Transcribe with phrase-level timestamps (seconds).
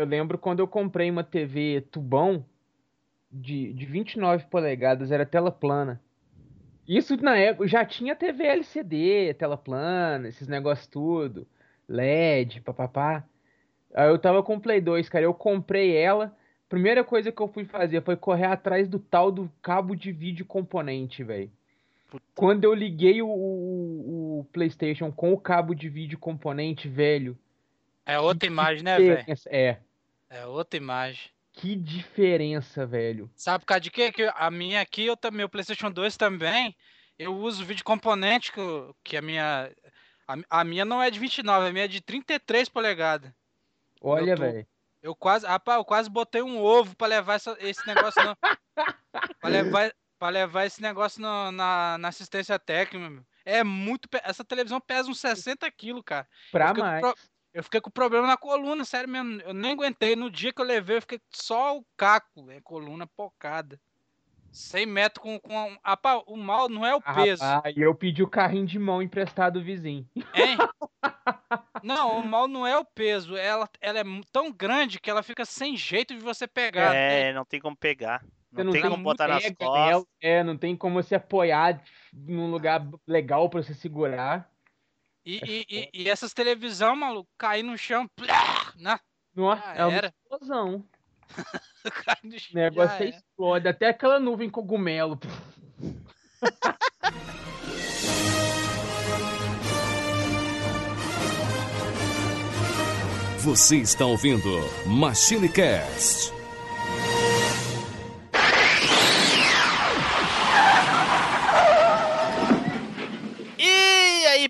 [0.00, 2.42] Eu lembro quando eu comprei uma TV tubão
[3.30, 6.00] de, de 29 polegadas, era tela plana.
[6.88, 11.46] Isso na época já tinha TV LCD, tela plana, esses negócios tudo,
[11.86, 13.22] LED, papapá.
[13.92, 15.26] Aí eu tava com o Play 2, cara.
[15.26, 16.34] Eu comprei ela.
[16.66, 20.46] Primeira coisa que eu fui fazer foi correr atrás do tal do cabo de vídeo
[20.46, 21.52] componente, velho.
[22.34, 27.36] Quando eu liguei o, o, o, PlayStation com o cabo de vídeo componente, velho.
[28.06, 29.24] É outra imagem, né, velho?
[29.50, 29.78] É.
[30.30, 31.28] É outra imagem.
[31.52, 33.28] Que diferença, velho.
[33.34, 34.12] Sabe por causa de quê?
[34.12, 36.76] Que a minha aqui, eu também, o PlayStation 2 também,
[37.18, 38.60] eu uso vídeo componente que,
[39.02, 39.70] que a minha.
[40.26, 43.32] A, a, minha não é de 29, a minha é de 33 polegadas.
[44.00, 44.66] Olha, velho.
[45.02, 48.36] Eu quase, rapaz, eu quase botei um ovo para levar essa, esse negócio no,
[49.40, 53.24] pra levar, pra levar esse negócio no, na, na assistência técnica, meu.
[53.44, 54.08] É muito.
[54.22, 56.28] Essa televisão pesa uns 60 quilos, cara.
[56.52, 57.00] Pra eu mais.
[57.00, 57.14] Pro,
[57.52, 59.40] eu fiquei com problema na coluna, sério mesmo.
[59.42, 60.14] Eu nem aguentei.
[60.14, 63.80] No dia que eu levei, eu fiquei só o caco, é coluna pocada.
[64.52, 65.38] 100 metros com.
[65.38, 67.42] com rapaz, o mal não é o ah, peso.
[67.44, 70.06] Ah, e eu pedi o carrinho de mão emprestado do vizinho.
[70.34, 70.56] Hein?
[71.82, 73.36] Não, o mal não é o peso.
[73.36, 76.94] Ela, ela é tão grande que ela fica sem jeito de você pegar.
[76.94, 77.32] É, né?
[77.32, 78.22] não tem como pegar.
[78.52, 79.90] Não, não tem como botar nas costas.
[79.90, 84.50] Ela, é, não tem como você apoiar num lugar legal para você segurar.
[85.24, 88.98] E, é e, e, e, essas televisão, maluco, cair no chão, plá, né?
[89.34, 90.84] Nossa, é uma explosão.
[92.52, 95.20] o negócio explode, até aquela nuvem cogumelo.
[103.40, 104.50] Você está ouvindo
[104.86, 106.39] Machine Cast.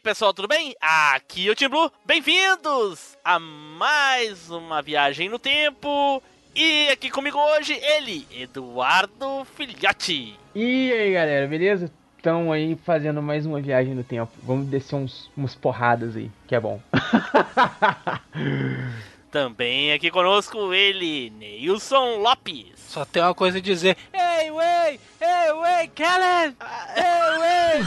[0.00, 0.74] Pessoal, tudo bem?
[0.80, 1.92] Aqui é o Tim Blue.
[2.06, 6.22] Bem-vindos a mais uma viagem no tempo.
[6.54, 10.38] E aqui comigo hoje ele, Eduardo Filhote.
[10.54, 11.92] E aí, galera, beleza?
[12.16, 14.30] estão aí fazendo mais uma viagem no tempo.
[14.42, 16.80] Vamos descer uns, umas porradas aí, que é bom.
[19.30, 22.66] Também aqui conosco ele, Neilson Lopes.
[22.76, 23.96] Só tem uma coisa a dizer.
[24.12, 24.98] Ei, wey!
[25.20, 26.56] Ei, wey, Kellen!
[26.96, 27.84] Ei, wey!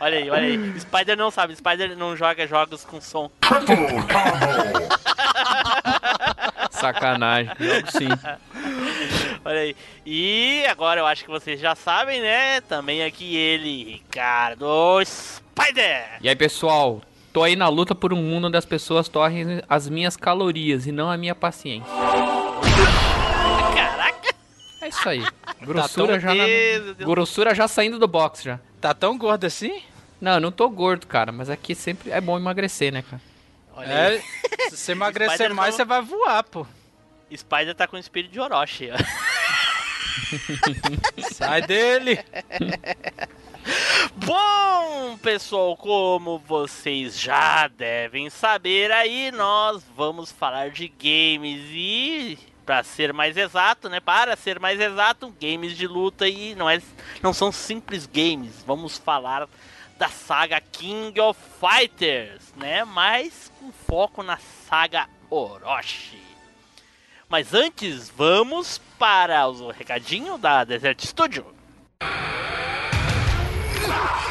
[0.00, 0.80] olha aí, olha aí.
[0.80, 3.30] Spider não sabe, Spider não joga jogos com som.
[6.72, 7.52] Sacanagem.
[7.60, 8.08] Jogo sim.
[9.44, 9.76] Olha aí.
[10.04, 12.60] E agora eu acho que vocês já sabem, né?
[12.62, 16.18] Também aqui ele, Ricardo Spider.
[16.20, 17.02] E aí, pessoal?
[17.32, 20.92] Tô aí na luta por um mundo onde as pessoas torrem as minhas calorias e
[20.92, 21.90] não a minha paciência.
[23.74, 24.34] Caraca!
[24.82, 25.24] É isso aí.
[25.62, 26.44] Grossura tá já na...
[27.04, 28.60] Grossura já saindo do box já.
[28.80, 29.82] Tá tão gordo assim?
[30.20, 33.22] Não, eu não tô gordo, cara, mas aqui sempre é bom emagrecer, né, cara?
[33.74, 34.22] Olha é,
[34.68, 36.66] se você emagrecer mais, você vai voar, pô.
[37.36, 38.96] Spider tá com o espírito de Orochi, ó.
[41.32, 42.18] Sai dele!
[44.16, 52.82] Bom, pessoal, como vocês já devem saber aí, nós vamos falar de games e para
[52.82, 54.00] ser mais exato, né?
[54.00, 56.80] Para ser mais exato, games de luta e não é
[57.22, 58.62] não são simples games.
[58.66, 59.48] Vamos falar
[59.98, 62.84] da saga King of Fighters, né?
[62.84, 64.38] Mas com foco na
[64.68, 66.21] saga Orochi.
[67.32, 71.46] Mas antes, vamos para o recadinho da Desert Studio.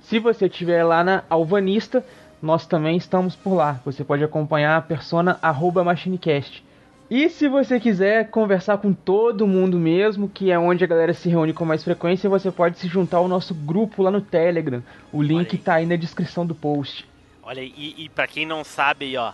[0.00, 2.04] Se você estiver lá na Alvanista,
[2.42, 3.80] nós também estamos por lá.
[3.84, 6.64] Você pode acompanhar a persona arroba machinecast.
[7.10, 11.28] E se você quiser conversar com todo mundo mesmo, que é onde a galera se
[11.28, 14.82] reúne com mais frequência, você pode se juntar ao nosso grupo lá no Telegram.
[15.12, 17.06] O link tá aí na descrição do post.
[17.42, 19.32] Olha, e, e para quem não sabe, ó,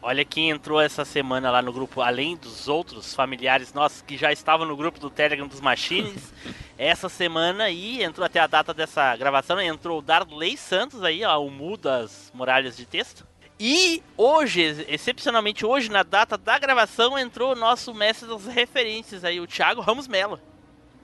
[0.00, 4.32] Olha quem entrou essa semana lá no grupo, além dos outros familiares nossos que já
[4.32, 6.32] estavam no grupo do Telegram dos Machines.
[6.78, 11.38] essa semana aí, entrou até a data dessa gravação, entrou o Darley Santos aí, ó,
[11.44, 13.26] o Mu das muralhas de texto.
[13.60, 19.40] E hoje, excepcionalmente hoje, na data da gravação, entrou o nosso mestre das referências aí,
[19.40, 20.38] o Thiago Ramos Mello.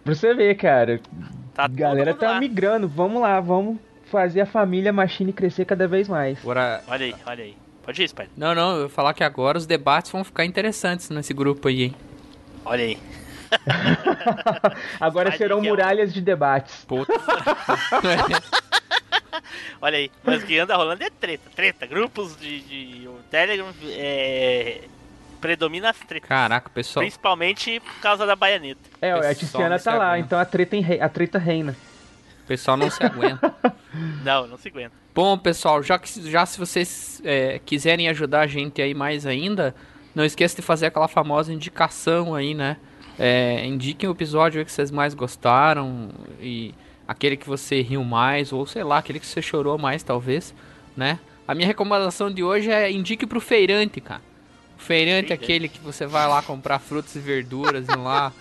[0.05, 1.00] Pra você ver, cara.
[1.53, 2.41] Tá A galera tá lá.
[2.41, 2.87] migrando.
[2.87, 6.38] Vamos lá, vamos fazer a família Machine crescer cada vez mais.
[6.43, 7.56] Agora, Olha aí, olha aí.
[7.82, 8.31] Pode ir, Spider.
[8.37, 11.82] não, não, eu vou falar que agora os debates vão ficar interessantes nesse grupo aí,
[11.85, 11.94] hein?
[12.65, 12.99] Olha aí.
[15.01, 16.85] Agora Vai, serão muralhas de debates.
[16.85, 17.12] Puta.
[19.81, 20.11] Olha aí.
[20.23, 21.51] Mas o que anda rolando é treta.
[21.55, 21.87] Treta.
[21.87, 24.83] Grupos de, de o Telegram é,
[25.41, 26.29] predomina as tretas.
[26.29, 27.03] Caraca, pessoal.
[27.03, 28.81] Principalmente por causa da baianeta.
[29.01, 30.27] É, a Tiziana tá lá, aguenta.
[30.27, 31.77] então a treta, em- a treta reina.
[32.43, 33.55] O pessoal não se aguenta.
[34.25, 34.93] Não, não se aguenta.
[35.15, 39.73] Bom, pessoal, já, que, já se vocês é, quiserem ajudar a gente aí mais ainda,
[40.12, 42.77] não esqueça de fazer aquela famosa indicação aí, né?
[43.19, 46.75] É, indiquem o episódio aí que vocês mais gostaram e
[47.06, 50.55] aquele que você riu mais, ou sei lá, aquele que você chorou mais, talvez,
[50.96, 51.19] né?
[51.46, 54.22] A minha recomendação de hoje é indique pro feirante, cara.
[54.76, 58.32] O feirante é aquele que você vai lá comprar frutas e verduras e lá,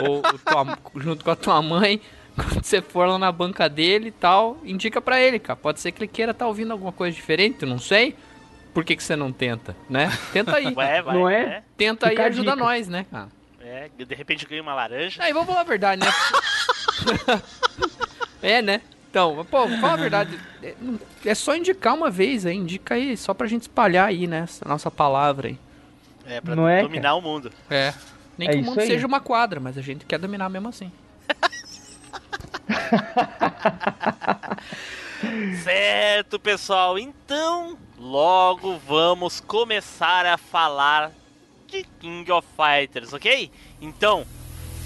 [0.00, 2.00] ou, ou tua- junto com a tua mãe,
[2.36, 5.56] quando você for lá na banca dele e tal, indica pra ele, cara.
[5.56, 8.14] Pode ser que ele queira estar ouvindo alguma coisa diferente, não sei.
[8.72, 10.16] Por que, que você não tenta, né?
[10.32, 10.72] Tenta aí.
[10.76, 11.46] Ué, vai, Não é?
[11.46, 11.62] né?
[11.76, 12.64] Tenta aí Fica e a ajuda dica.
[12.64, 13.28] nós, né, cara?
[13.70, 15.22] É, de repente ganha uma laranja.
[15.22, 16.12] Aí, vamos falar a verdade, né?
[18.42, 18.80] é, né?
[19.08, 20.40] Então, pô, fala a verdade.
[20.60, 20.74] É,
[21.24, 24.40] É só indicar uma vez aí, indica aí, só pra gente espalhar aí, né?
[24.40, 25.58] Essa nossa palavra aí.
[26.26, 27.52] É, pra Não é, dominar o mundo.
[27.70, 27.94] É.
[28.36, 28.88] Nem É que o mundo aí.
[28.88, 30.90] seja uma quadra, mas a gente quer dominar mesmo assim.
[35.62, 36.98] Certo, pessoal.
[36.98, 41.12] Então, logo vamos começar a falar
[41.70, 43.50] de King of Fighters, ok?
[43.80, 44.26] Então,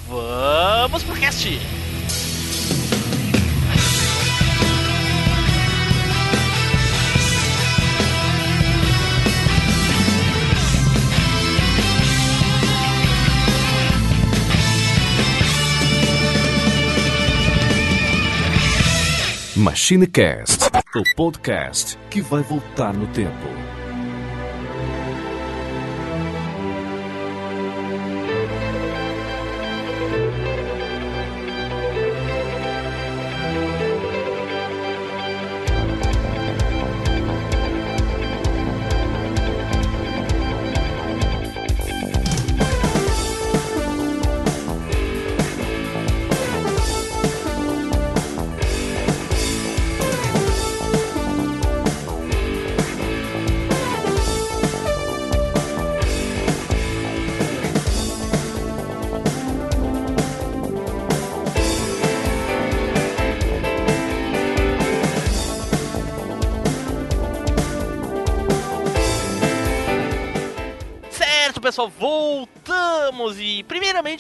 [0.07, 1.49] vamos pro cast!
[19.57, 20.65] MachineCast,
[20.97, 23.74] o podcast que vai voltar no tempo.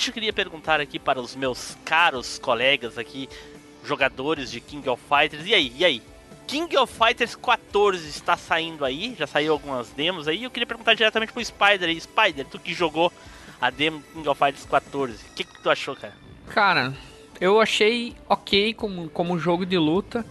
[0.09, 3.29] Eu queria perguntar aqui para os meus caros colegas aqui,
[3.85, 5.47] jogadores de King of Fighters.
[5.47, 6.03] E aí, e aí?
[6.47, 10.45] King of Fighters 14 está saindo aí, já saiu algumas demos aí.
[10.45, 13.13] Eu queria perguntar diretamente pro Spider aí, Spider, tu que jogou
[13.61, 16.15] a demo King of Fighters 14, o que, que tu achou, cara?
[16.49, 16.95] Cara,
[17.41, 20.25] eu achei ok como, como jogo de luta,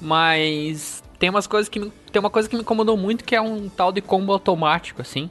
[0.00, 3.40] mas tem umas coisas que me, tem uma coisa que me incomodou muito que é
[3.40, 5.30] um tal de combo automático assim,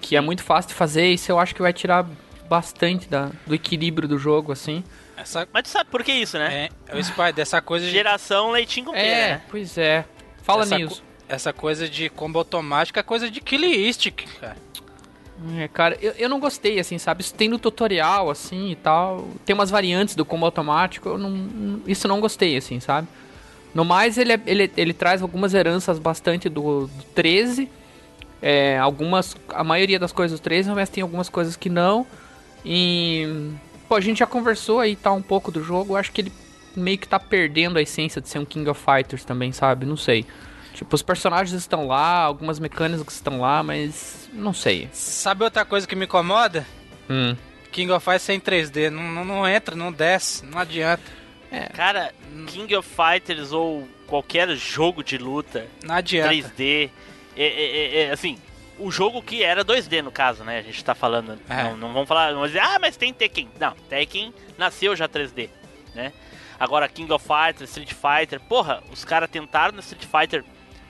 [0.00, 2.06] que é muito fácil de fazer e isso eu acho que vai tirar
[2.48, 4.82] bastante da, do equilíbrio do jogo assim.
[5.16, 6.68] Essa, Mas tu sabe por que isso, né?
[6.88, 9.42] é, o Spider, dessa coisa de, Geração leitinho com pera, É, né?
[9.50, 10.04] pois é.
[10.42, 10.96] Fala essa, nisso.
[11.02, 14.56] co- essa coisa de combo automático é coisa de killistic, cara.
[15.58, 17.20] É, cara, eu, eu não gostei, assim, sabe?
[17.22, 19.28] Isso tem no tutorial, assim, e tal.
[19.44, 23.06] Tem umas variantes do combo automático, eu não, isso eu não gostei, assim, sabe?
[23.74, 27.68] No mais, ele, é- ele, ele traz algumas heranças bastante do, do 13.
[28.40, 32.06] É, algumas, a maioria das coisas do 13, mas tem algumas coisas que não.
[32.68, 33.52] E,
[33.88, 35.94] pô, a gente já conversou aí, tá, um pouco do jogo.
[35.94, 36.32] Acho que ele
[36.74, 39.86] meio que tá perdendo a essência de ser um King of Fighters também, sabe?
[39.86, 40.26] Não sei.
[40.74, 44.88] Tipo, os personagens estão lá, algumas mecânicas estão lá, mas não sei.
[44.92, 46.66] Sabe outra coisa que me incomoda?
[47.08, 47.36] Hum.
[47.70, 48.90] King of Fighters sem 3D.
[48.90, 51.02] Não, não, não entra, não desce, não adianta.
[51.74, 52.12] Cara,
[52.46, 56.34] King of Fighters ou qualquer jogo de luta Não adianta.
[56.34, 56.90] 3D.
[57.36, 58.38] É, é, é, é, assim,
[58.78, 60.58] o jogo que era 2D no caso, né?
[60.58, 61.38] A gente tá falando.
[61.48, 61.64] É.
[61.64, 63.48] Não, não vamos falar, vamos dizer, ah, mas tem Tekken.
[63.58, 65.48] Não, Tekken nasceu já 3D,
[65.94, 66.12] né?
[66.58, 70.42] Agora King of Fighters, Street Fighter, porra, os caras tentaram no Street Fighter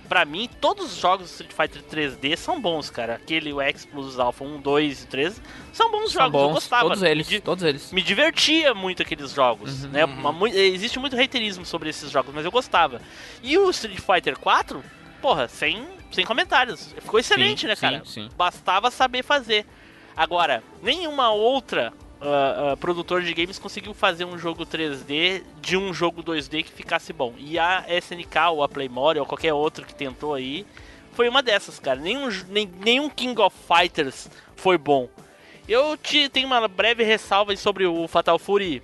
[0.09, 3.15] pra mim, todos os jogos do Street Fighter 3D são bons, cara.
[3.17, 6.55] Aquele o X Plus Alpha 1, 2 e 3 são bons São jogos, eu bons,
[6.55, 6.83] gostava.
[6.85, 7.91] todos Me eles, di- todos eles.
[7.93, 10.05] me divertia muito aqueles jogos, Uhum, né?
[10.05, 10.47] uhum.
[10.47, 13.01] Existe muito reiterismo sobre esses jogos, mas eu gostava.
[13.43, 14.81] E o Street Fighter 4,
[15.21, 15.85] porra, sem,
[16.17, 16.95] sem comentários.
[16.99, 18.03] Ficou excelente, Sim, né, sim, cara?
[18.05, 18.29] sim.
[18.37, 19.67] Bastava saber fazer.
[20.17, 25.93] Agora, nenhuma outra ah, ah, produtor de games conseguiu fazer um jogo 3D de um
[25.93, 27.35] jogo 2D que ficasse bom.
[27.37, 30.67] E a SNK ou a Playmore ou qualquer outro que tentou aí
[31.13, 32.01] foi uma dessas, cara.
[32.01, 35.09] Nenhum, nem, nenhum King of Fighters foi bom.
[35.69, 38.83] Eu te, tenho uma breve ressalva aí sobre o Fatal Fury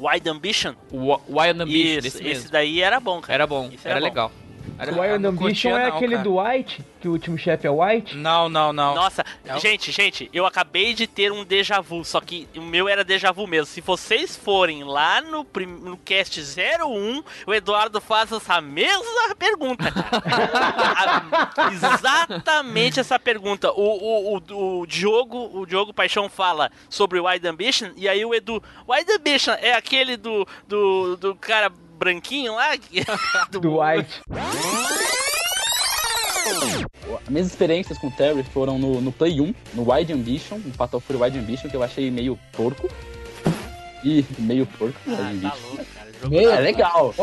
[0.00, 0.74] Wide Ambition.
[0.90, 3.34] Wild Ambition, Isso, esse daí era bom, cara.
[3.34, 4.06] Era bom, Esse era, era bom.
[4.06, 4.32] legal.
[4.78, 6.24] Era O Wild não Ambition é não, aquele cara.
[6.24, 8.16] do White, que o último chefe é White.
[8.16, 8.94] Não, não, não.
[8.94, 12.60] Nossa, É o- gente, gente, eu acabei de ter um déjà vu, só que o
[12.62, 13.66] meu era déjà vu mesmo.
[13.66, 19.90] Se vocês forem lá no, prim- no cast 01, o Eduardo faz essa mesma pergunta,
[19.90, 21.24] cara.
[21.56, 23.70] A- Exatamente essa pergunta.
[23.72, 28.24] O, o, o, o Diogo, o Diogo Paixão fala sobre o Wide Ambition, e aí
[28.24, 32.76] o Edu, Wide Ambition é aquele do, do, do cara branquinho lá?
[33.50, 34.20] Do White.
[37.28, 41.00] Minhas experiências com o Terry foram no, no Play 1, no Wide Ambition, no Fatal
[41.00, 42.88] Fury Wide Ambition, que eu achei meio porco.
[44.04, 44.96] E meio porco.
[45.08, 46.12] Ah, tá louco, cara.
[46.22, 47.14] Jogo É tá- legal.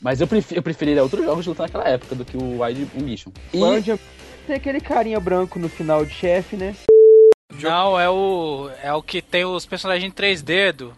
[0.00, 2.86] Mas eu, prefiro, eu preferiria outros jogos de luta naquela época do que o Wide
[3.00, 3.30] Ambition.
[3.54, 3.98] E
[4.46, 6.76] tem aquele carinha branco no final de chefe, né?
[7.60, 8.70] Não, é o.
[8.82, 10.92] É o que tem os personagens em 3D, Edu.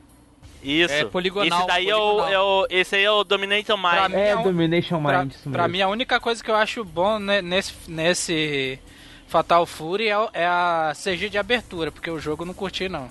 [0.62, 0.92] Isso.
[0.92, 2.32] É poligonal, Esse daí é o, poligonal.
[2.32, 2.66] é o.
[2.70, 4.10] Esse aí é o Dominator Mind.
[4.10, 5.68] Pra É, é um- Domination Pra, Mind, pra mesmo.
[5.68, 8.78] mim, a única coisa que eu acho bom ne- nesse, nesse
[9.28, 13.08] Fatal Fury é, é a CG de abertura, porque o jogo eu não curti, não.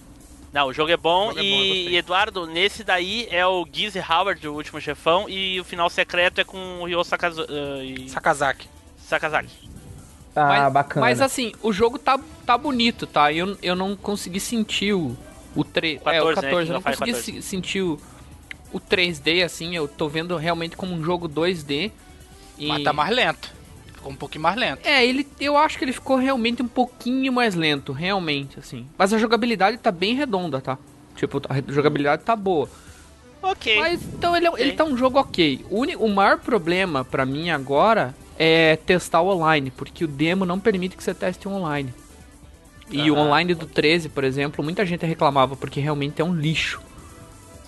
[0.51, 1.88] Não, o jogo é bom, jogo é e, bom, eu gostei.
[1.89, 6.39] e, Eduardo, nesse daí é o Gizzy Howard, o último chefão, e o final secreto
[6.42, 8.68] é com o Ryo Sakazu, eh, e Sakazaki.
[8.98, 9.68] Sakazaki.
[10.36, 11.06] Ah, mas, bacana.
[11.06, 13.32] Mas assim, o jogo tá, tá bonito, tá?
[13.32, 15.18] Eu, eu não consegui sentir o,
[15.60, 16.02] o 3.
[16.06, 16.52] É, o 14, né?
[16.52, 17.24] 14, King eu não consegui 14.
[17.24, 18.00] se- sentir o,
[18.72, 19.76] o 3D, assim.
[19.76, 21.92] Eu tô vendo realmente como um jogo 2D.
[22.58, 22.68] E...
[22.68, 23.54] Mas tá mais lento.
[23.94, 24.86] Ficou um pouquinho mais lento.
[24.86, 28.88] É, ele, eu acho que ele ficou realmente um pouquinho mais lento, realmente, assim.
[28.98, 30.78] Mas a jogabilidade tá bem redonda, tá?
[31.16, 32.70] Tipo, a jogabilidade tá boa.
[33.42, 33.78] Ok.
[33.80, 34.64] Mas então ele, é- Ok.
[34.64, 35.66] ele tá um jogo ok.
[35.70, 40.60] O, o maior problema pra mim agora é testar o online, porque o demo não
[40.60, 41.94] permite que você teste online.
[42.89, 46.82] E o online do 13, por exemplo, muita gente reclamava porque realmente é um lixo.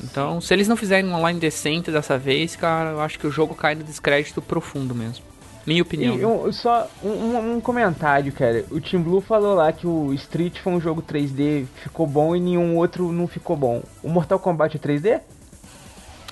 [0.02, 3.32] Então, se eles não fizerem um online decente dessa vez, cara, eu acho que o
[3.32, 5.26] jogo cai no descrédito profundo mesmo.
[5.66, 6.16] Minha opinião.
[6.16, 6.26] E né?
[6.26, 8.66] um- só um, um- comentário, cara.
[8.72, 12.40] O Team Blue falou lá que o Street foi um jogo 3D, ficou bom e
[12.40, 13.84] nenhum outro não ficou bom.
[14.02, 15.20] O Mortal Kombat é 3D?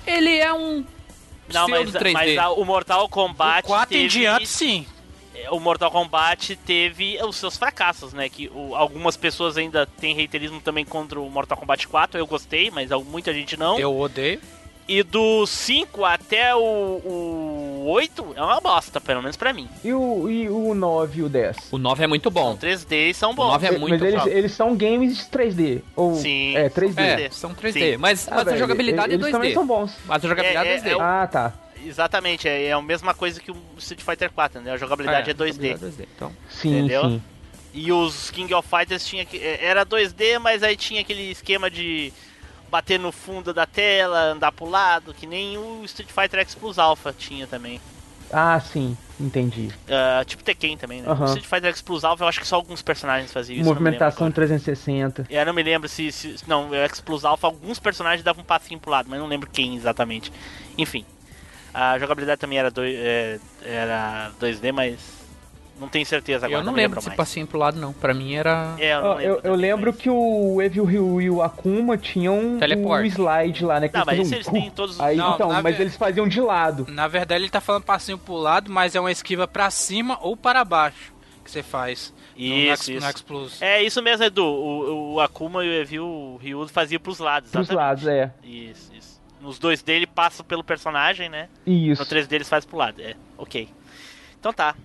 [0.07, 0.85] Ele é um
[1.53, 2.13] Não, mas, pseudo 3D.
[2.13, 3.65] mas a- o Mortal Kombat.
[3.65, 4.85] o 4 em diante, sim.
[5.51, 8.27] O Mortal Kombat teve os seus fracassos, né?
[8.29, 12.19] Que o- algumas pessoas ainda têm reiterismo também contra o Mortal Kombat 4.
[12.19, 13.79] Eu gostei, mas muita gente não.
[13.79, 14.39] Eu odeio.
[14.89, 19.67] E do 5 até o, o 8 é uma bosta, pelo menos pra mim.
[19.83, 21.57] E o, e o 9 e o 10?
[21.71, 22.51] O 9 é muito bom.
[22.51, 23.47] São 3D e são O bons.
[23.51, 24.27] 9 é Mas muito eles, bom.
[24.29, 25.81] eles são games 3D.
[25.93, 27.01] Ou, Sim, É, 3D.
[27.01, 27.73] É, são 3D.
[27.93, 27.97] Sim.
[27.97, 29.31] Mas, Ah, mas a velho, jogabilidade eles é 2D.
[29.33, 29.91] também são bons.
[30.05, 30.89] Mas a jogabilidade é, É, é, 2D.
[30.91, 31.53] é o- Ah, tá.
[31.87, 34.71] Exatamente, é, é a mesma coisa que o Street Fighter 4, né?
[34.71, 35.41] A jogabilidade é, 2D.
[35.41, 36.07] a jogabilidade é 2D.
[36.15, 37.01] Então, Sim, Entendeu?
[37.09, 37.21] sim.
[37.73, 39.37] E os King of Fighters tinha que.
[39.37, 42.11] é, Era 2D, mas aí tinha aquele esquema de
[42.69, 46.77] bater no fundo da tela, andar pro lado, que nem o Street Fighter X Plus
[46.79, 47.79] Alpha tinha também.
[48.31, 48.97] Ah, sim.
[49.19, 49.69] Entendi.
[49.89, 51.09] Ah, tipo Tekken também, né?
[51.09, 53.61] O Street Fighter X Plus Alpha eu acho que só alguns personagens faziam isso.
[53.61, 54.47] eu não me lembro Movimentação agora.
[54.47, 55.27] 360.
[55.29, 56.35] Eu não me lembro se, se.
[56.45, 59.49] Não, o X Plus Alpha, alguns personagens davam um passinho pro lado, mas não lembro
[59.49, 60.31] quem exatamente.
[60.77, 61.05] Enfim.
[61.73, 65.17] A jogabilidade também era, doi- é, era 2D, mas.
[65.79, 66.61] Não tenho certeza agora.
[66.61, 67.17] eu não me lembro lembro desse mais.
[67.17, 67.93] passinho pro lado, não.
[67.93, 68.73] Pra mim era.
[68.79, 72.33] É, eu, não lembro eu, eu lembro que o Evil Ryu e o Akuma tinham
[72.35, 73.87] um, um slide lá, né?
[73.87, 75.77] Que Não, mas eles isso eles faziam têm em todos os- Aí, Não, então, mas
[75.77, 76.87] ve- eles faziam de lado.
[76.89, 80.35] Na verdade, ele tá falando passinho pro lado, mas é uma esquiva pra cima ou
[80.35, 81.13] para baixo
[81.45, 82.11] que você faz.
[82.35, 82.91] no Isso.
[82.93, 83.61] No X Plus.
[83.61, 84.43] É isso mesmo, Edu.
[84.45, 87.51] O, o Akuma e o Evil, Ryu fazia pros lados.
[87.51, 88.03] Pros exatamente.
[88.03, 88.31] lados, é.
[88.43, 89.16] Isso, isso.
[89.39, 91.47] Nos dois dele passa pelo personagem, né?
[91.65, 92.01] Isso.
[92.01, 93.01] No três deles faz pro lado.
[93.01, 93.69] É, ok.
[94.39, 94.75] Então tá.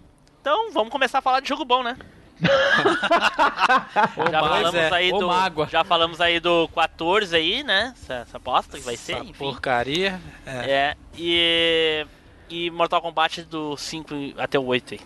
[0.40, 1.96] Então vamos começar a falar de jogo bom, né?
[4.30, 4.92] Já falamos é.
[4.92, 5.26] aí do.
[5.28, 5.68] mágoa.
[5.68, 7.94] Já falamos aí do 14 aí, né?
[7.96, 9.32] Essa, essa bosta que vai ser, Essa enfim.
[9.38, 10.20] porcaria.
[10.44, 10.70] É.
[10.70, 10.96] É.
[11.16, 12.06] E.
[12.50, 15.00] E Mortal Kombat do 5 até o 8 aí.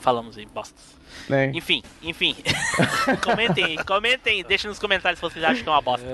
[0.00, 0.96] Falamos aí, bostas.
[1.28, 1.50] né?
[1.52, 2.34] Enfim, enfim.
[3.22, 6.06] comentem, comentem, deixem nos comentários se vocês acham que é uma bosta.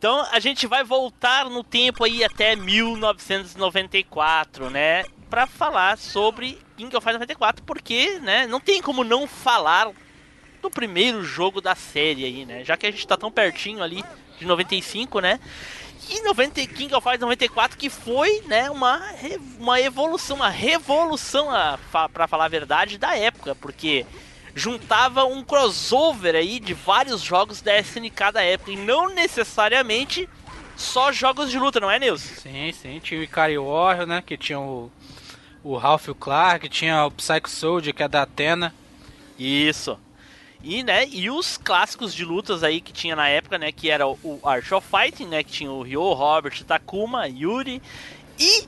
[0.00, 5.04] Então a gente vai voltar no tempo aí até 1994, né?
[5.28, 9.90] Pra falar sobre King of Fighters 94, porque, né, não tem como não falar
[10.62, 12.64] do primeiro jogo da série aí, né?
[12.64, 14.02] Já que a gente tá tão pertinho ali
[14.38, 15.38] de 95, né?
[16.08, 19.02] E 90, King of Fighters 94 que foi, né, uma,
[19.58, 21.78] uma evolução, uma revolução, a,
[22.10, 24.06] pra falar a verdade, da época, porque
[24.54, 30.28] juntava um crossover aí de vários jogos da SNK da época, e não necessariamente
[30.76, 32.34] só jogos de luta, não é, Nilson?
[32.40, 33.00] Sim, sim.
[33.00, 34.22] Tinha o Ikari Warrior, né?
[34.24, 34.90] Que tinha o,
[35.62, 38.74] o Ralph o Clark, tinha o Psycho Soldier, que é da Atena.
[39.38, 39.98] Isso.
[40.62, 44.06] E, né, e os clássicos de lutas aí que tinha na época, né, que era
[44.06, 47.80] o Art of Fighting, né, que tinha o Ryo, Robert, Takuma, Yuri
[48.38, 48.64] e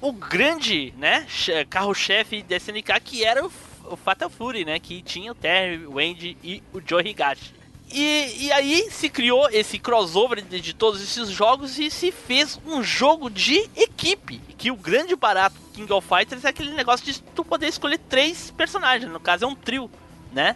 [0.00, 3.52] o grande, né, che- carro-chefe da SNK que era o,
[3.90, 7.58] o Fatal Fury, né, que tinha o Terry, o Andy e o Joe Higashi.
[7.90, 12.60] E, e aí se criou esse crossover de, de todos esses jogos e se fez
[12.66, 14.40] um jogo de equipe.
[14.58, 17.98] Que o grande barato do King of Fighters é aquele negócio de tu poder escolher
[17.98, 19.90] três personagens, no caso é um trio,
[20.32, 20.54] né?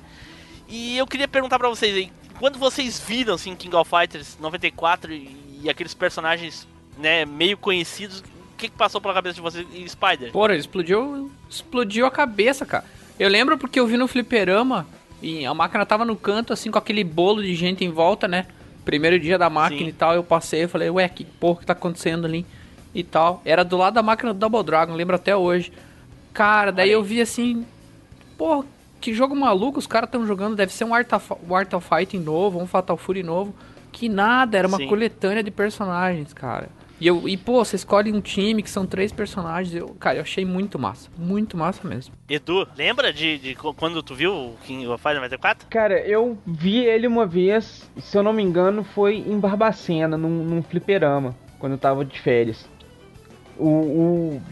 [0.69, 5.13] E eu queria perguntar pra vocês aí, quando vocês viram assim King of Fighters 94
[5.13, 6.67] e, e aqueles personagens,
[6.99, 10.33] né, meio conhecidos, o que, que passou pela cabeça de vocês e Spider?
[10.33, 12.85] Porra, explodiu, explodiu a cabeça, cara.
[13.19, 14.87] Eu lembro porque eu vi no fliperama
[15.21, 18.47] e a máquina tava no canto, assim, com aquele bolo de gente em volta, né?
[18.85, 19.89] Primeiro dia da máquina Sim.
[19.89, 22.45] e tal, eu passei e falei, ué, que porra que tá acontecendo ali
[22.95, 23.41] e tal.
[23.45, 25.73] Era do lado da máquina do Double Dragon, lembro até hoje.
[26.33, 26.93] Cara, daí aí.
[26.93, 27.65] eu vi assim,
[28.37, 28.65] porra,
[29.01, 31.87] que jogo maluco os caras estão jogando, deve ser um Art of, um Art of
[31.87, 33.55] Fighting novo, um Fatal Fury novo.
[33.93, 34.89] Que nada, era uma Sim.
[34.89, 36.69] coletânea de personagens, cara.
[37.03, 39.75] E, eu, e pô, você escolhe um time que são três personagens.
[39.75, 41.11] Eu, cara, eu achei muito massa.
[41.19, 42.15] Muito massa mesmo.
[42.31, 45.67] Edu, lembra de, de quando tu viu o King of Fighters 94?
[45.69, 50.45] Cara, eu vi ele uma vez, se eu não me engano, foi em Barbacena, num,
[50.45, 52.71] num fliperama, quando eu tava de férias.
[53.59, 54.43] O, o-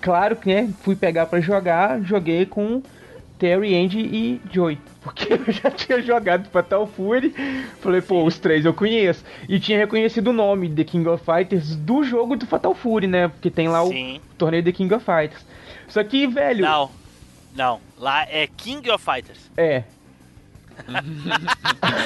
[0.00, 2.82] claro que, né, fui pegar pra jogar, joguei com
[3.38, 4.78] Terry, Andy e Joey.
[5.02, 7.32] Porque eu já tinha jogado Fatal Fury,
[7.80, 9.24] falei, pô, os três eu conheço.
[9.48, 13.28] E tinha reconhecido o nome The King of Fighters do jogo do Fatal Fury, né?
[13.28, 14.20] Porque tem lá Sim.
[14.32, 15.44] o torneio The King of Fighters.
[15.88, 16.90] Só que, velho, Não.
[17.54, 19.50] Não, lá é King of Fighters.
[19.56, 19.84] é,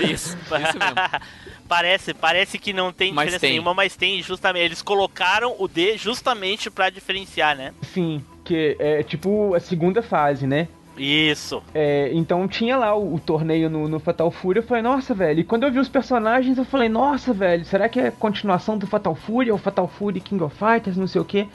[0.02, 1.20] Isso, isso mesmo.
[1.68, 3.50] parece, parece que não tem Mas diferença tem.
[3.50, 4.64] nenhuma, mas tem justamente.
[4.64, 7.72] Eles colocaram o D justamente pra diferenciar, né?
[7.82, 10.68] sim, que é tipo a segunda fase, né?
[11.00, 11.62] Isso.
[11.74, 15.40] É, então tinha lá o, o torneio no, no Fatal Fury, eu falei, nossa, velho.
[15.40, 18.86] E quando eu vi os personagens, eu falei, nossa, velho, será que é continuação do
[18.86, 21.48] Fatal Fury ou Fatal Fury King of Fighters, não sei o que.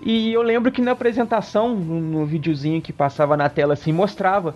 [0.00, 4.54] E eu lembro que na apresentação, no, no videozinho que passava na tela assim, mostrava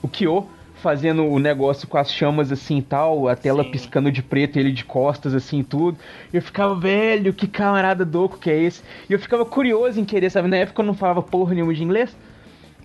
[0.00, 3.70] o Kyo fazendo o negócio com as chamas assim e tal, a tela Sim.
[3.70, 5.98] piscando de preto, ele de costas assim e tudo.
[6.32, 8.82] E eu ficava, velho, que camarada doco que é esse?
[9.08, 10.48] E eu ficava curioso em querer, sabe?
[10.48, 12.16] Na época eu não falava porra nenhuma de inglês.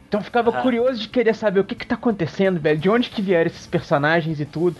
[0.07, 3.09] Então eu ficava curioso de querer saber o que que tá acontecendo, velho, de onde
[3.09, 4.77] que vieram esses personagens e tudo.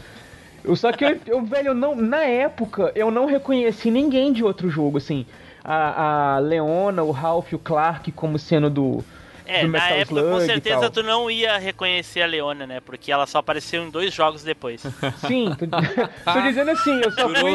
[0.63, 4.43] Eu, só que eu, eu, velho, eu não, na época eu não reconheci ninguém de
[4.43, 5.25] outro jogo, assim.
[5.63, 9.03] A, a Leona, o Ralph, o Clark como sendo do,
[9.45, 12.79] É, do na época Slug com certeza tu não ia reconhecer a Leona, né?
[12.79, 14.81] Porque ela só apareceu em dois jogos depois.
[15.27, 15.65] Sim, tô,
[16.33, 17.53] tô dizendo assim, eu só fui.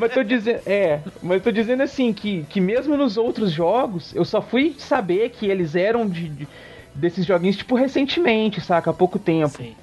[0.00, 0.60] mas tô dizendo.
[0.66, 5.30] É, mas tô dizendo assim, que, que mesmo nos outros jogos, eu só fui saber
[5.30, 6.48] que eles eram de, de-
[6.94, 8.90] desses joguinhos, tipo, recentemente, saca?
[8.90, 9.56] Há pouco tempo.
[9.56, 9.74] Sim.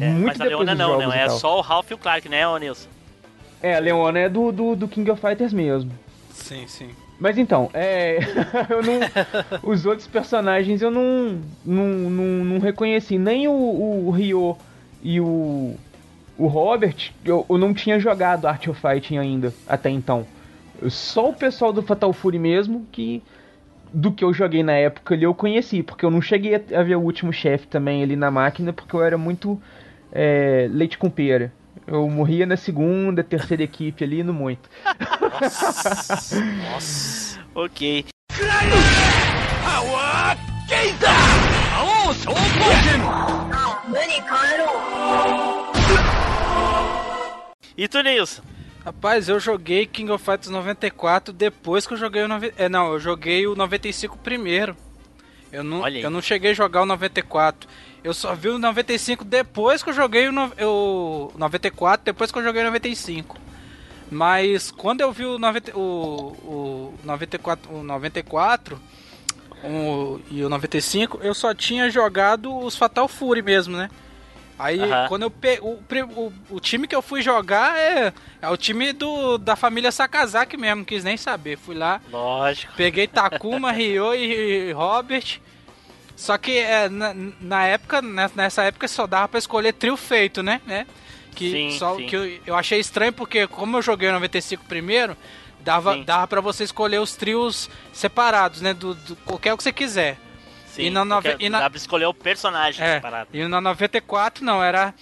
[0.00, 1.98] É, Muito mas a depois Leona dos não, e É só o Ralph e o
[1.98, 2.88] Clark, né, ô Nilson?
[3.62, 5.90] É, a Leona é do, do, do King of Fighters mesmo.
[6.32, 6.90] Sim, sim.
[7.18, 8.18] Mas então, é.
[8.70, 9.00] eu não.
[9.62, 11.40] Os outros personagens eu não.
[11.64, 13.18] Não, não, não reconheci.
[13.18, 14.56] Nem o, o Ryo
[15.02, 15.74] e o.
[16.36, 20.24] O Robert, eu, eu não tinha jogado Art of Fighting ainda, até então.
[20.88, 23.20] Só o pessoal do Fatal Fury mesmo que.
[23.92, 26.96] Do que eu joguei na época ali eu conheci, porque eu não cheguei a ver
[26.96, 29.60] o último chefe também ali na máquina, porque eu era muito
[30.12, 31.52] é, leite com pera.
[31.86, 34.68] Eu morria na segunda, terceira equipe ali, no muito.
[37.54, 38.04] Ok.
[47.76, 48.42] E tu, Nilson?
[48.84, 52.28] Rapaz, eu joguei King of Fighters 94 depois que eu joguei o...
[52.28, 52.54] Nove...
[52.56, 54.76] É, não, eu joguei o 95 primeiro.
[55.52, 57.68] Eu não, eu não cheguei a jogar o 94.
[58.04, 60.52] Eu só vi o 95 depois que eu joguei o, no...
[60.60, 63.36] o 94, depois que eu joguei o 95.
[64.10, 65.76] Mas quando eu vi o, 90...
[65.76, 65.80] o...
[65.80, 68.80] o 94, o 94
[69.64, 70.20] o...
[70.30, 73.90] e o 95, eu só tinha jogado os Fatal Fury mesmo, né?
[74.58, 75.60] Aí, quando eu pe...
[75.62, 75.78] o,
[76.16, 80.56] o, o time que eu fui jogar é, é o time do, da família Sakazaki
[80.56, 81.56] mesmo, não quis nem saber.
[81.56, 82.72] Fui lá, Lógico.
[82.76, 85.40] peguei Takuma, Ryo e Robert.
[86.16, 90.42] Só que é, na, na época, né, nessa época só dava pra escolher trio feito,
[90.42, 90.60] né?
[90.66, 90.84] né?
[91.36, 92.06] Que, Sim, só, sim.
[92.06, 95.16] que eu, eu achei estranho porque, como eu joguei o 95 primeiro,
[95.60, 96.02] dava, Sim.
[96.02, 98.74] dava pra você escolher os trios separados, né?
[98.74, 100.18] Do, do qualquer o que você quiser.
[100.78, 103.30] Sim, E na nove- e na- Dá pra escolher o personagem É, separado.
[103.32, 104.94] e na 94 não, era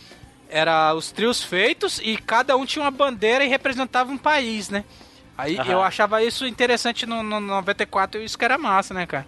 [0.49, 4.85] era os trios feitos e cada um tinha uma bandeira e representava um país, né?
[5.37, 5.73] Aí Aham.
[5.73, 9.27] eu achava isso interessante no, no 94 e isso que era massa, né, cara?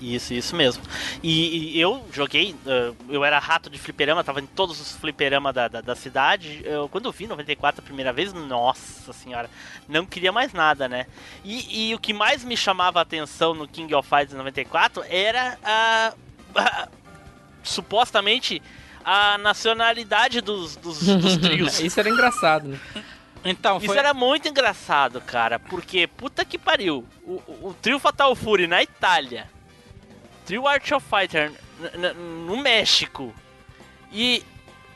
[0.00, 0.82] Isso, isso mesmo.
[1.22, 5.52] E, e eu joguei, eh, eu era rato de fliperama, tava em todos os fliperama
[5.52, 6.60] da, da, da cidade.
[6.64, 9.50] Eu, quando eu vi 94 a primeira vez, nossa senhora,
[9.88, 11.06] não queria mais nada, né?
[11.44, 15.58] E, e o que mais me chamava a atenção no King of Fighters 94 era
[15.64, 16.12] a,
[16.54, 16.88] a-
[17.62, 18.62] supostamente
[19.04, 21.80] a nacionalidade dos, dos, dos trios.
[21.80, 22.78] Isso era engraçado, né?
[23.44, 27.06] Então, Isso foi era muito engraçado, cara, porque puta que pariu.
[27.24, 29.48] O, o, o trio Fatal Fury na Itália,
[30.48, 31.52] trio Art of Fighter
[32.46, 33.34] no México
[34.10, 34.42] e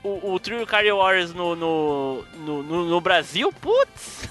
[0.02, 4.26] o, o trio Cardio Warriors no, no, no, no- no Brasil, putz.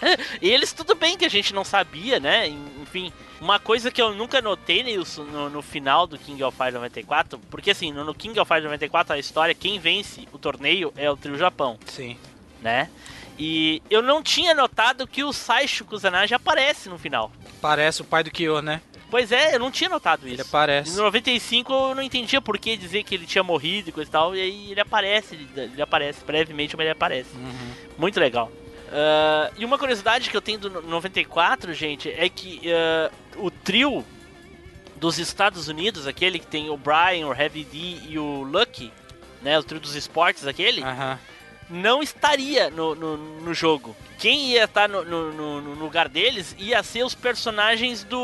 [0.40, 2.48] Eles tudo bem que a gente não sabia, né?
[2.48, 6.76] Enfim, uma coisa que eu nunca notei Nilson, no, no final do King of Fighters
[6.76, 10.94] 94, porque assim, no, no King of Fighters 94 a história, quem vence o torneio
[10.96, 12.16] é o trio Japão Sim.
[12.62, 12.88] né?
[13.38, 17.30] E eu não tinha notado que o Saisho Kusanagi aparece no final.
[17.60, 18.80] Parece o pai do Kyo, né?
[19.10, 20.42] Pois é, eu não tinha notado Ele isso.
[20.42, 20.96] aparece.
[20.96, 24.12] No 95 eu não entendia por que dizer que ele tinha morrido e coisa e
[24.12, 27.30] tal, e aí ele aparece, ele, ele aparece brevemente, mas ele aparece.
[27.36, 27.70] Uhum.
[27.98, 28.50] Muito legal.
[28.92, 33.50] Ah, e uma curiosidade que eu tenho do no- 94, gente, é que ah, o
[33.50, 34.04] trio
[34.96, 38.92] dos Estados Unidos, aquele que tem o Brian, o Heavy D e o Lucky,
[39.42, 41.18] né, o trio dos esportes aquele, Aham.
[41.70, 43.96] Não estaria no, no, no jogo.
[44.18, 48.18] Quem ia estar no, no, no- lugar deles ia ser os personagens do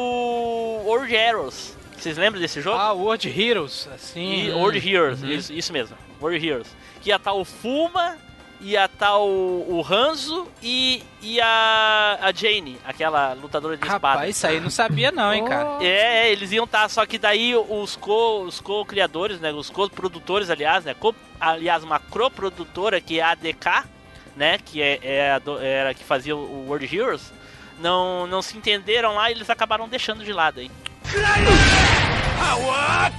[0.85, 1.77] World Heroes.
[1.97, 2.79] Vocês lembram desse jogo?
[2.79, 4.47] Ah, World Heroes, assim.
[4.47, 5.29] E World Heroes, Uhum.
[5.31, 5.97] isso, isso mesmo.
[6.21, 6.69] World Heroes.
[7.03, 8.17] Que ia estar o Fuma,
[8.61, 14.09] ia estar o, o Hanzo e, e a, a Jane, aquela lutadora de espada.
[14.09, 15.83] Rapaz, isso aí eu não sabia não, hein, cara.
[15.83, 20.51] É, é, eles iam estar, só que daí os co, os co-criadores, né, os co-produtores,
[20.51, 23.85] aliás, né, co, aliás, uma co-produtora que é a ADK,
[24.37, 27.33] né, que é, é a do- era a que fazia o World Heroes,
[27.79, 30.71] não, não se entenderam lá e eles acabaram deixando de lado aí.
[32.43, 33.11] Ah,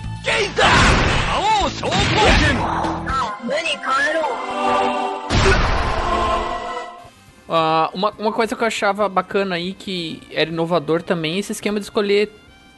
[7.93, 11.86] uma, uma coisa que eu achava bacana aí, que era inovador também, esse esquema de
[11.86, 12.31] escolher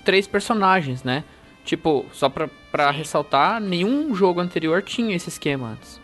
[0.03, 1.23] três personagens, né?
[1.65, 6.01] Tipo, só pra, pra ressaltar, nenhum jogo anterior tinha esse esquema antes.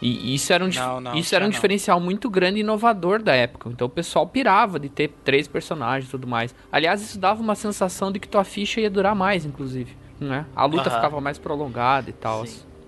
[0.00, 1.52] E isso era um, Não, não, isso era um não.
[1.52, 3.70] diferencial muito grande e inovador da época.
[3.70, 6.54] Então o pessoal pirava de ter três personagens e tudo mais.
[6.70, 9.96] Aliás, isso dava uma sensação de que tua ficha ia durar mais, inclusive.
[10.20, 10.46] Né?
[10.54, 12.44] A luta ficava mais prolongada e tal.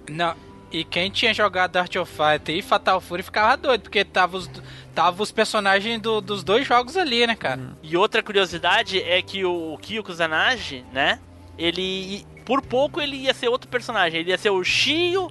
[0.09, 0.35] Não.
[0.71, 4.51] E quem tinha jogado Art of Fighter e Fatal Fury ficava doido, porque tava os,
[4.95, 7.73] tava os personagens do- dos dois jogos ali, né, cara?
[7.83, 11.21] E outra curiosidade é que o, o Kyo Kusanagi, né,
[11.57, 15.31] ele, por pouco ele ia ser outro personagem, ele ia ser o Shio,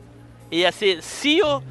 [0.51, 1.61] ia ser Sio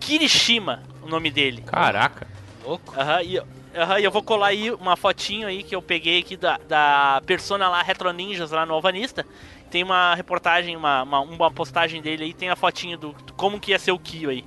[0.00, 1.62] Kirishima, o nome dele.
[1.62, 2.26] Caraca.
[2.64, 2.94] Louco.
[2.98, 3.40] Aham, e,
[3.74, 7.22] aham, e eu vou colar aí uma fotinho aí que eu peguei aqui da, da
[7.26, 9.26] persona lá, Retro Ninjas, lá no Alvanista.
[9.70, 13.60] Tem uma reportagem, uma, uma, uma postagem dele aí, tem a fotinho do, do como
[13.60, 14.44] que ia ser o Kyo aí.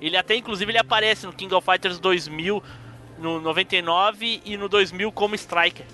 [0.00, 2.62] Ele até, inclusive, ele aparece no King of Fighters 2000,
[3.18, 5.86] no 99 e no 2000 como Striker.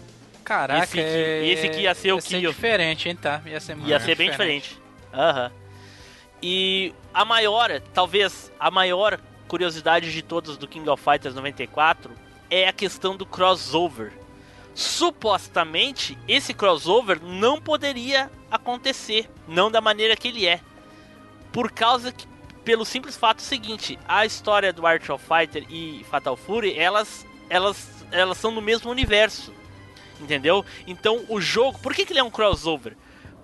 [0.44, 2.50] Caraca, Esse é- esse que ia ser o ser Kyo.
[2.52, 3.42] diferente, hein, tá?
[3.44, 4.80] Ia ser, muito Ia ser bem diferente.
[5.12, 5.50] Aham.
[6.42, 12.12] E a maior, talvez a maior curiosidade de todas do King of Fighters 94
[12.50, 14.12] é a questão do crossover.
[14.74, 20.60] Supostamente, esse crossover não poderia acontecer, não da maneira que ele é.
[21.52, 22.26] Por causa que,
[22.64, 27.88] pelo simples fato seguinte, a história do Art of Fighter e Fatal Fury, elas, elas,
[28.12, 29.52] elas são no mesmo universo.
[30.20, 30.64] Entendeu?
[30.86, 31.78] Então o jogo.
[31.78, 32.96] Por que, que ele é um crossover?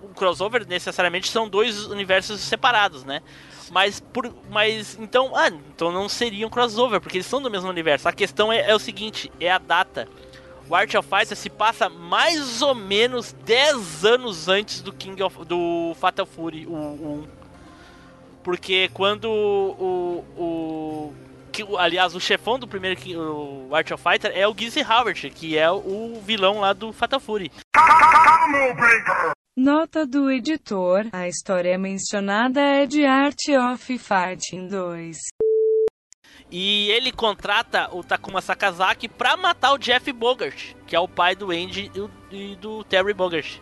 [0.03, 3.21] Um crossover necessariamente são dois universos separados, né?
[3.71, 4.33] Mas por.
[4.49, 4.97] Mas.
[4.99, 5.35] Então.
[5.35, 8.07] Ah, então não seria um crossover, porque eles são do mesmo universo.
[8.07, 10.07] A questão é, é o seguinte, é a data.
[10.67, 15.45] O Art of Fighter se passa mais ou menos 10 anos antes do King of.
[15.45, 17.45] do Fatal Fury, o, o 1.
[18.43, 20.25] Porque quando o.
[20.37, 21.13] o
[21.51, 22.99] que, aliás, o chefão do primeiro
[23.31, 27.19] o Art of Fighter é o Gizzy Howard, que é o vilão lá do Fatal
[27.19, 27.49] Fury.
[29.57, 33.39] Nota do editor: a história mencionada é de Art
[33.71, 35.17] of Fighting 2.
[36.51, 41.37] E ele contrata o Takuma Sakazaki pra matar o Jeff Bogart, que é o pai
[41.37, 41.89] do Andy
[42.33, 43.59] e, do Terry Bogart.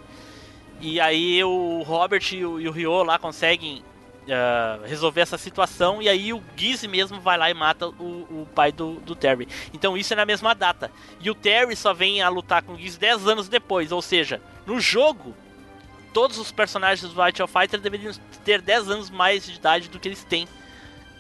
[0.82, 3.86] E aí o Robert e o, e o Ryo lá conseguem
[4.28, 6.02] ah, resolver essa situação.
[6.02, 9.48] E aí o Gizzy mesmo vai lá e mata o, o pai do, do Terry.
[9.72, 10.92] Então isso é na mesma data.
[11.22, 13.92] E o Terry só vem a lutar com o Gizzy 10 anos depois.
[13.92, 15.36] Ou seja, no jogo,
[16.14, 18.14] todos os personagens do of Fighter deveriam
[18.46, 20.48] ter 10 anos mais de idade do que eles têm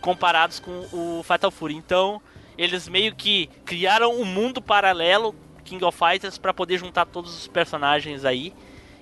[0.01, 1.75] comparados com o Fatal Fury.
[1.75, 2.21] Então,
[2.57, 7.47] eles meio que criaram um mundo paralelo King of Fighters para poder juntar todos os
[7.47, 8.53] personagens aí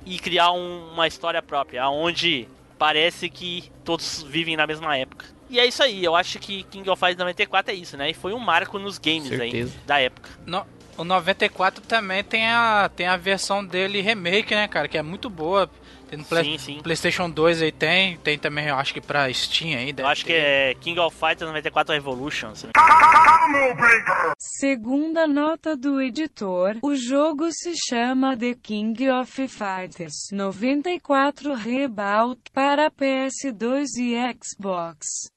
[0.06, 5.26] e criar um- uma história própria, onde parece que todos vivem na mesma época.
[5.50, 8.10] E é isso aí, eu acho que King of Fighters 94 é isso, né?
[8.10, 9.74] E foi um marco nos games Certeza.
[9.76, 10.30] aí da época.
[10.46, 10.66] No-
[10.98, 14.88] o 94 também tem a, tem a versão dele remake, né, cara?
[14.88, 15.70] Que é muito boa.
[16.12, 16.80] Tem no Play- Sim, sim.
[16.84, 18.18] PlayStation 2 aí tem.
[18.18, 19.94] Tem também, eu acho que pra Steam aí.
[19.98, 20.40] Eu acho que ter.
[20.42, 22.50] é King of Fighters 94 Revolution.
[22.50, 32.42] não- Segunda nota do editor: o jogo se chama The King of Fighters 94 Reboot
[32.54, 35.30] para PS2 e Xbox.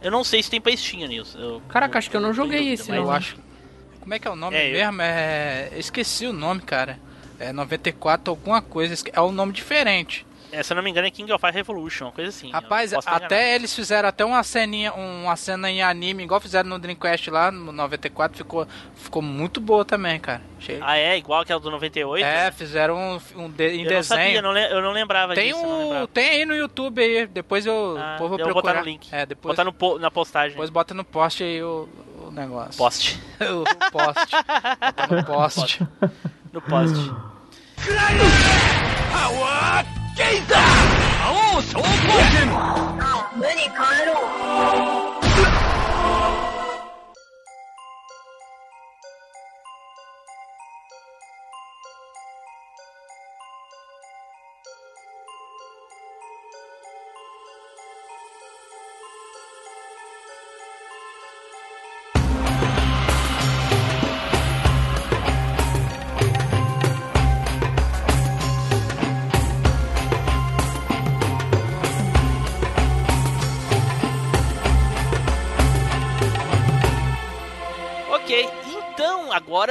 [0.00, 1.38] Eu não sei se tem pra Steam, Nilson.
[1.38, 3.36] Eu- Caraca, acho que eu não joguei dúvida, esse, Eu acho.
[4.00, 5.02] Como é que é o nome É, eu- mesmo?
[5.02, 5.70] É.
[5.76, 7.00] Esqueci o nome, cara.
[7.38, 8.94] É 94 alguma coisa.
[9.12, 10.26] É um nome diferente.
[10.52, 12.50] É, se eu não me engano é King of Fighters Revolution, uma coisa assim.
[12.52, 17.28] Rapaz, até eles fizeram até uma ceninha, uma cena em anime, igual fizeram no Dreamcast
[17.30, 20.40] lá no 94, ficou, ficou muito boa também, cara.
[20.56, 21.18] Achei- Ah, é?
[21.18, 22.24] Igual que o do 98?
[22.24, 24.42] é, fizeram um, um de- em eu não sabia, desenho.
[24.42, 25.66] não le- eu não lembrava Tem disso.
[25.66, 26.06] um, lembrava.
[26.08, 28.72] tem aí no YouTube aí, depois eu, Ah, depois vou eu vou procurar.
[28.74, 29.08] botar no link.
[29.12, 30.50] É, depois, Botar no po- na postagem.
[30.52, 31.88] depois bota no post aí o,
[32.24, 32.78] o negócio.
[32.78, 33.20] Post.
[33.42, 34.32] o post.
[34.96, 35.86] Bota no post.
[36.56, 36.96] No post.
[36.96, 37.36] Ok,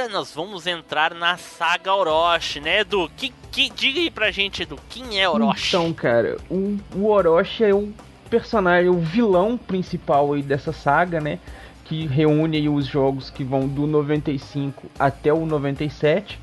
[0.08, 3.10] nós vamos entrar na saga Orochi, né, Edu?
[3.16, 5.68] Que, que, diga aí pra gente, Edu, quem é Orochi?
[5.68, 7.92] Então, cara, o, o Orochi é o
[8.28, 11.38] personagem, o vilão principal aí dessa saga, né?
[11.84, 16.38] Que reúne os jogos que vão do 95 até o 97.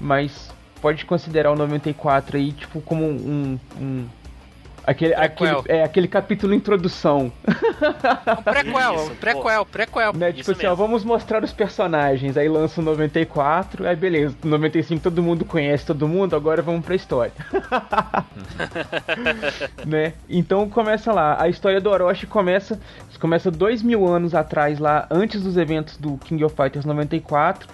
[0.00, 0.50] Mas
[0.80, 3.58] pode considerar o 94 aí, tipo, como um.
[3.80, 4.06] um
[4.84, 7.32] aquele, aquele, é, aquele capítulo introdução.
[7.42, 10.12] Um prequel, Isso, um prequel, prequel.
[10.12, 10.32] Né?
[10.32, 12.36] Tipo assim, ó, vamos mostrar os personagens.
[12.36, 16.94] Aí lança o 94, aí beleza, 95 todo mundo conhece todo mundo, agora vamos pra
[16.94, 17.32] história.
[19.86, 20.14] né?
[20.28, 21.40] Então começa lá.
[21.40, 22.80] A história do Orochi começa,
[23.20, 27.68] começa dois mil anos atrás, lá, antes dos eventos do King of Fighters 94,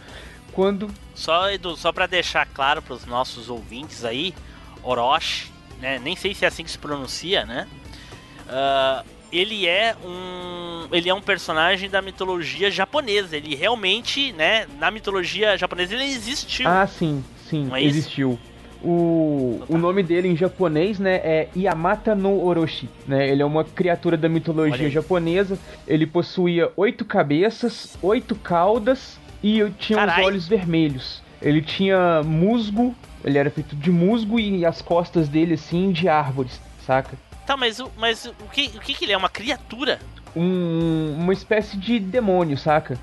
[0.52, 0.90] quando.
[1.14, 4.34] Só, Edu, só pra deixar claro pros nossos ouvintes aí,
[4.82, 7.66] Orochi, né, nem sei se é assim que se pronuncia, né?
[8.48, 13.36] Ah, ele é um ele é um personagem da mitologia japonesa.
[13.36, 16.68] Ele realmente, né, na mitologia japonesa ele existiu.
[16.68, 17.98] Ah, sim, sim, é isso?
[17.98, 18.38] existiu.
[18.82, 23.28] O, o nome dele em japonês, né, é Yamata no Orochi, né?
[23.28, 25.58] Ele é uma criatura da mitologia japonesa.
[25.86, 30.20] Ele possuía oito cabeças, oito caudas e tinha Carai.
[30.20, 31.22] os olhos vermelhos.
[31.40, 36.60] Ele tinha musgo, ele era feito de musgo e as costas dele assim de árvores,
[36.84, 37.16] saca?
[37.46, 39.16] Tá, mas, o- mas o, que, o que que ele é?
[39.16, 39.98] Uma criatura?
[40.36, 42.98] Um- uma espécie de demônio, saca?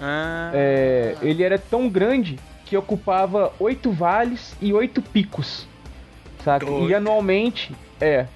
[0.00, 5.66] Ah, É, ele era tão grande que ocupava oito vales e oito picos,
[6.44, 6.66] saca?
[6.68, 8.26] E anualmente, é.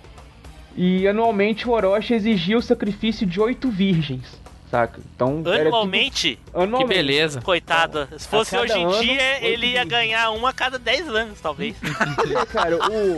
[0.76, 4.39] E anualmente o Orochi exigia o sacrifício de oito virgens,
[4.70, 5.00] saca?
[5.14, 6.88] Então era tudo- anualmente, Que anualmente.
[6.94, 7.40] beleza.
[7.40, 8.08] coitado.
[8.16, 11.40] Se fosse cada hoje em ano, dia, ele ia ganhar uma a cada 10 anos,
[11.40, 11.74] talvez.
[12.40, 13.16] É, cara, o,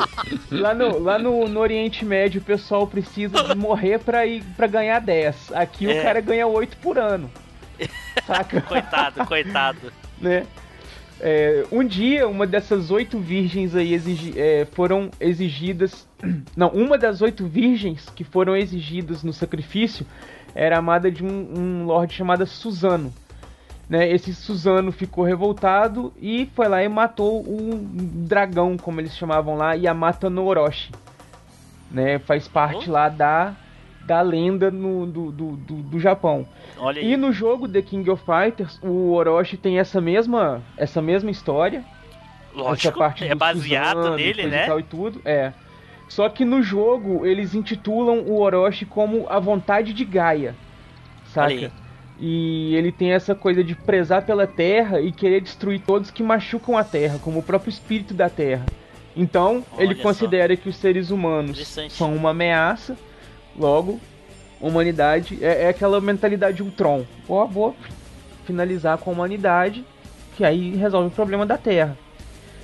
[0.50, 4.66] lá, no, lá no, no Oriente Médio o pessoal precisa de morrer pra, ir, pra
[4.66, 5.52] ganhar 10.
[5.52, 6.00] Aqui É.
[6.00, 7.30] o cara ganha 8 por ano.
[8.26, 8.60] Saca?
[8.62, 9.92] coitado, coitado.
[10.20, 10.46] né?
[11.24, 16.08] É, um dia, uma dessas oito virgens aí exigi- é, foram exigidas.
[16.56, 20.04] Não, uma das oito virgens que foram exigidas no sacrifício
[20.54, 23.12] era amada de um, um lord chamado Suzano.
[23.88, 27.86] né, esse Suzano ficou revoltado e foi lá e matou um
[28.26, 30.90] dragão, como eles chamavam lá, Yamata no Orochi.
[31.90, 32.92] Né, faz parte Oh.
[32.92, 33.54] lá da,
[34.06, 36.46] da lenda no, do, do, do, do Japão.
[36.78, 37.12] Olha aí.
[37.12, 41.84] E no jogo The King of Fighters, o Orochi tem essa mesma, essa mesma história.
[42.54, 44.66] essa Lógico, parte é do baseado Suzano, nele, e né?
[44.66, 45.52] tal e tudo, é.
[46.12, 50.54] Só que no jogo eles intitulam o Orochi como a vontade de Gaia,
[51.32, 51.72] saca?
[52.20, 56.76] E ele tem essa coisa de prezar pela Terra e querer destruir todos que machucam
[56.76, 58.66] a Terra, como o próprio espírito da Terra.
[59.16, 60.02] Então, Olha ele só.
[60.02, 62.94] considera que os seres humanos são uma ameaça,
[63.56, 63.98] logo,
[64.60, 67.06] humanidade é, é aquela mentalidade Ultron.
[67.26, 67.74] Ó, vou
[68.44, 69.82] finalizar com a humanidade,
[70.36, 71.96] que aí resolve o problema da Terra.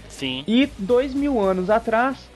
[0.06, 0.44] Sim.
[0.46, 2.27] E dois mil anos atrás,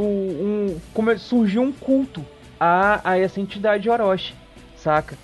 [0.00, 2.26] um, come- surgiu um culto
[2.58, 4.34] a, a essa entidade Orochi,
[4.74, 5.18] saca?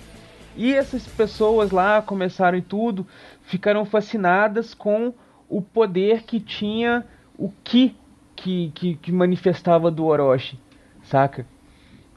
[0.55, 3.07] E essas pessoas lá começaram e tudo,
[3.43, 5.13] ficaram fascinadas com
[5.47, 7.05] o poder que tinha
[7.37, 7.95] o Ki
[8.35, 10.59] que, que, que manifestava do Orochi,
[11.01, 11.45] saca?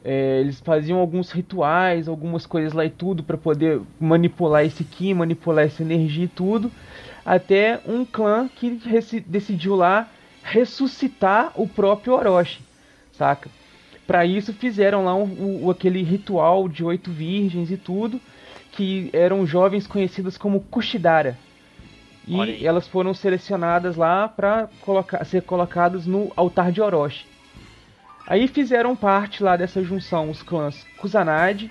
[0.05, 5.15] É, eles faziam alguns rituais, algumas coisas lá e tudo para poder manipular esse Ki,
[5.15, 6.73] manipular essa energia e tudo,
[7.25, 8.81] até um clã que
[9.27, 10.11] decidiu lá
[10.43, 12.61] ressuscitar o próprio Orochi,
[13.13, 13.49] saca?
[14.07, 18.21] Para isso fizeram lá um- o- aquele ritual de oito virgens e tudo,
[18.73, 21.39] que eram jovens conhecidas como Kushidara.
[22.27, 24.69] E elas foram selecionadas lá para
[25.25, 27.27] ser colocadas no altar de Orochi.
[28.27, 31.71] Aí fizeram parte lá dessa junção os clãs Kusanagi,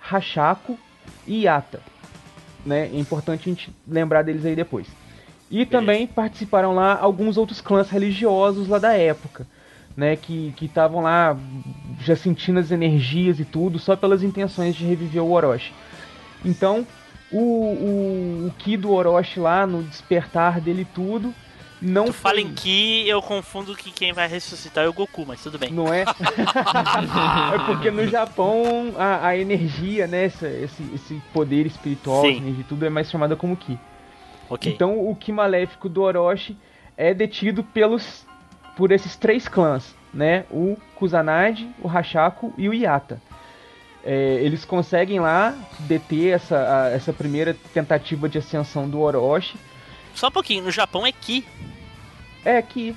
[0.00, 0.78] Hashako
[1.26, 1.80] e Yata.
[2.64, 2.86] Né?
[2.92, 4.86] É importante a gente lembrar deles aí depois.
[5.50, 9.46] E também participaram lá alguns outros clãs religiosos lá da época,
[9.96, 10.16] né?
[10.16, 11.36] Que que estavam lá
[12.00, 15.72] já sentindo as energias e tudo, só pelas intenções de reviver o Orochi.
[16.44, 16.86] Então,
[17.30, 21.32] o, o, o Ki do Orochi lá, no despertar dele e tudo,
[21.80, 25.24] não Tu fala foi- em Ki, eu confundo que quem vai ressuscitar é o Goku,
[25.26, 25.70] mas tudo bem.
[25.70, 26.02] Não é?
[27.54, 30.24] é porque no Japão a, a energia, né?
[30.26, 32.38] Esse, esse poder espiritual, Sim.
[32.38, 33.78] energia, e tudo é mais chamada como Ki.
[34.48, 34.72] Ok.
[34.72, 36.56] Então o Ki maléfico do Orochi
[36.96, 38.24] é detido pelos
[38.76, 40.44] por esses três clãs, né?
[40.50, 43.20] O Kusanagi, o Hashako e o Yata.
[44.04, 49.56] É, eles conseguem lá deter essa, a- essa primeira tentativa de ascensão do Orochi.
[50.14, 51.44] Só um pouquinho, no Japão é Ki.
[52.44, 52.94] É que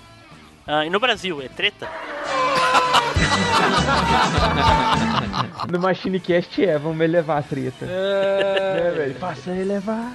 [0.67, 1.88] Ah, e no Brasil é treta?
[5.71, 7.85] no Machine Cast é, vamos elevar a treta.
[7.85, 9.15] né, velho?
[9.15, 10.13] Passa a elevar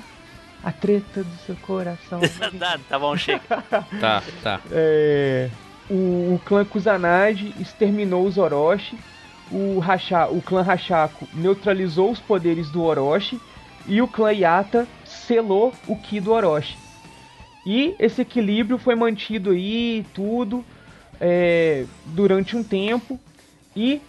[0.65, 2.21] a treta do seu coração.
[2.59, 3.43] tá, tá bom, chega.
[4.01, 4.61] Tá, tá.
[4.71, 5.51] É,
[5.91, 8.99] o, o clã Kusanagi exterminou os Orochi.
[9.53, 13.39] O, Hacha, o clã Hashako neutralizou os poderes do Orochi.
[13.87, 16.79] E o clã Yata selou o Ki do Orochi.
[17.67, 20.65] E esse equilíbrio foi mantido aí, tudo,
[21.21, 23.21] é, durante um tempo.
[23.77, 24.01] E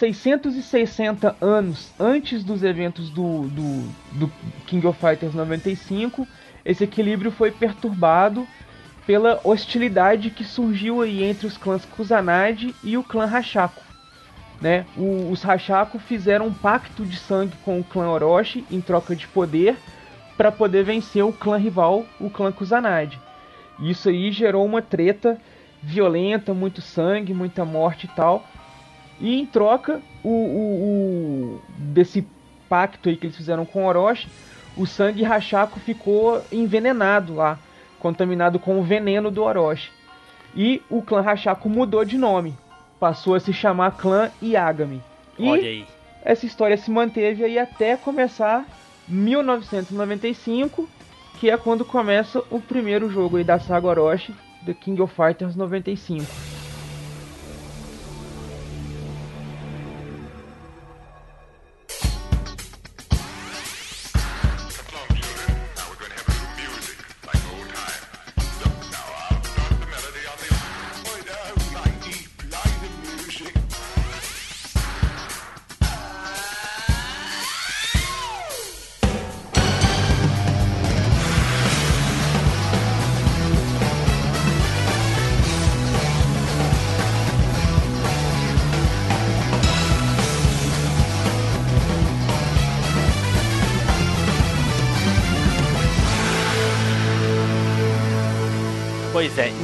[0.00, 4.32] 660 anos antes dos eventos do, do, do
[4.66, 6.26] King of Fighters 95,
[6.64, 8.48] esse equilíbrio foi perturbado
[9.06, 13.82] pela hostilidade que surgiu aí entre os clãs Kusanagi e o clã Hashako.
[14.58, 14.86] Né?
[14.96, 19.28] O- os Hashako fizeram um pacto de sangue com o clã Orochi em troca de
[19.28, 19.76] poder
[20.34, 23.18] para poder vencer o clã rival, o clã Kusanagi.
[23.78, 25.38] Isso aí gerou uma treta
[25.82, 28.46] violenta, muito sangue, muita morte e tal.
[29.20, 32.26] E em troca, o, o- o- desse
[32.68, 34.28] pacto aí que eles fizeram com Orochi,
[34.76, 37.58] o sangue Hashako ficou envenenado lá,
[37.98, 39.90] contaminado com o veneno do Orochi.
[40.56, 42.54] E o clã Hashako mudou de nome,
[42.98, 45.02] passou a se chamar clã Yagami.
[45.38, 45.86] E Olha aí.
[46.24, 48.64] essa história se manteve aí até começar
[49.08, 50.88] 1995,
[51.38, 54.34] que é quando começa o primeiro jogo aí da saga Orochi,
[54.66, 56.24] The King of Fighters 95.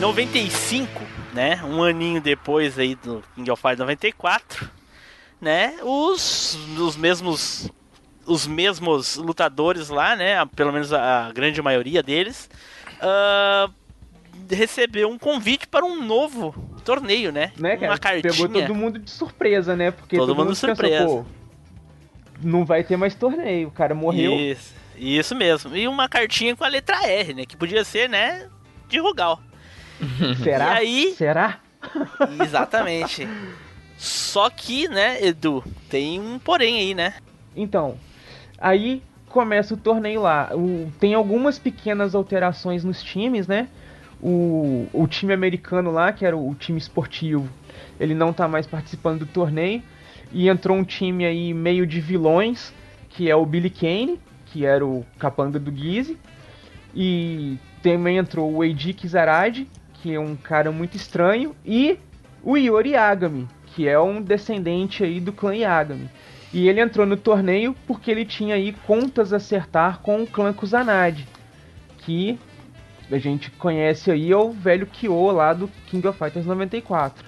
[0.07, 1.03] 95,
[1.35, 1.61] né?
[1.65, 4.71] Um aninho depois aí do King of Fighters 94,
[5.41, 5.75] né?
[5.83, 7.69] Os, os mesmos
[8.25, 10.45] os mesmos lutadores lá, né?
[10.55, 12.49] Pelo menos a, a grande maioria deles.
[13.03, 13.73] Uh,
[14.49, 16.55] recebeu um convite para um novo
[16.85, 17.51] torneio, né?
[17.57, 17.91] Né, cara?
[17.91, 18.33] Uma cartinha.
[18.33, 19.91] Pegou todo mundo de surpresa, né?
[19.91, 21.05] Porque Todo todo, mundo mundo, pensou, surpresa.
[21.05, 21.25] pô,
[22.45, 23.69] não vai ter mais torneio.
[23.69, 24.35] O cara morreu.
[24.35, 25.77] Isso, isso mesmo.
[25.77, 27.45] E uma cartinha com a letra R, né?
[27.45, 28.49] Que podia ser, né?
[28.89, 29.41] De Rugal.
[30.43, 30.75] Será?
[30.83, 31.59] E aí- Será?
[32.43, 33.27] Exatamente.
[33.97, 37.15] Só que, né, Edu, tem um porém aí, né?
[37.57, 37.97] Então,
[38.59, 40.51] aí começa o torneio lá.
[40.55, 43.69] O- tem algumas pequenas alterações nos times, né?
[44.21, 47.49] O, o time americano lá, que era o, o time esportivo,
[48.01, 49.83] ele não tá mais participando do torneio.
[50.33, 52.75] E entrou um time aí meio de vilões,
[53.11, 56.19] que é o Billy Kane, que era o capanga do Gizzy.
[56.95, 59.69] E também entrou o Eiji Kizaragi,
[60.07, 61.53] que é um cara muito estranho.
[61.65, 61.99] E
[62.41, 66.09] o Yori Yagami, que é um descendente aí do clã Yagami.
[66.53, 70.53] E ele entrou no torneio porque ele tinha aí contas a acertar com o clã
[70.53, 71.27] Kusanagi,
[71.99, 72.39] que
[73.11, 77.27] a gente conhece aí é o velho Kyo lá do King of Fighters 94.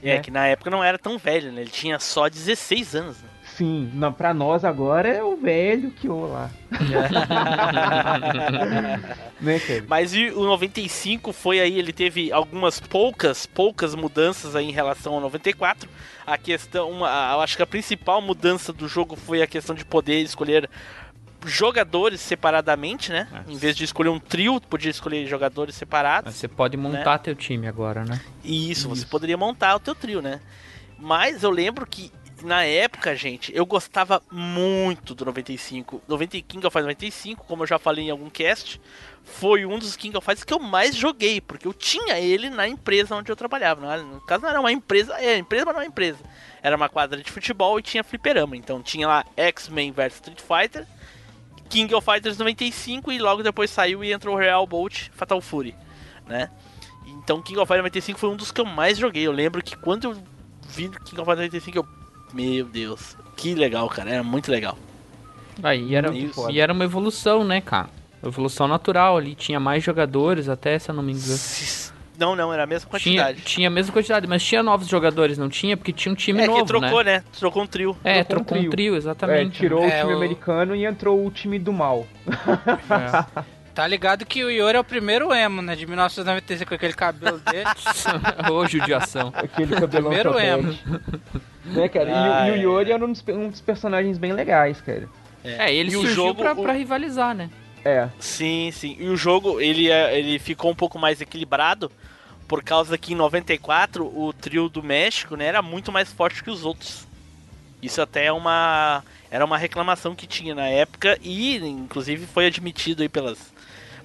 [0.00, 0.18] É, É.
[0.20, 1.62] que na época não era tão velho, né?
[1.62, 3.20] Ele tinha só 16 anos.
[3.20, 3.28] Né?
[3.56, 6.50] Sim, não, pra nós agora é o velho Kyo lá.
[9.40, 9.82] né?
[9.88, 15.14] Mas e o 95 foi aí, ele teve algumas poucas, poucas mudanças aí em relação
[15.14, 15.88] ao 94.
[16.26, 19.74] A questão, uma, a- eu acho que a principal mudança do jogo foi a questão
[19.74, 20.68] de poder escolher
[21.44, 23.28] jogadores separadamente, né?
[23.32, 26.26] Ah, Em vez de escolher um trio, podia escolher jogadores separados.
[26.26, 28.20] Mas Você pode montar teu time agora, né?
[28.42, 29.10] E isso, você Isso.
[29.10, 30.40] poderia montar o teu trio, né?
[30.98, 32.10] Mas eu lembro que
[32.46, 36.00] na época, gente, eu gostava muito do 95.
[36.06, 38.80] 90 King of Fighters 95, como eu já falei em algum cast,
[39.24, 42.68] foi um dos King of Fighters que eu mais joguei, porque eu tinha ele na
[42.68, 44.00] empresa onde eu trabalhava.
[44.00, 46.20] No caso não era uma empresa, é empresa, mas não é empresa.
[46.62, 48.56] Era uma quadra de futebol e tinha fliperama.
[48.56, 50.86] Então tinha lá X-Men vs Street Fighter,
[51.68, 55.74] King of Fighters 95 e logo depois saiu e entrou o Real Bolt Fatal Fury,
[56.28, 56.48] né?
[57.08, 59.26] Então King of Fighters 95 foi um dos que eu mais joguei.
[59.26, 60.22] Eu lembro que quando eu
[60.68, 64.76] vi King of Fighters 95 eu meu Deus, que legal, cara, era muito legal.
[65.62, 66.10] Aí, e, era,
[66.50, 67.88] e era uma evolução, né, cara?
[68.22, 69.34] Evolução natural ali.
[69.34, 71.38] Tinha mais jogadores até, se eu não me engano.
[72.18, 73.42] Não, não, era a mesma Tinha, quantidade.
[73.42, 75.76] tinha a mesma quantidade, mas tinha novos jogadores, não tinha?
[75.76, 77.18] Porque tinha um time é novo, que trocou, né?
[77.18, 77.24] né?
[77.38, 77.96] Trocou um trio.
[78.02, 78.70] É, Trocou um trocou um trio.
[78.70, 79.58] trio, É, exatamente.
[79.58, 82.06] tirou É, o time o- americano e entrou o time do mal.
[82.90, 83.46] É.
[83.76, 85.76] Tá ligado que o Yori é o primeiro emo, né?
[85.76, 87.68] De 1995 com aquele cabelo dele.
[88.50, 89.30] Ô, judiação.
[89.34, 90.82] Aquele cabelão Primeiro topete.
[91.66, 92.08] Né, cara?
[92.08, 92.58] E o- Ah, e, o é.
[92.58, 95.06] Yori era um dos, um dos personagens bem legais, cara.
[95.44, 97.50] É, ele E o surgiu jogo, pra, o- pra rivalizar, né?
[97.84, 98.96] É, Sim, sim.
[98.98, 101.92] E o jogo, ele, é- ele ficou um pouco mais equilibrado,
[102.48, 106.50] por causa que em 94 o trio do México, né, era muito mais forte que
[106.50, 107.06] os outros.
[107.82, 113.02] Isso até é uma era uma reclamação que tinha na época e inclusive foi admitido
[113.02, 113.52] aí pelas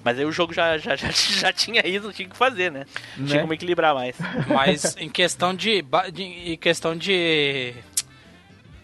[0.04, 2.84] mas aí o jogo já, já, já, já tinha isso, tinha que fazer, né?
[3.16, 3.40] Tinha né?
[3.40, 4.16] como equilibrar mais.
[4.48, 6.22] Mas em questão de, de.
[6.52, 7.74] Em questão de.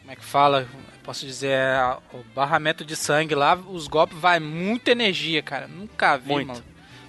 [0.00, 0.66] Como é que fala?
[1.02, 5.66] Posso dizer, é, o barramento de sangue lá, os golpes vai muita energia, cara.
[5.66, 6.48] Nunca vi, Muito.
[6.48, 6.64] mano.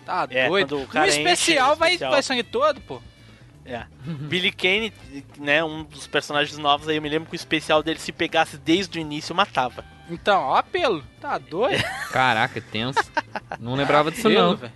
[0.06, 0.78] Tá É, doido.
[0.78, 2.12] o No cara enche, especial, vai, especial.
[2.12, 3.02] vai sangue todo, pô.
[3.66, 3.86] É.
[4.04, 4.92] Billy Kane,
[5.38, 8.58] né, um dos personagens novos aí, eu me lembro que o especial dele se pegasse
[8.58, 9.84] desde o início matava.
[10.10, 11.04] Então, ó, apelo.
[11.22, 11.84] Tá doido?
[12.12, 13.00] Caraca, tenso.
[13.60, 14.56] Não lembrava disso, não.
[14.56, 14.72] velho.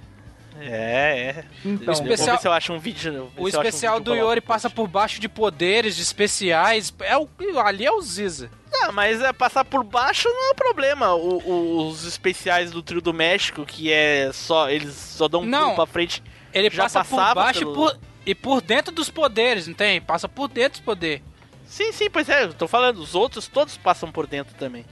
[0.59, 1.45] É, é.
[1.65, 1.87] então.
[1.89, 3.31] O especial- Vou ver se eu acho um vídeo.
[3.35, 6.93] O acho um especial vídeo do Yori passa por baixo de poderes, de especiais.
[7.01, 7.27] É o,
[7.65, 8.49] ali é o Ziza.
[8.81, 11.13] Ah, mas é, passar por baixo não é problema.
[11.13, 14.69] O- o- os especiais do trio do México, que é só.
[14.69, 15.63] Eles só dão um Não.
[15.63, 16.23] pulo pra frente.
[16.53, 19.99] Ele Já passa por baixo pelo- por- e por dentro dos poderes, não tem?
[19.99, 21.23] Passa por dentro dos poderes.
[21.65, 24.85] Sim, sim, pois é, eu tô falando, os outros todos passam por dentro também.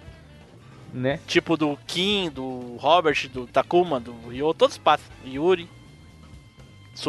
[0.94, 1.20] Né?
[1.26, 5.08] Tipo do Kim, do Robert, do Takuma, do Ryo, todos passam.
[5.26, 5.68] Yuri.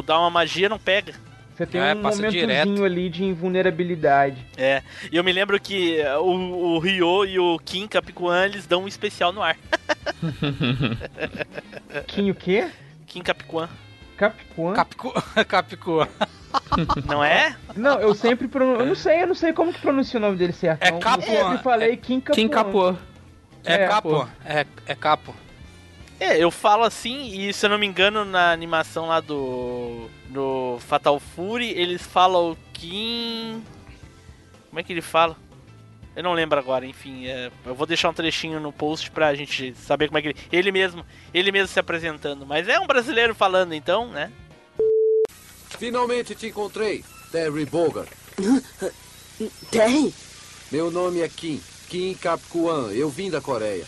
[0.07, 1.14] Dá uma magia, não pega.
[1.55, 2.85] Você tem É, um momentozinho direto.
[2.85, 4.47] ali de invulnerabilidade.
[4.57, 4.83] É.
[5.11, 6.24] E eu me lembro que eh, o,
[6.74, 9.59] o Ryo e o Kim Capicuan, eles dão um especial no ar.
[12.07, 12.70] Kim o quê?
[13.07, 13.68] Kim Capicuan.
[14.16, 14.72] Capcom?
[14.72, 15.12] Capicu...
[15.49, 16.09] Capicu.
[17.07, 17.57] Não é?
[17.76, 18.80] Não, eu sempre pronuncio.
[18.83, 20.83] Eu não sei, eu não sei como que pronuncia o nome dele certo.
[20.83, 20.93] É.
[20.99, 21.33] Capuan.
[21.35, 22.35] Eu sempre falei Kim Capuan.
[22.37, 22.95] Kim Capô.
[23.65, 24.29] É, É, capo.
[24.45, 25.35] É, é capo.
[26.21, 30.09] É, eu falo assim, e se eu não me engano, na animação lá do.
[30.29, 33.63] do Fatal Fury, eles falam Kim.
[34.69, 35.37] Como é que ele fala?
[36.15, 37.27] Eu não lembro agora, enfim.
[37.27, 40.39] é, eu vou deixar um trechinho no post pra gente saber como é que ele.
[40.53, 42.47] Ele mesmo, ele mesmo se apresentando.
[42.47, 44.31] Mas é um brasileiro falando, então, né?
[45.71, 48.11] Finalmente te encontrei, Terry Bogard.
[49.71, 50.15] Terry?
[50.71, 51.61] Meu nome é Kim,
[51.93, 53.84] Kim Kapkuan, eu vim da Coreia.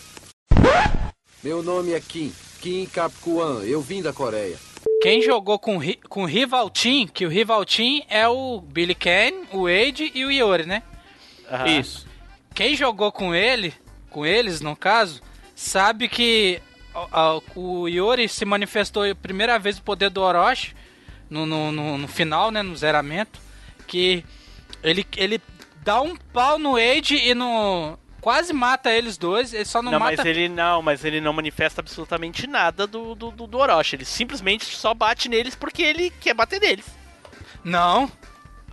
[1.42, 2.30] Meu nome é Kim,
[2.60, 4.58] Kim Kapkuan, eu vim da Coreia.
[5.00, 5.78] Quem jogou com,
[6.10, 10.22] com o Rival Team, que o Rival Team é o Billy Kane, o Wade e
[10.22, 10.82] o Iori, né?
[11.50, 11.66] Aham.
[11.80, 12.06] Isso.
[12.54, 13.72] Quem jogou com ele,
[14.10, 15.22] com eles no caso,
[15.56, 16.60] sabe que
[17.56, 20.74] o Iori se manifestou a primeira vez o poder do Orochi
[21.30, 23.40] no, no, no- no final, né, no zeramento,
[23.86, 24.22] que
[24.82, 25.40] ele, ele
[25.84, 29.98] dá um pau no Wade e no quase mata eles dois, ele só não, Não,
[30.00, 33.96] mata mas ele não, mas ele não manifesta absolutamente nada do, do, do, do Orochi.
[33.96, 36.86] Ele simplesmente só bate neles porque ele quer bater neles.
[37.62, 38.10] Não,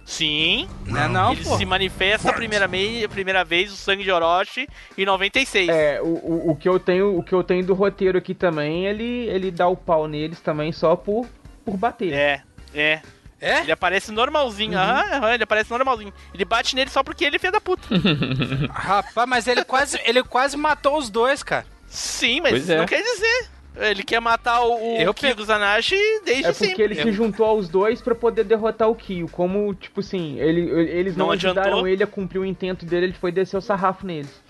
[0.05, 1.57] Sim, não é não, ele pô.
[1.57, 5.69] se manifesta a primeira, mei- primeira vez o sangue de Orochi em 96.
[5.69, 8.85] É, o, o, o que eu tenho, o que eu tenho do roteiro aqui também,
[8.87, 11.27] ele, ele dá o pau neles também só por,
[11.63, 12.11] por bater.
[12.13, 12.43] É,
[12.73, 13.01] é.
[13.41, 13.61] É?
[13.61, 14.77] Ele aparece normalzinho, Uhum.
[14.77, 16.13] aham, aham, ele aparece normalzinho.
[16.33, 17.87] Ele bate nele só porque ele é filho da puta.
[18.71, 21.65] Rapaz, mas ele quase, ele quase matou os dois, cara.
[21.87, 22.77] Sim, mas Pois isso é.
[22.77, 23.49] não quer dizer.
[23.73, 26.83] Ele quer matar o, o Eu Kyo Kusanagi desde É porque sempre.
[26.83, 29.29] ele se juntou aos dois pra poder derrotar o Kyo.
[29.29, 31.87] Como, tipo assim, ele, eles não, Não ajudaram adiantou.
[31.87, 34.40] ele a cumprir o intento dele, ele foi descer o sarrafo neles.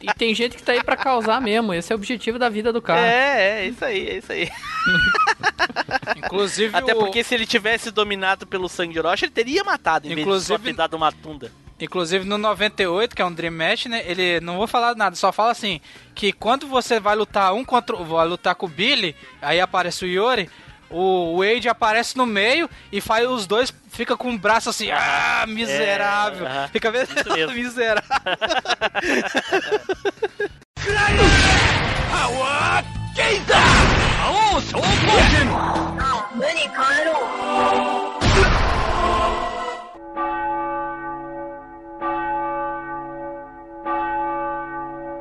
[0.00, 1.74] E tem gente que tá aí pra causar mesmo.
[1.74, 3.00] Esse é o objetivo da vida do cara.
[3.06, 4.50] É, é, isso aí, é isso aí.
[6.16, 10.06] Inclusive Até o- porque se ele tivesse dominado pelo sangue de Orochi, ele teria matado,
[10.06, 11.50] em vez de só Inclusive- dado uma tunda.
[11.80, 14.02] Inclusive no 98, que é um Dream Match, né?
[14.06, 15.80] Ele não vou falar nada, só fala assim:
[16.14, 17.96] que quando você vai lutar um contra.
[17.96, 20.48] Vai lutar com o Billy, aí aparece o Yori,
[20.94, 25.44] o Wade aparece no meio e faz os dois, fica com o braço assim, ah,
[25.48, 26.46] miserável.
[26.46, 26.68] É.
[26.68, 27.08] Fica vendo?
[27.34, 27.52] Mesmo.
[27.54, 28.04] miserável.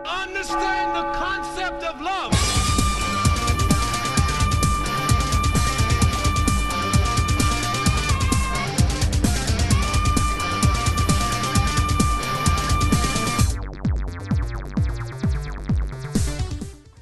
[0.06, 2.33] Understand the concept of love.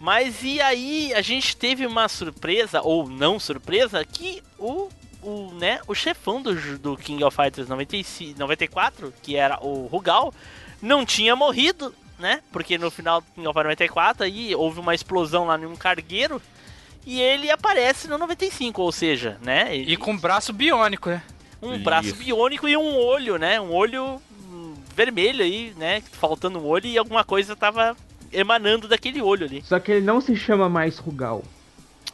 [0.01, 4.89] Mas e aí a gente teve uma surpresa, ou não surpresa, que o,
[5.21, 10.33] o, né, o chefão do, do King of Fighters 95, 94, que era o Rugal,
[10.81, 12.41] não tinha morrido, né?
[12.51, 16.41] Porque no final do King of Fighters 94 aí houve uma explosão lá num cargueiro
[17.05, 19.75] e ele aparece no 95, ou seja, né?
[19.75, 21.21] Ele, E com braço biônico, né?
[21.61, 23.61] um braço biônico e um olho, né?
[23.61, 26.01] Um olho hum, vermelho aí, né?
[26.13, 27.95] Faltando um olho e alguma coisa tava
[28.31, 29.61] emanando daquele olho ali.
[29.63, 31.43] Só que ele não se chama mais Rugal.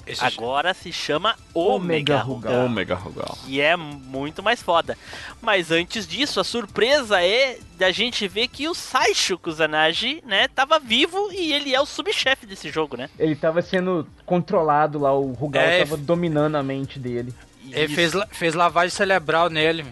[0.08, 2.66] Esse Agora se chama Omega Rugal.
[2.66, 3.38] Omega Rugal.
[3.46, 4.98] E é muito mais foda.
[5.42, 10.80] Mas antes disso, a surpresa é da gente ver que o Saisho Kusanagi, né, tava
[10.80, 13.10] vivo e ele é o subchefe desse jogo, né?
[13.20, 17.34] Ele tava sendo controlado lá, o Rugal É, tava dominando a mente dele.
[17.70, 17.96] Ele Isso.
[17.96, 19.86] fez, fez lavagem cerebral nele.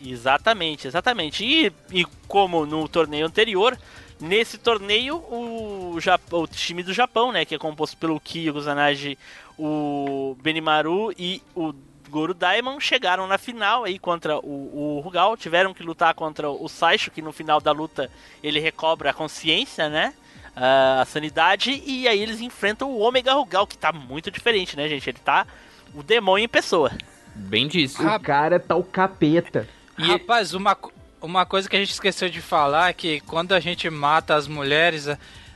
[0.00, 1.44] Exatamente, exatamente.
[1.44, 3.76] E, e como no torneio anterior,
[4.20, 9.18] nesse torneio o, Jap- o time do Japão, né, que é composto pelo Kyo Kusanagi,
[9.58, 11.72] o Benimaru e o
[12.10, 16.68] Goro Daimon chegaram na final aí contra o, o Rugal, tiveram que lutar contra o
[16.68, 18.10] Saisho, que no final da luta
[18.42, 20.14] ele recobra a consciência, né?
[20.60, 25.08] a sanidade, e aí eles enfrentam o Omega Rugal, que tá muito diferente, né, gente?
[25.08, 25.46] Ele tá
[25.94, 26.90] o demônio em pessoa.
[27.32, 28.02] Bem disso.
[28.04, 29.68] O cara tá o capeta.
[29.96, 30.76] E- Rapaz, uma,
[31.20, 34.46] uma coisa que a gente esqueceu de falar é que quando a gente mata as
[34.46, 35.08] mulheres,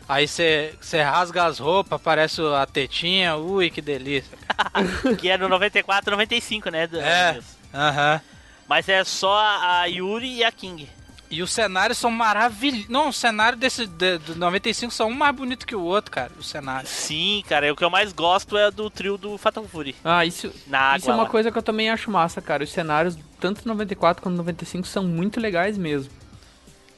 [0.09, 4.37] aí você rasga as roupas, aparece a tetinha, ui, que delícia.
[5.19, 6.89] que é no 94, 95, né?
[6.95, 7.41] É.
[7.75, 8.21] Aham.
[8.69, 10.89] Mas é só a Yuri e a King.
[11.33, 12.89] E os cenários são maravilhosos.
[12.89, 16.31] Não, o cenário desse de- do 95 são um mais bonito que o outro, cara.
[16.39, 16.87] O cenário.
[16.87, 19.97] Sim, cara, o que eu mais gosto é do trio do Fatal Fury.
[20.05, 20.99] Ah, isso, Na água.
[20.99, 21.29] isso é uma lá.
[21.31, 22.63] coisa que eu também acho massa, cara.
[22.63, 26.13] Os cenários, tanto 94 quanto 95, são muito legais mesmo.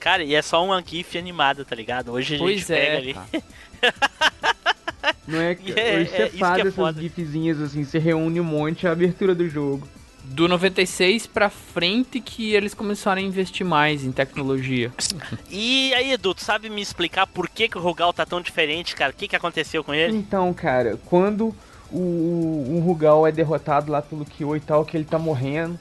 [0.00, 2.10] Cara, e é só uma GIF animada, tá ligado?
[2.12, 3.14] Hoje a Pois gente pega é, ali.
[3.14, 3.28] cara.
[5.26, 7.00] Não é, E é- hoje é você isso que faz é essas foda.
[7.00, 9.88] gifzinhas assim, você reúne um monte a abertura do jogo.
[10.34, 14.92] Do 96 pra frente que eles começaram a investir mais em tecnologia.
[15.48, 18.96] E aí, Edu, tu sabe me explicar por que, que o Rugal tá tão diferente,
[18.96, 19.12] cara?
[19.12, 20.16] O que, que aconteceu com ele?
[20.16, 21.54] Então, cara, quando
[21.88, 21.98] o,
[22.68, 25.78] o Rugal é derrotado lá pelo Kyo e tal, que ele tá morrendo,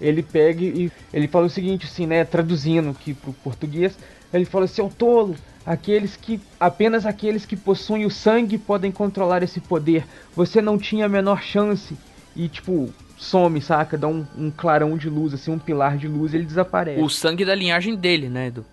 [0.00, 3.98] ele pega e ele fala o seguinte, assim, né, traduzindo aqui pro português,
[4.32, 5.34] ele fala, seu tolo,
[5.66, 11.06] aqueles que, apenas aqueles que possuem o sangue podem controlar esse poder, você não tinha
[11.06, 11.98] a menor chance,
[12.36, 16.32] e tipo, some, saca, dá um, um clarão de luz, assim, um pilar de luz,
[16.32, 17.00] e ele desaparece.
[17.02, 18.64] O sangue da linhagem dele, né, Edu?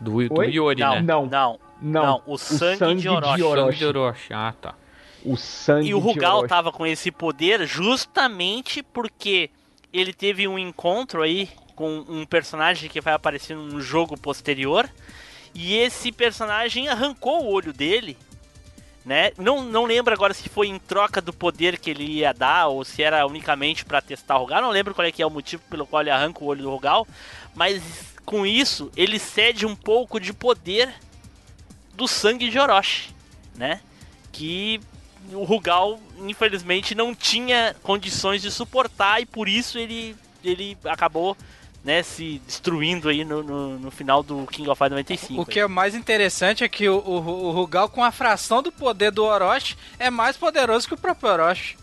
[0.00, 0.50] Do, do Oi?
[0.52, 1.00] Yori, Não, né?
[1.02, 1.26] Não.
[1.26, 3.40] não, Não, não, o sangue, de Orochi.
[3.42, 4.32] Sangue de Orochi.
[4.32, 4.74] Ah, tá.
[5.24, 6.48] O sangue E o de Rugal Orochi.
[6.48, 9.50] tava com esse poder justamente porque
[9.92, 14.88] ele teve um encontro aí com um personagem que vai aparecer num jogo posterior.
[15.54, 18.16] E esse personagem arrancou o olho dele,
[19.08, 19.32] né?
[19.38, 22.84] Não, não lembro agora se foi em troca do poder que ele ia dar ou
[22.84, 24.60] se era unicamente pra testar o Rugal.
[24.60, 26.70] Não lembro qual é que é o motivo pelo qual ele arranca o olho do
[26.70, 27.08] Rugal.
[27.54, 27.82] Mas
[28.26, 30.92] com isso, ele cede um pouco de poder
[31.94, 33.08] do sangue de Orochi,
[33.56, 33.80] né?
[34.30, 34.78] Que
[35.32, 41.34] o Rugal, infelizmente, não tinha condições de suportar e por isso ele, ele acabou
[41.88, 45.40] né, se destruindo aí no, no, no final do King of Fighters 95.
[45.40, 48.70] O que é mais interessante é que o, o, o Rugal, com a fração do
[48.70, 51.78] poder do Orochi, é mais poderoso que o próprio Orochi.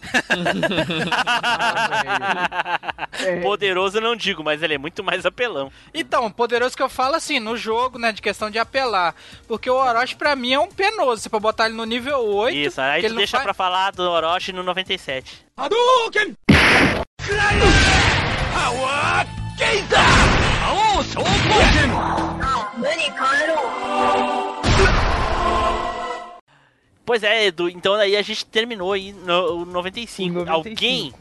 [3.42, 5.70] Poderoso eu não digo, mas ele é muito mais apelão.
[5.92, 9.16] Então, poderoso que eu falo assim, no jogo, né, de questão de apelar.
[9.48, 11.22] Porque o Orochi, pra mim, é um penoso.
[11.22, 12.56] Você pode botar ele no nível 8.
[12.56, 15.44] Isso, aí ele não deixa faz- pra falar do Orochi no 97.
[27.04, 30.30] Pois é, Edu, então aí a gente terminou aí no 95.
[30.30, 30.50] O 95.
[30.52, 31.12] Alguém,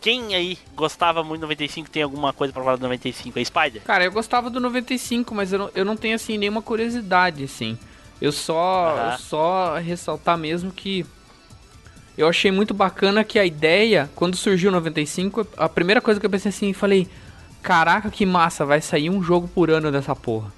[0.00, 3.44] quem aí gostava muito do 95, tem alguma coisa pra falar do 95 aí?
[3.44, 3.82] Spider?
[3.82, 7.78] Cara, eu gostava do 95, mas eu não, eu não tenho, assim, nenhuma curiosidade, assim.
[8.20, 11.04] Eu só, eu só ressaltar mesmo que
[12.16, 16.26] eu achei muito bacana que a ideia, quando surgiu o 95, a primeira coisa que
[16.26, 17.06] eu pensei assim, falei,
[17.62, 20.52] caraca, que massa, vai sair um jogo por ano dessa porra.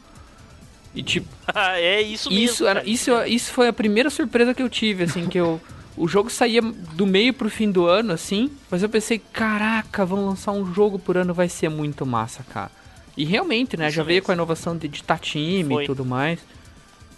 [0.94, 2.44] E tipo, é isso mesmo.
[2.44, 2.90] isso, era, cara.
[2.90, 5.60] isso, isso foi a primeira surpresa que eu tive, assim, que eu.
[5.96, 10.24] O jogo saía do meio pro fim do ano, assim, mas eu pensei, caraca, vão
[10.26, 12.70] lançar um jogo por ano, vai ser muito massa, cara.
[13.16, 14.26] E realmente, né, Isso já veio mesmo.
[14.26, 15.84] com a inovação de editar time Foi.
[15.84, 16.38] e tudo mais.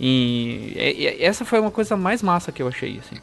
[0.00, 3.20] E, e- e essa foi uma coisa mais massa que eu achei, assim.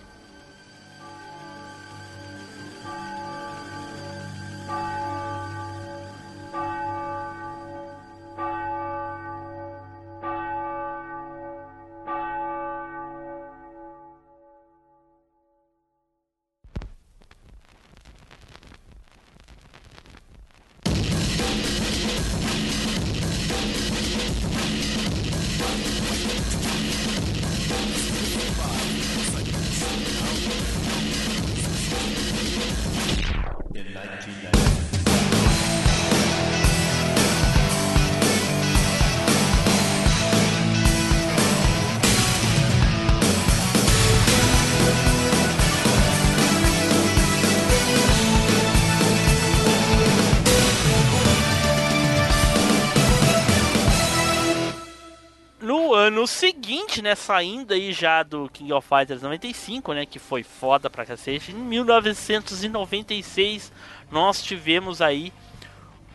[57.00, 61.06] Seguinte, né, saindo aí já do King of Fighters 95, né, que foi foda pra
[61.06, 63.72] cacete, em 1996
[64.12, 65.32] nós tivemos aí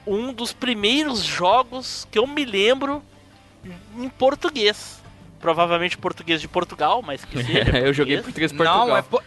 [0.07, 3.03] um dos primeiros jogos que eu me lembro
[3.97, 5.03] em português.
[5.41, 7.71] Provavelmente português de Portugal, mas que seja.
[7.79, 8.51] eu joguei português.
[8.51, 8.89] português Portugal.
[8.89, 9.23] Não, é, po-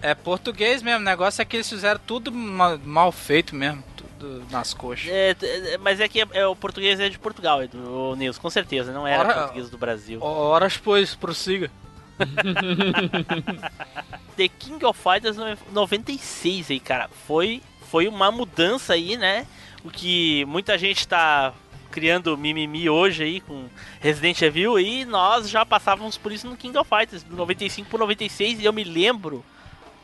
[0.00, 1.00] é português mesmo.
[1.00, 3.84] O negócio é que eles fizeram tudo ma- mal feito mesmo.
[4.18, 5.08] Tudo nas coxas.
[5.08, 8.50] É, é, mas é que é, é, o português é de Portugal, o Nils, com
[8.50, 10.22] certeza, não era Ora- português do Brasil.
[10.22, 11.70] Horas, pois, prossiga.
[14.36, 17.08] The King of Fighters no- 96 aí, cara.
[17.26, 19.46] Foi, foi uma mudança aí, né?
[19.84, 21.52] O que muita gente tá
[21.90, 23.66] criando mimimi hoje aí com
[24.00, 27.98] Resident Evil e nós já passávamos por isso no King of Fighters, do 95 por
[28.00, 29.44] 96 e eu me lembro,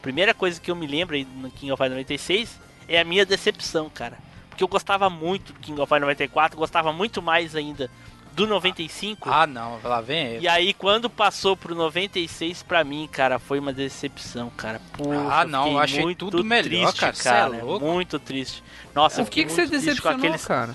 [0.01, 3.25] primeira coisa que eu me lembro aí no King of Fighters 96 é a minha
[3.27, 4.19] decepção, cara.
[4.49, 7.91] Porque eu gostava muito do King of Fighters 94, gostava muito mais ainda
[8.35, 9.29] do 95.
[9.31, 9.81] Ah, não.
[9.83, 10.45] Lá vem ele.
[10.45, 14.81] E aí, quando passou pro 96, pra mim, cara, foi uma decepção, cara.
[14.93, 17.15] Puxa, Ah, não, eu achei muito tudo melhor, triste, cara.
[17.15, 17.29] Cê
[17.59, 17.85] é louco.
[17.85, 18.63] Muito triste.
[18.95, 20.45] Nossa, eu Por que, fiquei que você muito triste com decepcionou, aqueles...
[20.47, 20.75] cara?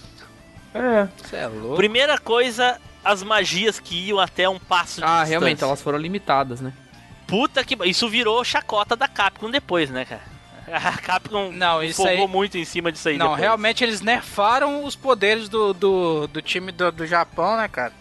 [0.74, 1.08] É.
[1.22, 1.76] Você é louco.
[1.78, 5.26] Primeira coisa, as magias que iam até um passo de Ah, distância.
[5.30, 6.72] realmente, elas foram limitadas, né?
[7.28, 7.76] Puta que...
[7.88, 10.22] Isso virou chacota da Capcom depois, né, cara?
[10.74, 12.26] A Capcom Não, isso aí.
[12.28, 13.42] muito em cima disso aí Não, depois.
[13.42, 17.94] realmente eles nerfaram os poderes do, do, do time do, do Japão, né, cara?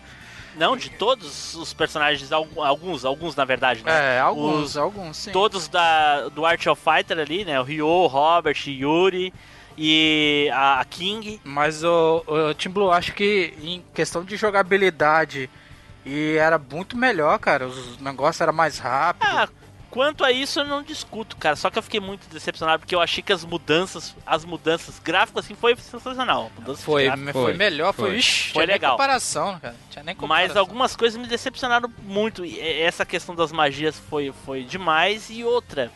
[0.57, 4.17] Não, de todos os personagens, algu- alguns, alguns na verdade, né?
[4.17, 5.31] É, alguns, Os- alguns, sim.
[5.31, 7.61] todos da, do Art of Fighter ali, né?
[7.61, 9.33] O Ryo, o Robert, Yuri
[9.77, 11.41] e a, a King.
[11.45, 15.49] Mas o, o Team Blue, acho que em questão de jogabilidade
[16.05, 17.67] e era muito melhor, cara.
[17.69, 19.29] Os negócios eram mais rápidos.
[19.33, 19.49] Ah,
[19.91, 21.57] Quanto a isso, eu não discuto, cara.
[21.57, 25.45] Só que eu fiquei muito decepcionado porque eu achei que as mudanças, as mudanças gráficas,
[25.47, 26.51] assim, foi sensacional.
[26.59, 27.33] Mudanças Foi, gráficas.
[27.33, 28.19] foi, Foi, melhor, foi, foi.
[28.19, 28.93] ixi, Foi tinha nem legal.
[28.93, 29.75] comparação, cara.
[29.91, 30.49] Tinha nem comparação.
[30.49, 32.45] Mas algumas coisas me decepcionaram muito.
[32.45, 35.31] E essa questão das magias foi, foi demais.
[35.31, 35.91] E outra,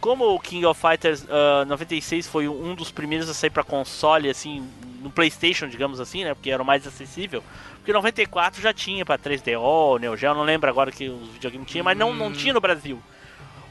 [0.00, 4.28] como o King of Fighters ah, 96 foi um dos primeiros a sair pra console,
[4.28, 4.68] assim,
[5.00, 6.34] no PlayStation, digamos assim, né?
[6.34, 7.44] Porque era o mais acessível.
[7.76, 11.84] Porque 94 já tinha pra 3DO, Neo Geo, não lembro agora que os videogames tinham,
[11.84, 13.00] mas não, não tinha no Brasil.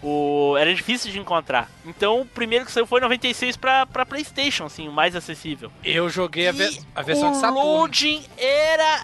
[0.04, 1.70] O, era difícil de encontrar.
[1.86, 5.72] Então o primeiro que saiu foi 96 pra, pra PlayStation, assim, o mais acessível.
[5.84, 7.64] Eu joguei a, ve- a versão de o Saturno.
[7.66, 9.04] loading era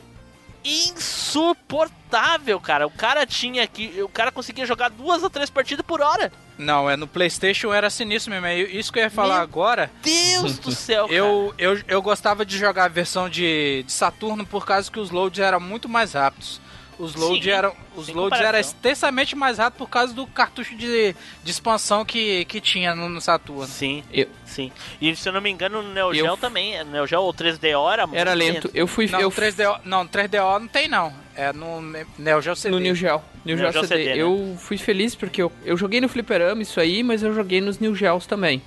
[0.64, 2.86] insuportável, cara.
[2.86, 4.02] O cara tinha que.
[4.02, 6.32] O cara conseguia jogar duas ou três partidas por hora.
[6.58, 8.46] Não, é no PlayStation era sinistro mesmo.
[8.46, 9.90] É isso que eu ia falar Meu agora.
[10.04, 11.18] Deus do céu, cara.
[11.18, 15.10] Eu, eu, eu gostava de jogar a versão de, de Saturno por causa que os
[15.10, 16.62] loads eram muito mais rápidos.
[17.02, 21.52] Os loads eram, os loads eram extensamente mais rápidos por causa do cartucho de, de
[21.52, 23.66] expansão que, que tinha no, no Saturno.
[23.68, 24.72] Sim, Eu- sim.
[25.02, 26.78] E se eu não me engano, no Neo Eu- Geo também.
[26.84, 28.70] No Neo Geo ou 3DO era muito Era lento.
[28.74, 29.08] Eu fui.
[29.08, 31.12] Não, eu 3DO, não, 3DO não tem não.
[31.36, 31.82] É no
[32.20, 32.76] Neo Geo CD.
[32.76, 33.22] No New Geo.
[33.44, 34.04] New Neo Geo Geo CD.
[34.04, 34.22] CD, né?
[34.22, 37.80] Eu fui feliz porque eu, eu joguei no Fliperama isso aí, mas eu joguei nos
[37.80, 38.62] New Geos também.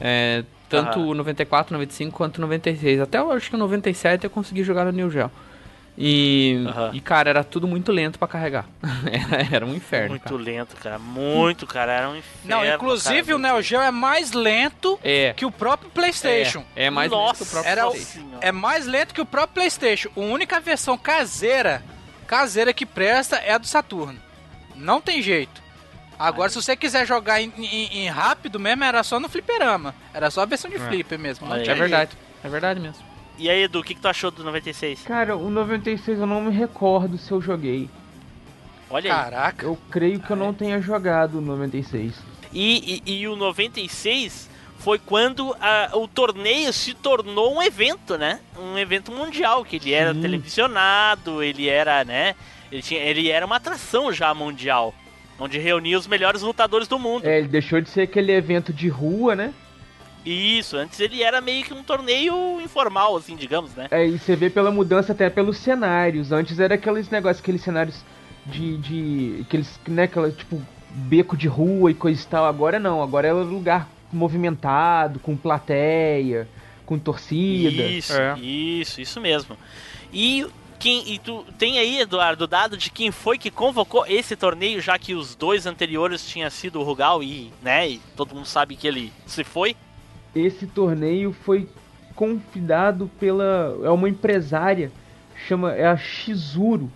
[0.00, 1.06] É, tanto Aham.
[1.08, 3.00] o 94, 95 quanto o 96.
[3.00, 5.30] Até eu acho que o 97 eu consegui jogar no New Geo.
[5.98, 6.90] E, Aham.
[6.92, 8.66] e cara, era tudo muito lento pra carregar.
[9.50, 10.10] era, um inferno.
[10.10, 10.36] Muito cara.
[10.36, 10.98] lento, cara.
[10.98, 11.92] Muito, cara.
[11.92, 12.40] Era um inferno.
[12.44, 13.36] Não, inclusive cara.
[13.36, 15.32] o Neo Geo é mais lento É.
[15.34, 16.62] que o próprio PlayStation.
[16.76, 18.38] É, é mais lento que o próprio era o- PlayStation.
[18.42, 20.10] É mais lento que o próprio PlayStation.
[20.14, 21.82] A única versão caseira,
[22.26, 24.18] caseira que presta é a do Saturno.
[24.74, 25.64] Não tem jeito.
[26.18, 29.94] Agora, se você quiser jogar em, em- em rápido mesmo, era só no fliperama.
[30.14, 30.80] Era só a versão de É.
[30.80, 31.46] flipper mesmo.
[31.54, 32.10] É verdade.
[32.44, 33.02] É verdade mesmo.
[33.38, 35.02] E aí, Edu, o que, que tu achou do 96?
[35.02, 37.88] Cara, o 96 eu não me recordo se eu joguei.
[38.88, 39.18] Olha aí.
[39.24, 39.66] Caraca.
[39.66, 42.14] Eu creio que eu não tenha jogado o 96.
[42.52, 48.40] E, e, e o 96 foi quando a- o torneio se tornou um evento, né?
[48.58, 50.20] Um evento mundial, que ele era Sim.
[50.22, 52.34] televisionado, ele era, né?
[52.72, 54.94] Ele, tinha, ele era uma atração já mundial.
[55.38, 57.26] Onde reunia os melhores lutadores do mundo.
[57.26, 59.52] É, ele deixou de ser aquele evento de rua, né?
[60.26, 63.86] Isso, antes ele era meio que um torneio informal, assim, digamos, né?
[63.90, 66.32] É, e você vê pela mudança até pelos cenários.
[66.32, 68.04] Antes era aqueles negócios, aqueles cenários
[68.44, 68.76] de.
[68.78, 70.60] de aqueles, né, aquela, tipo,
[70.90, 72.44] beco de rua e coisa e tal.
[72.44, 76.48] Agora não, agora é um lugar movimentado, com plateia,
[76.84, 77.82] com torcida.
[77.84, 78.38] Isso, É.
[78.38, 79.56] isso, isso mesmo.
[80.12, 80.46] E
[80.78, 84.80] quem e tu tem aí, Eduardo, o dado de quem foi que convocou esse torneio,
[84.80, 88.76] já que os dois anteriores tinha sido o Rugal e, né, e todo mundo sabe
[88.76, 89.76] que ele se foi.
[90.38, 91.68] Esse torneio foi
[92.14, 93.76] convidado pela.
[93.82, 94.90] É uma empresária,
[95.48, 95.72] chama.
[95.74, 96.90] É a Shizuru.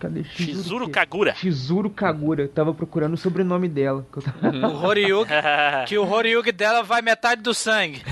[0.00, 0.92] Cadê Shizuru quê?
[0.92, 1.34] Kagura.
[1.34, 2.46] Shizuru Kagura.
[2.48, 4.04] Tava procurando o sobrenome dela.
[4.12, 5.30] que eu tava- O Horyugi,
[5.86, 8.02] que o Horyugi dela vai metade do sangue.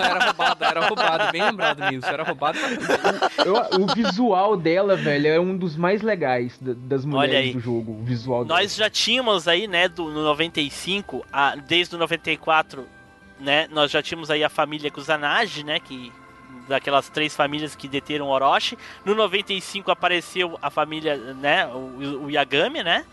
[0.00, 1.30] era roubado, era roubado.
[1.30, 2.06] Bem lembrado nisso.
[2.06, 2.58] Era roubado.
[3.44, 7.92] Eu- o visual dela, velho, é um dos mais legais da- das mulheres do jogo.
[7.92, 12.84] O visual Nós já tínhamos aí, né, do, no 95, a, desde o 94,
[13.40, 16.12] né, nós já tínhamos aí a família Kusanagi, né, que
[16.68, 18.78] daquelas três famílias que deteram Orochi.
[19.04, 23.04] No 95 apareceu a família, né, o, o Yagami, né?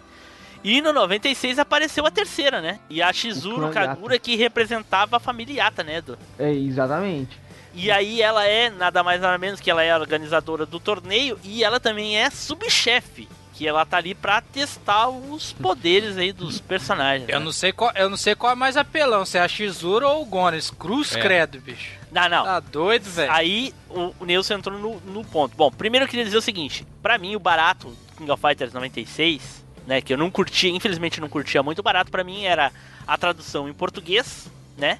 [0.63, 2.79] E no 96 apareceu a terceira, né?
[2.89, 4.19] E a Shizuru Kagura Yata.
[4.19, 6.17] que representava a família Yata, né, Edu?
[6.37, 7.39] É, exatamente.
[7.73, 11.39] E aí ela é nada mais nada menos que ela é a organizadora do torneio
[11.43, 16.61] e ela também é subchefe, que ela tá ali pra testar os poderes aí dos
[16.61, 17.27] personagens.
[17.27, 17.45] Eu né?
[17.45, 20.21] não sei qual, eu não sei qual é mais apelão, se é a Shizuru ou
[20.21, 20.69] o Gones.
[20.69, 21.19] Cruz É.
[21.19, 21.97] credo, bicho.
[22.11, 22.43] Não, não.
[22.43, 23.31] Tá doido, velho.
[23.31, 25.57] Aí o, o Nilson entrou no, no ponto.
[25.57, 28.71] Bom, primeiro eu queria dizer o seguinte: pra mim, o barato do King of Fighters
[28.73, 32.71] 96, né, que eu não curtia, infelizmente não curtia muito, barato pra mim era
[33.07, 34.47] a tradução em português,
[34.77, 34.99] né,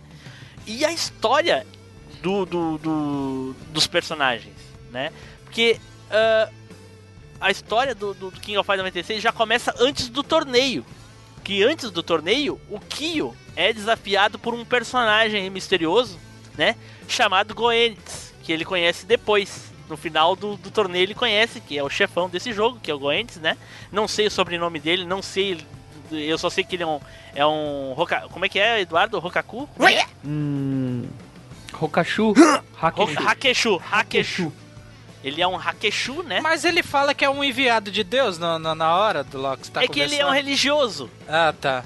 [0.66, 1.66] e a história
[2.24, 4.56] do, do- do- dos personagens,
[4.92, 5.12] né,
[5.44, 5.80] porque
[6.10, 6.50] ah,
[7.40, 10.86] a história do, do- do King of Fighters 96 já começa antes do torneio.
[11.44, 16.20] Que antes do torneio, o Kyo é desafiado por um personagem misterioso,
[16.58, 16.76] né?
[17.08, 19.68] chamado Goenitz, que ele conhece depois.
[19.90, 22.94] No final do, do torneio ele conhece, que é o chefão desse jogo, que é
[22.94, 23.56] o Goenitz, né?
[23.90, 25.58] Não sei o sobrenome dele, não sei.
[26.12, 27.00] Eu só sei que ele é um.
[27.34, 27.94] É um.
[27.98, 29.18] Hoka- como é que é, Eduardo?
[29.18, 29.70] Rokaku?
[30.26, 31.08] Hum.
[31.80, 32.32] Hokashu.
[32.32, 33.24] Ho- Hakeshu.
[33.24, 34.54] Hakeshu, Hakeshu.
[35.28, 36.40] Ele é um Hakeshu, né?
[36.42, 39.70] Mas ele fala que é um enviado de Deus na, na, na hora do Loki.
[39.70, 41.10] Tá é que ele é um religioso.
[41.28, 41.84] Ah, tá.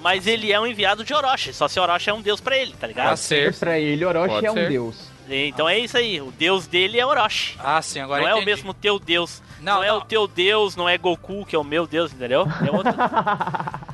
[0.00, 1.52] Mas ele é um enviado de Orochi.
[1.52, 3.08] Só se Orochi é um deus pra ele, tá ligado?
[3.10, 3.58] Ah, É certo.
[3.60, 4.68] pra ele, Orochi Pode é um ser.
[4.68, 5.12] deus.
[5.30, 6.20] Então é isso aí.
[6.20, 7.56] O deus dele é Orochi.
[7.58, 9.40] Ah, sim, agora não é o mesmo teu deus.
[9.60, 9.98] Não, Não, é não.
[9.98, 12.46] o teu deus, não é Goku, que é o meu deus, entendeu?
[12.66, 12.92] É outro.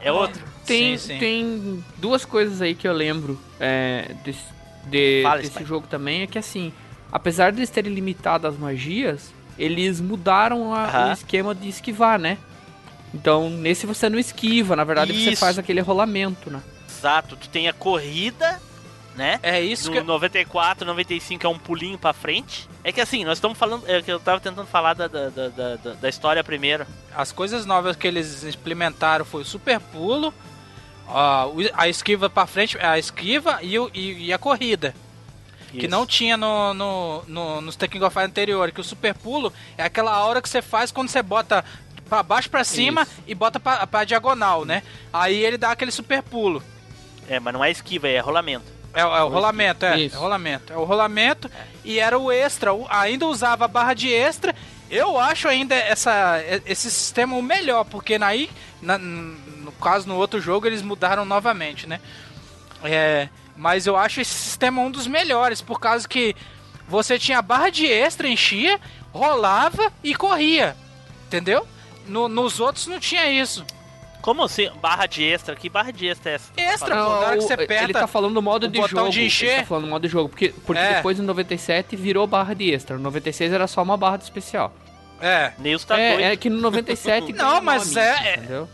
[0.00, 0.40] É outro.
[0.64, 1.18] Tem, Sim, sim.
[1.18, 4.44] tem duas coisas aí que eu lembro é, desse,
[4.84, 6.72] de- Fala, desse jogo também, é que assim,
[7.12, 12.38] apesar de eles terem limitado as magias, eles mudaram a- o esquema de esquivar, né?
[13.14, 15.40] Então, nesse você não esquiva, na verdade você Isso.
[15.40, 16.60] faz aquele rolamento, né?
[16.88, 17.36] Exato.
[17.36, 18.60] Tu tem a corrida,
[19.16, 19.40] né?
[19.42, 20.02] É isso No que.
[20.02, 22.68] 94, 95 é um pulinho pra frente.
[22.84, 23.84] É que assim, nós estamos falando.
[23.88, 26.86] É que eu tava tentando falar da, da, da, da- da história primeiro.
[27.16, 30.32] As coisas novas que eles implementaram foi o super pulo,
[31.08, 34.94] a, a esquiva pra frente, a esquiva e, o- e- e a corrida.
[35.70, 35.88] Que Isso.
[35.88, 38.70] não tinha no, no, no, nos Tekken of Fire anterior.
[38.72, 41.64] Que o super pulo é aquela hora que você faz quando você bota
[42.08, 43.12] pra baixo pra cima Isso.
[43.26, 44.82] e bota pra, pra diagonal, né?
[45.12, 46.62] Aí ele dá aquele super pulo.
[47.28, 48.64] É, mas não é esquiva, é rolamento.
[48.94, 50.00] É, o- é o rolamento, é.
[50.00, 50.16] Isso.
[50.16, 50.72] É o rolamento.
[50.72, 51.50] É o rolamento
[51.84, 52.72] e era o extra.
[52.72, 54.54] o- ainda usava a barra de extra.
[54.90, 58.48] Eu acho ainda essa, esse sistema o melhor, porque aí,
[58.80, 62.00] na- no caso, no outro jogo, eles mudaram novamente, né?
[62.82, 63.28] É,
[63.58, 66.34] mas eu acho esse sistema um dos melhores, por causa que
[66.88, 68.80] você tinha barra de extra, enchia,
[69.12, 70.74] rolava e corria.
[71.26, 71.66] Entendeu?
[72.06, 73.64] No- nos outros não tinha isso.
[74.22, 74.70] Como assim?
[74.80, 75.54] Barra de extra?
[75.54, 76.52] Que barra de extra é essa?
[76.56, 78.00] Extra, Não, pô, na hora que você ele aperta.
[78.00, 79.10] tá falando do modo de botão jogo.
[79.10, 79.48] de encher.
[79.50, 80.94] Ele tá falando do modo de jogo, porque, porque É.
[80.94, 82.96] depois no 97 virou barra de extra.
[82.96, 84.72] No 96 era só uma barra de especial.
[85.20, 85.52] É.
[85.58, 86.20] Nilson tá doido.
[86.20, 88.68] é, é que no 97 Não, mas nome, é- é- Entendeu?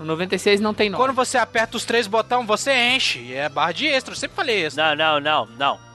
[0.00, 1.02] No 96 não tem nome.
[1.04, 3.34] Quando você aperta os três botões, você enche.
[3.34, 4.76] É barra de extra, eu sempre falei isso.
[4.76, 5.90] Não, não, não, não.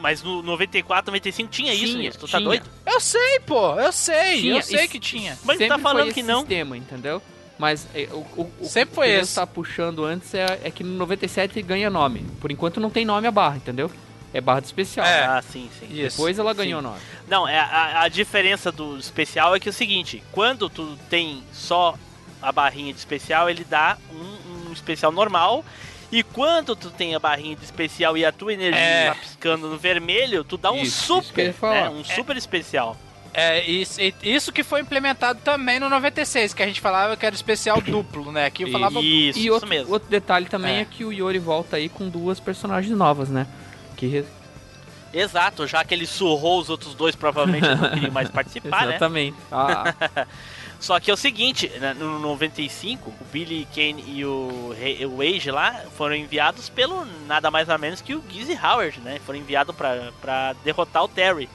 [0.00, 2.18] Mas no 94, 95 tinha, isso, Tinha, Nilson.
[2.18, 2.48] Tu tá tinha.
[2.48, 2.66] doido?
[2.84, 5.38] Eu sei, pô, eu sei, Tinha, eu sei que tinha.
[5.44, 6.40] Mas tu Sempre tá falando que não.
[6.40, 7.22] sistema, entendeu?
[7.58, 9.34] Mas é, o, o, o Sempre o foi que esse.
[9.34, 12.24] tá puxando antes é, é que no 97 ganha nome.
[12.40, 13.90] Por enquanto não tem nome a barra, entendeu?
[14.32, 15.06] É barra de especial.
[15.06, 15.24] É.
[15.24, 15.86] Ah, sim, sim.
[15.90, 16.16] Isso.
[16.16, 16.58] Depois ela Sim.
[16.58, 16.98] ganhou nome.
[17.28, 21.42] Não, é, a, a diferença do especial é que é o seguinte, quando tu tem
[21.52, 21.94] só
[22.42, 25.64] a barrinha de especial, ele dá um, um especial normal.
[26.10, 29.08] E quando tu tem a barrinha de especial e a tua energia É.
[29.10, 31.74] tá piscando no vermelho, tu dá um Isso, isso super, falar.
[31.74, 31.90] né?
[31.90, 32.96] Um super especial.
[33.34, 37.26] É, isso, e- isso que foi implementado também no 96, que a gente falava que
[37.26, 38.46] era especial duplo, né?
[38.46, 39.00] Aqui eu falava.
[39.00, 39.92] Isso, e isso outro, mesmo.
[39.92, 40.80] outro detalhe também É.
[40.80, 40.84] é.
[40.86, 43.46] que o Yori volta aí com duas personagens novas, né?
[43.96, 44.24] Que
[45.12, 48.90] Exato, já que ele surrou os outros dois, provavelmente não queriam mais participar, né?
[48.92, 49.36] Exatamente.
[49.52, 49.94] Ah,
[50.80, 54.72] Só que é o seguinte, né, no 95, o Billy Kane e o,
[55.10, 59.20] o Age lá foram enviados pelo nada mais nada menos que o Gizzy Howard, né?
[59.26, 61.48] Foram enviados pra derrotar o Terry.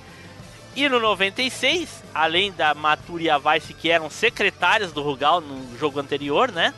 [0.76, 5.78] E no 96, além da Matur e a Vice, que eram secretárias do Rugal no
[5.78, 6.74] jogo anterior, né?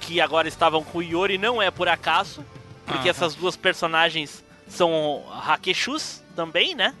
[0.00, 2.44] Que agora estavam com o Yori, não é por acaso,
[2.86, 6.94] porque essas duas personagens são Hakeshus também, né?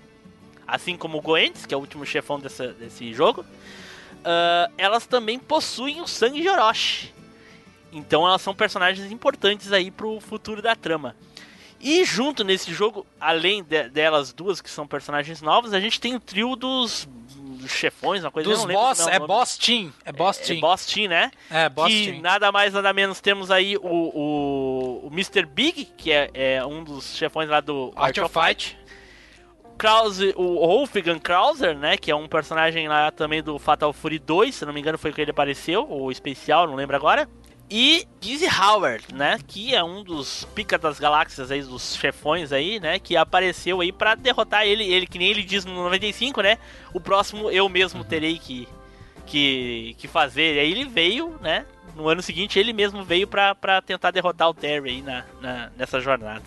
[0.66, 3.44] Assim como o Goendes, que é o último chefão dessa, desse jogo.
[4.24, 7.12] Ah, elas também possuem o sangue de Orochi.
[7.92, 11.14] Então elas são personagens importantes aí pro futuro da trama.
[11.80, 16.14] E junto nesse jogo, além de- delas duas que são personagens novas, a gente tem
[16.14, 17.06] o trio dos,
[17.36, 19.28] dos chefões, uma coisa eu Dos não lembro boss, como é nome.
[19.28, 19.92] boss team.
[20.04, 20.60] É boss É team.
[20.60, 21.30] Boss Team, né?
[21.50, 22.22] É, boss que team.
[22.22, 25.44] nada mais nada menos temos aí o, o, o Mr.
[25.44, 28.78] Big, que é, é um dos chefões lá do Art of Fight.
[29.76, 31.96] Krause, o Wolfgang Krauser, né?
[31.96, 35.12] Que é um personagem lá também do Fatal Fury 2, se não me engano foi
[35.12, 37.28] que ele apareceu, ou especial, não lembro agora.
[37.70, 39.38] E Gizzy Howard, né?
[39.46, 42.98] Que é um dos pica das galáxias aí, dos chefões aí, né?
[42.98, 44.84] Que apareceu aí pra derrotar ele.
[44.84, 46.58] Ele, que nem ele diz no 95, né?
[46.92, 48.68] O próximo eu mesmo terei que,
[49.26, 50.56] que, que fazer.
[50.56, 51.64] E aí ele veio, né?
[51.96, 55.70] No ano seguinte ele mesmo veio pra, pra tentar derrotar o Terry aí na, na-
[55.76, 56.42] nessa jornada.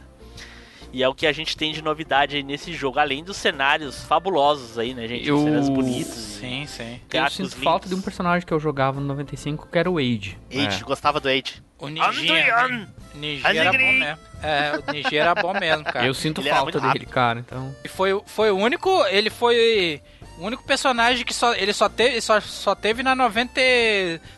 [0.98, 4.04] E é o que a gente tem de novidade aí nesse jogo, além dos cenários
[4.06, 5.28] fabulosos aí, né, gente?
[5.28, 6.12] Eu- Cenários bonitos.
[6.16, 7.00] Sim, sim.
[7.14, 7.64] eu sinto lindos.
[7.64, 10.36] falta de um personagem que eu jogava no 95, que era o Age.
[10.52, 11.62] Age, gostava do Age.
[11.78, 12.88] O Nijinha.
[13.14, 14.20] Nijinha era bom mesmo.
[14.42, 16.08] É, o Nijinha era bom mesmo, cara.
[16.08, 17.42] Eu sinto Ele falta dele, cara.
[17.42, 18.90] Então, E foi, foi o único.
[19.06, 20.02] Ele foi
[20.40, 23.62] o único personagem que só, ele só teve, só, só teve na 90,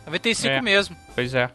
[0.04, 0.60] 95 É.
[0.60, 0.94] mesmo.
[1.14, 1.48] pois é.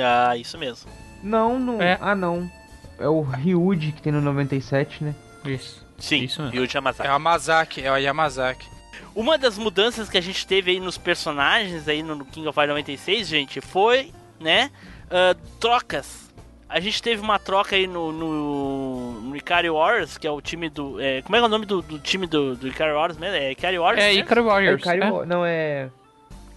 [0.00, 0.90] Ah, isso mesmo.
[1.22, 1.80] Não, não.
[1.80, 1.96] É.
[2.00, 2.50] Ah, não.
[2.98, 5.14] É o Ryuji que tem no 97, né?
[5.44, 5.86] Isso.
[5.98, 6.56] Sim, Isso mesmo.
[6.56, 7.08] Yuji Yamazaki.
[7.08, 8.66] É o Yamazaki, é o Yamazaki.
[9.14, 12.70] Uma das mudanças que a gente teve aí nos personagens aí no King of Fighters
[12.70, 14.70] 96, gente, foi, né,
[15.10, 16.28] ah, trocas.
[16.68, 20.68] A gente teve uma troca aí no, no, no Ikari Wars, que é o time
[20.68, 21.00] do...
[21.00, 23.36] é, como é que é o nome do, do time do, do Ikari Wars mesmo?
[23.36, 23.98] É Ikari Wars?
[23.98, 24.12] É, né?
[24.14, 24.82] Icaro É Warriors.
[24.82, 25.26] Ikari, é.
[25.26, 25.88] Não, é.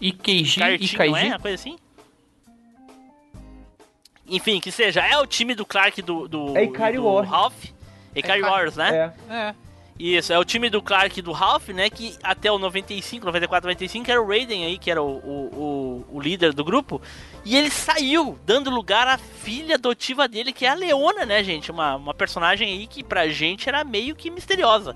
[0.02, 1.28] IKG, Ikari Team, não é?
[1.28, 1.78] Uma coisa assim?
[4.32, 7.30] Enfim, que seja, é o time do Clark do, do, É Ikari do Warriors.
[7.30, 7.66] Ralph.
[8.16, 9.14] Ikari É, Warriors, né?
[9.30, 9.34] É.
[9.34, 9.56] É.
[10.00, 11.90] Isso, é o time do Clark e do Ralph, né?
[11.90, 16.18] Que até o 95, 94, 95 era o Raiden aí, que era o, o, o,
[16.18, 17.00] o líder do grupo,
[17.46, 21.70] e ele saiu, dando lugar à filha adotiva dele, que é a Leona, né, gente?
[21.70, 24.96] Uma, uma personagem aí que pra gente era meio que misteriosa.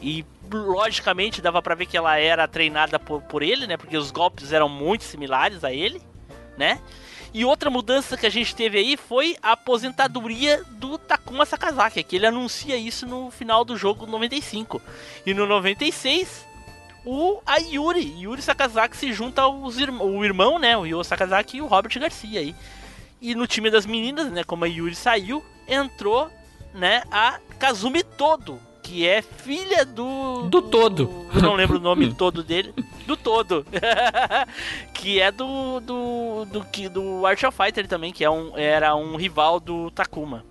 [0.00, 3.76] E logicamente dava pra ver que ela era treinada por, por ele, né?
[3.76, 6.00] Porque os golpes eram muito similares a ele,
[6.56, 6.78] né?
[7.34, 12.14] E outra mudança que a gente teve aí foi a aposentadoria do Takuma Sakazaki, que
[12.14, 14.80] ele anuncia isso no final do jogo 95.
[15.26, 16.46] E no 96,
[17.04, 21.56] o a Yuri, Yuri Sakazaki se junta aos irm o irmão, né, o Yo Sakazaki
[21.56, 22.54] e o Robert Garcia aí.
[23.20, 26.30] E no time das meninas, né, como a Yuri saiu, entrou,
[26.72, 31.26] né, a Kazumi Todo, que é filha do Do Todo.
[31.34, 32.74] eu não lembro o nome todo dele.
[33.06, 33.66] Do todo.
[34.92, 38.94] que é do do do que do Art of Fighter também, que é um, era
[38.94, 40.44] um rival do Takuma.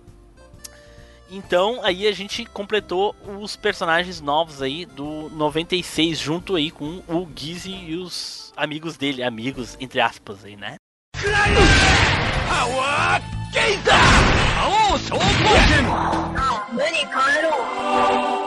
[1.30, 7.28] Então, aí a gente completou os personagens novos aí do 96 junto aí com o
[7.34, 10.76] Gizzy e os amigos dele, amigos entre aspas aí, né?
[14.68, 15.20] 王昇降
[16.72, 18.43] 無に帰ろう。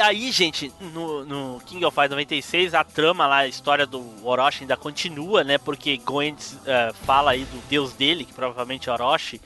[0.00, 4.02] E aí, gente, no, no King of Fighters 96, a trama lá, a história do
[4.26, 5.58] Orochi ainda continua, né?
[5.58, 9.38] Porque Goendes eh, fala aí do deus dele, que provavelmente é Orochi.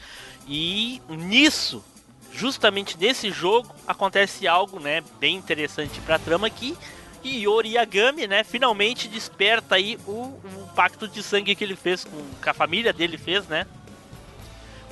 [0.46, 1.84] E nisso,
[2.32, 5.02] justamente nesse jogo, acontece algo, né?
[5.18, 6.76] Bem interessante pra trama que
[7.24, 8.44] Iori Yagami, né?
[8.44, 13.18] Finalmente desperta aí o, o pacto de sangue que ele fez com a família dele
[13.18, 13.66] fez, né?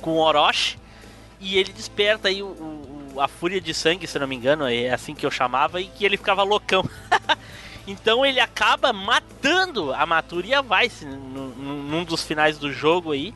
[0.01, 0.77] Com Orochi.
[1.39, 2.47] E ele desperta aí o-
[3.19, 6.05] a fúria de sangue, se não me engano, é assim que eu chamava, e que
[6.05, 6.83] ele ficava loucão.
[7.87, 13.33] então ele acaba matando a Matura e a Vice num dos finais do jogo aí.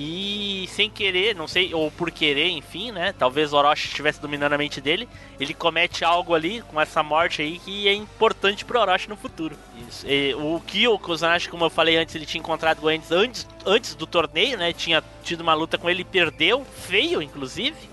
[0.00, 3.12] E sem querer, não sei, ou por querer, enfim, né?
[3.18, 5.08] Talvez Orochi estivesse dominando a mente dele.
[5.40, 9.56] Ele comete algo ali com essa morte aí que é importante pro Orochi no futuro.
[10.04, 14.06] E o Kyo Kusanagi, como eu falei antes, ele tinha encontrado o antes, antes do
[14.06, 14.72] torneio, né?
[14.72, 17.87] Tinha tido uma luta com ele perdeu, feio, inclusive.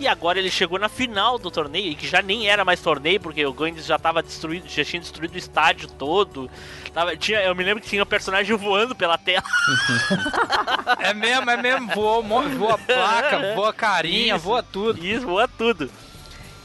[0.00, 3.20] E agora ele chegou na final do torneio, e que já nem era mais torneio,
[3.20, 6.50] porque o Goendes já tava destruído, já tinha destruído o estádio todo.
[6.94, 9.44] Tava, tinha, eu me lembro que tinha um personagem voando pela tela.
[11.00, 11.88] É mesmo, é mesmo.
[11.94, 14.44] Voa, mo- voa placa, voa carinha, Isso.
[14.44, 15.04] voa tudo.
[15.04, 15.90] Isso, voa tudo.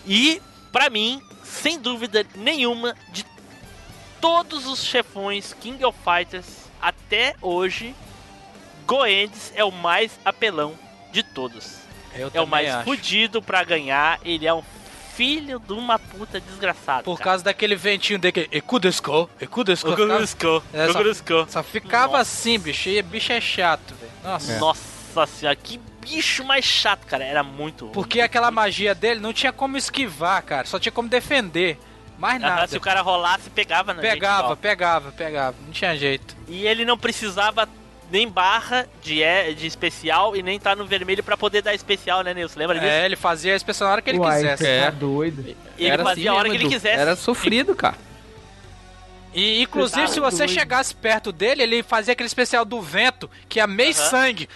[0.06, 3.26] E, pra mim, sem dúvida nenhuma, de
[4.22, 7.94] todos os chefões King of Fighters até hoje,
[8.88, 10.74] Goendes é o mais apelão
[11.12, 11.85] de todos.
[12.16, 12.84] Eu É o mais acho.
[12.86, 14.64] fudido pra ganhar, ele é um
[15.16, 17.04] filho de uma puta desgraçado.
[17.04, 17.30] Por cara.
[17.32, 18.48] causa daquele ventinho dele.
[18.52, 19.90] Ekudesco, Ekudesco.
[19.92, 20.88] O Gurusco, É,
[21.48, 22.22] só- ficava Nossa.
[22.22, 22.90] assim, bicho.
[22.90, 24.12] E bicho é chato, velho.
[24.24, 24.60] Nossa.
[24.60, 27.24] Nossa senhora, que bicho mais chato, cara.
[27.24, 27.88] Era muito.
[27.88, 30.68] Porque aquela magia dele não tinha como esquivar, cara.
[30.68, 31.78] Só tinha como defender.
[32.18, 32.66] Mais nada.
[32.68, 34.58] se o cara rolasse, pegava na gente Pegava, igual.
[34.58, 35.58] pegava, pegava.
[35.66, 36.36] Não tinha jeito.
[36.48, 37.68] E ele não precisava
[38.12, 42.22] nem barra de, é- de especial e nem tá no vermelho pra poder dar especial,
[42.24, 42.60] né, Nilson?
[42.60, 42.92] Lembra disso?
[42.92, 44.64] É, ele fazia a inspeção na hora que ele Uai, quisesse.
[44.64, 44.82] você É.
[44.86, 45.42] tá doido.
[45.78, 47.00] Ele Era fazia assim a hora mesmo, que ele quisesse.
[47.02, 47.98] Era sofrido, cara.
[49.34, 50.52] E inclusive, Você tá se você doido.
[50.58, 54.10] chegasse perto dele, ele fazia aquele especial do vento, que é meio Aham.
[54.10, 54.48] sangue.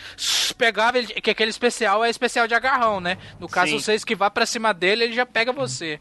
[0.57, 3.17] Pegava ele, que aquele especial é especial de agarrão, né?
[3.41, 3.79] No caso, Sim.
[3.79, 5.99] você esquivar pra cima dele, ele já pega você.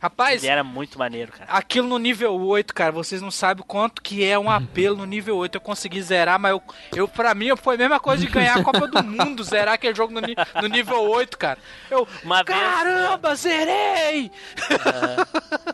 [0.00, 1.50] Rapaz, Ele era muito maneiro, cara.
[1.50, 5.06] aquilo no nível 8, cara, vocês não sabem o quanto que é um apelo no
[5.06, 5.54] nível 8.
[5.56, 6.62] Eu consegui zerar, mas eu,
[6.94, 9.94] eu pra mim foi a mesma coisa de ganhar a Copa do Mundo, zerar aquele
[9.94, 11.58] jogo no, no nível 8, cara.
[11.90, 14.30] Eu, Uma vez- caramba, zerei!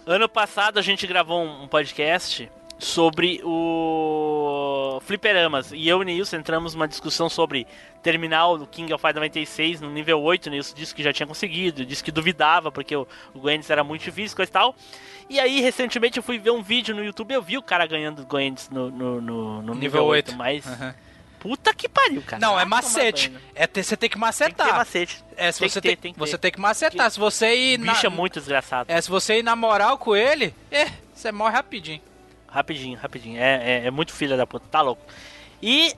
[0.06, 2.50] Ano passado a gente gravou um um podcast
[2.83, 5.70] sobre o Fliperamas.
[5.72, 7.66] E eu e Nilson entramos numa discussão sobre
[8.03, 10.47] terminar o King of Fighters 96 no nível 8.
[10.47, 14.03] O Nilson disse que já tinha conseguido, disse que duvidava porque o, o era muito
[14.03, 14.74] difícil, coisa e tal.
[15.30, 18.26] E aí, recentemente, eu fui ver um vídeo no YouTube eu vi o cara ganhando
[18.26, 20.28] Goendes no, no, no, no nível, Nível 8.
[20.30, 20.37] 8.
[20.37, 20.95] Mas, Aham.
[21.39, 22.41] puta que pariu, cara.
[22.41, 23.33] Não, é tomar macete.
[23.55, 24.76] É ter, você tem que Tem que macetar.
[24.76, 25.24] macete.
[25.37, 27.09] É, se Tem você que ter, tem, que você tem que macetar.
[27.11, 28.91] Se você ir na, bicho é muito desgraçado.
[28.91, 32.03] é, se você ir na moral com ele, é, você morre rapidinho.
[32.53, 33.40] Rapidinho, rapidinho.
[33.40, 35.03] É, é, é muito filha da puta, tá louco.
[35.62, 35.94] E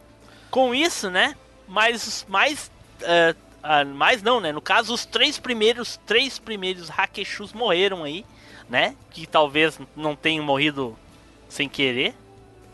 [0.50, 1.34] com isso, né?
[1.66, 2.24] Mais.
[2.28, 2.70] Mais.
[3.02, 4.52] é, ah, mais não, né?
[4.52, 5.98] No caso, os três primeiros.
[6.07, 8.24] Três primeiros Hakeshus morreram aí,
[8.70, 8.94] né?
[9.11, 10.96] Que talvez não tenham morrido
[11.48, 12.14] sem querer.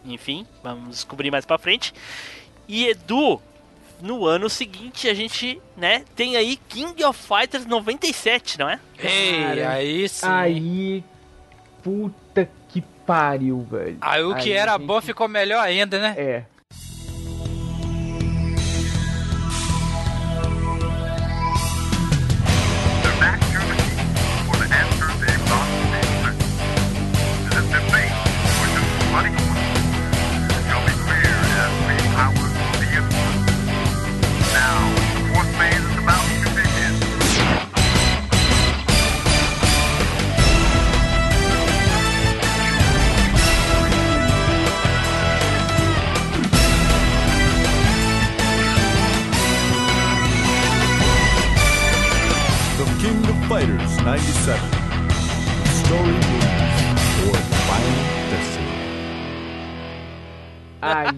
[0.05, 1.95] Enfim, vamos descobrir mais pra frente.
[2.68, 3.41] E Edu,
[4.03, 8.81] no ano seguinte, a gente, né, tem aí King of Fighters 97, não é?
[8.99, 10.26] Ei, aí sim.
[10.26, 11.05] Aí.
[11.83, 12.20] Puta
[13.11, 13.99] pariu, velho.
[14.01, 16.15] Aí o que Aí, era gente, bom ficou melhor ainda, né?
[16.17, 16.45] É.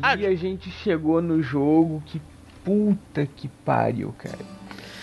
[0.02, 2.20] Aí a gente chegou no jogo que
[2.64, 4.38] puta que pariu, cara.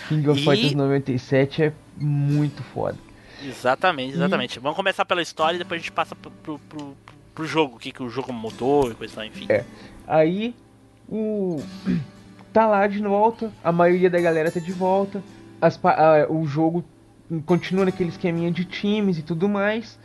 [0.08, 2.98] King of E- Fighters 97 é muito foda.
[3.44, 4.60] Exatamente, exatamente.
[4.60, 6.98] Vamos começar pela história e depois a gente passa pro, pro, pro,
[7.36, 9.46] pro jogo, o que, que o jogo mudou e coisa e tal, enfim.
[9.50, 9.64] É.
[10.08, 10.54] Aí
[11.08, 11.62] o
[12.52, 15.24] tá lá de volta, a maioria da galera tá de volta.
[15.62, 16.84] As pa- ah, o jogo
[17.46, 20.00] continua naquele esqueminha de times e tudo mais.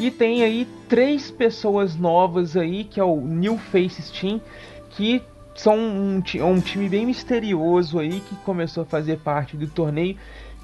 [0.00, 4.40] E tem aí três pessoas novas aí, que é o New Faces Team,
[4.90, 5.22] que
[5.54, 10.16] são um, é um time bem misterioso aí, que começou a fazer parte do torneio,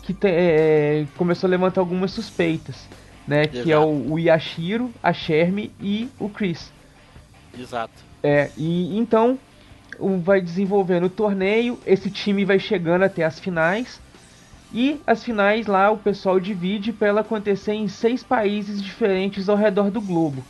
[0.03, 2.89] que te- é, começou a levantar algumas suspeitas,
[3.29, 3.47] né?
[3.47, 3.87] Que é Exato.
[3.87, 6.73] o, o Yashiro, a Shermie e o Chris.
[7.59, 7.93] Exato.
[8.23, 9.39] É, e então
[10.23, 14.01] vai desenvolvendo o torneio, esse time vai chegando até as finais.
[14.77, 19.57] E as finais lá o pessoal divide para ela acontecer em seis países diferentes ao
[19.57, 20.45] redor do globo.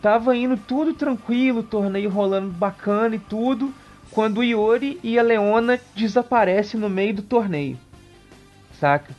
[0.00, 3.70] Tava indo tudo tranquilo, torneio rolando bacana e tudo,
[4.10, 7.76] quando o Iori e a Leona desaparecem no meio do torneio.
[8.80, 9.12] Saca?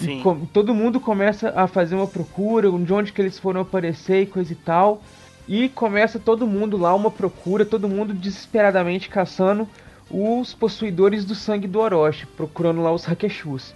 [0.00, 0.22] E Sim.
[0.22, 4.26] com- todo mundo começa a fazer uma procura, de onde que eles foram aparecer e
[4.26, 5.02] coisa e tal.
[5.46, 9.68] E começa todo mundo lá uma procura, todo mundo desesperadamente caçando
[10.10, 13.74] os possuidores do sangue do Orochi, procurando lá os Hakeshus.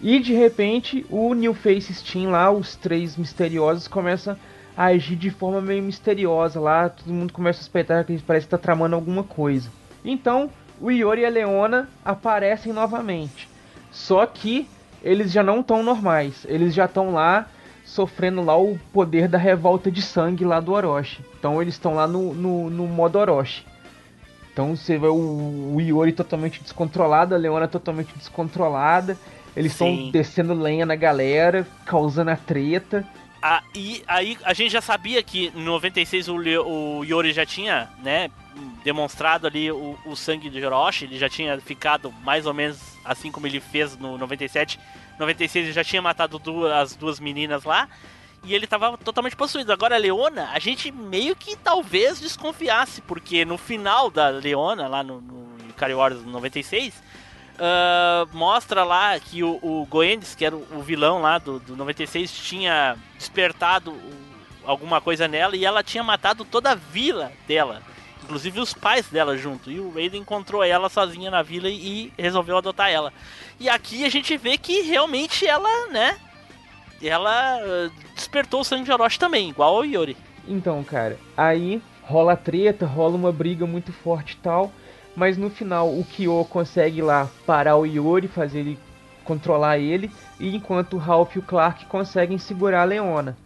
[0.00, 4.36] E de repente o New Faces Team lá, os três misteriosos, começam
[4.76, 8.46] a agir de forma meio misteriosa lá, todo mundo começa a suspeitar que eles parecem
[8.46, 9.70] estar tramando alguma coisa.
[10.04, 10.50] Então
[10.80, 13.48] o Iori e a Leona aparecem novamente.
[13.90, 14.68] Só que
[15.02, 17.48] eles já não estão normais, eles já estão lá
[17.84, 21.24] sofrendo lá o poder da revolta de sangue lá do Orochi.
[21.38, 23.64] Então eles estão lá no, no, no modo Orochi.
[24.58, 29.16] Então você vê o, o Iori totalmente descontrolado, a Leona totalmente descontrolada.
[29.56, 33.06] Eles estão descendo lenha na galera, causando a treta.
[33.40, 37.46] Ah, e aí a gente já sabia que no 96 o, Le- o Yori já
[37.46, 38.32] tinha, né,
[38.82, 43.30] demonstrado ali o, o sangue de Hiroshi, ele já tinha ficado mais ou menos assim
[43.30, 44.80] como ele fez no 97.
[45.20, 47.88] 96 ele já tinha matado duas, as duas meninas lá.
[48.44, 49.72] E ele tava totalmente possuído.
[49.72, 55.02] Agora a Leona, a gente meio que talvez desconfiasse, porque no final da Leona, lá
[55.02, 56.94] no, no Ikari Wars 96,
[57.58, 62.30] ah, mostra lá que o, o Goendes, que era o, vilão lá do, do 96,
[62.30, 63.94] tinha despertado
[64.64, 67.82] alguma coisa nela e ela tinha matado toda a vila dela.
[68.22, 69.70] Inclusive os pais dela junto.
[69.70, 73.12] E o Raiden encontrou ela sozinha na vila e resolveu adotar ela.
[73.58, 76.18] E aqui a gente vê que realmente ela, né?
[77.02, 80.16] Ela ah, despertou o sangue de Orochi também, igual ao Yori.
[80.46, 84.72] Então, cara, aí rola treta, rola uma briga muito forte e tal.
[85.14, 88.78] Mas no final o Kyo consegue lá parar o Yori, fazer ele
[89.24, 90.10] controlar ele.
[90.38, 93.36] E enquanto o Ralph e o Clark conseguem segurar a Leona.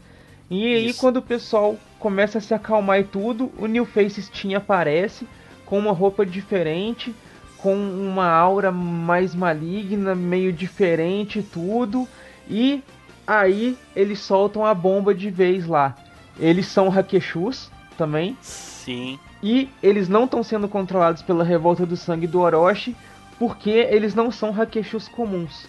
[0.50, 1.00] E aí Isso.
[1.00, 5.26] quando o pessoal começa a se acalmar e tudo, o New Faces Team aparece
[5.64, 7.14] com uma roupa diferente,
[7.56, 12.06] com uma aura mais maligna, meio diferente e tudo.
[12.50, 12.82] E
[13.26, 15.96] aí eles soltam a bomba de vez lá.
[16.38, 18.36] Eles são Hakeshus também.
[18.40, 19.18] Sim.
[19.42, 22.96] E eles não estão sendo controlados pela revolta do sangue do Orochi,
[23.38, 25.66] porque eles não são Hakeshus comuns.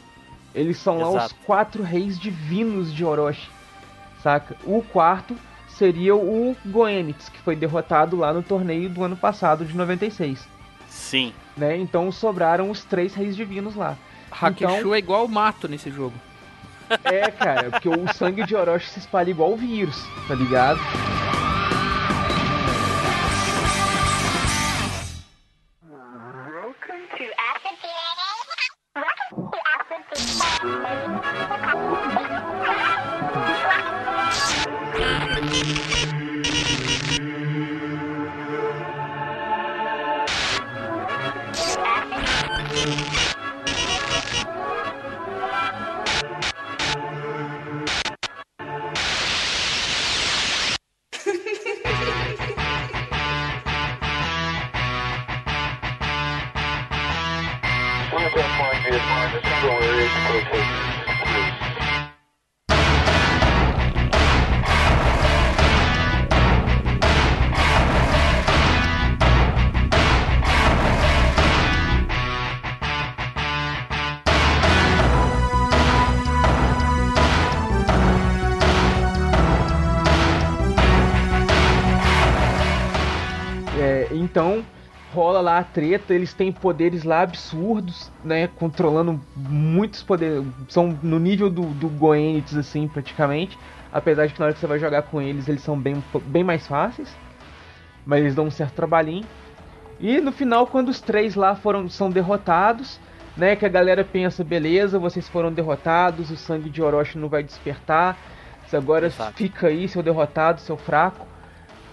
[0.54, 1.36] Eles são lá os Exato.
[1.46, 3.50] quatro reis divinos de Orochi.
[4.22, 4.56] Saca?
[4.64, 5.36] O quarto
[5.68, 10.48] seria o Goenitz, que foi derrotado lá no torneio do ano passado, de 96.
[10.88, 11.34] Sim.
[11.58, 11.76] Né?
[11.78, 13.98] Então sobraram os três reis divinos lá.
[14.32, 16.14] Hakeshu Então- é igual o mato nesse jogo.
[17.04, 20.80] É, cara, porque o sangue de Orochi se espalha igual o vírus, tá ligado?
[85.74, 88.48] Treta, eles têm poderes lá absurdos, né?
[88.48, 90.46] Controlando muitos poderes.
[90.70, 93.58] São no nível do, do Goenitz, assim, praticamente.
[93.92, 96.44] Apesar de que na hora que você vai jogar com eles, eles são bem, bem
[96.44, 97.16] mais fáceis.
[98.06, 99.26] Mas eles dão um certo trabalhinho.
[100.00, 103.00] E no final, quando os três lá foram, são derrotados,
[103.36, 103.56] né?
[103.56, 108.18] Que a galera pensa, beleza, vocês foram derrotados, o sangue de Orochi não vai despertar.
[108.66, 109.34] Você agora Exato.
[109.34, 111.28] fica aí, seu derrotado, seu fraco.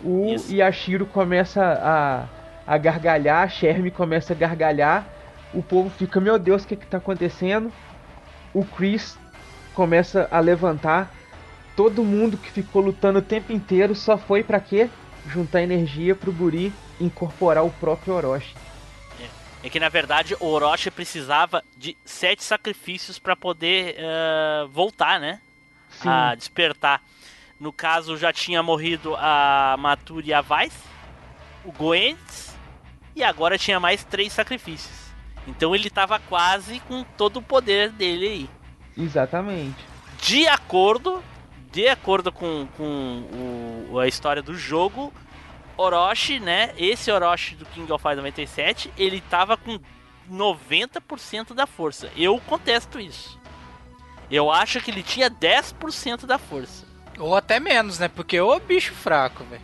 [0.02, 0.55] O Isso.
[0.55, 2.40] Yashiro começa a,
[2.71, 5.05] a gargalhar, a Shermie começa a gargalhar.
[5.53, 7.73] O povo fica, meu Deus, o que que tá acontecendo?
[8.55, 9.19] O Chris
[9.75, 11.13] começa a levantar.
[11.75, 14.89] Todo mundo que ficou lutando o tempo inteiro só foi pra quê?
[15.27, 18.55] Juntar energia pro Guri incorporar o próprio Orochi.
[19.65, 25.41] É que na verdade o Orochi precisava de sete sacrifícios pra poder eh, voltar, né?
[25.91, 27.03] Sim, A despertar.
[27.59, 30.79] No caso já tinha morrido a Mature e a Vice,
[31.65, 32.49] o Goenitz,
[33.15, 35.11] e agora tinha mais três sacrifícios.
[35.47, 38.51] Então ele tava quase com todo o poder dele aí.
[38.97, 39.77] exatamente.
[40.23, 41.23] De acordo,
[41.73, 45.12] de acordo com, com o- a história do jogo,
[45.78, 46.74] Orochi, né?
[46.77, 49.78] Esse Orochi do King of Fighters 97, ele tava com
[50.31, 52.11] 90% da força.
[52.16, 53.39] Eu contesto isso.
[54.31, 56.87] Eu acho que ele tinha 10% da força.
[57.19, 58.09] Ou até menos, né?
[58.09, 59.62] Porque ô bicho fraco, velho.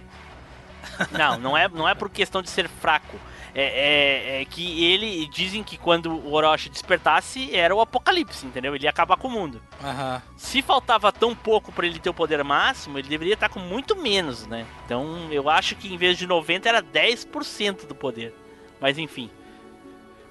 [1.12, 3.18] Não, não é, não é por questão de ser fraco.
[3.58, 8.74] É, é- é que ele dizem que quando o Orochi despertasse era o apocalipse, entendeu?
[8.74, 9.62] Ele ia acabar com o mundo.
[9.82, 10.20] Aham.
[10.36, 13.96] Se faltava tão pouco pra ele ter o poder máximo, ele deveria estar com muito
[13.96, 14.66] menos, né?
[14.84, 18.34] Então eu acho que em vez de 90 era 10% do poder.
[18.78, 19.30] Mas enfim.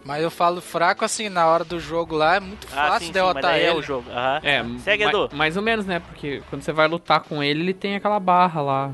[0.03, 3.05] Mas eu falo fraco assim, na hora do jogo lá, é muito Ah, fácil sim,
[3.05, 3.69] sim, mas derrotar daí ele.
[3.69, 4.07] é o jogo.
[4.11, 4.39] Aham.
[4.43, 5.29] É, Segue, ma- Edu.
[5.33, 5.99] mais ou menos, né?
[5.99, 8.91] Porque quando você vai lutar com ele, ele tem aquela barra lá.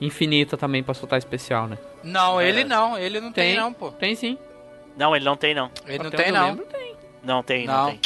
[0.00, 1.76] Infinita também pra soltar especial, né?
[2.02, 2.48] Não, É.
[2.48, 3.56] ele não, ele não tem, Tem.
[3.60, 3.90] não, pô.
[3.92, 4.38] Tem sim.
[4.96, 5.70] Não, ele não tem não.
[5.86, 6.46] Ele não tem não.
[6.48, 6.94] lembro, tem.
[7.22, 7.90] Não tem, não, Não.
[7.90, 8.00] tem.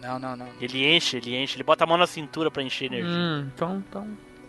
[0.00, 0.46] Não, não, não.
[0.60, 3.10] Ele enche, ele enche, ele bota a mão na cintura pra encher energia.
[3.10, 4.06] Hum, então, então,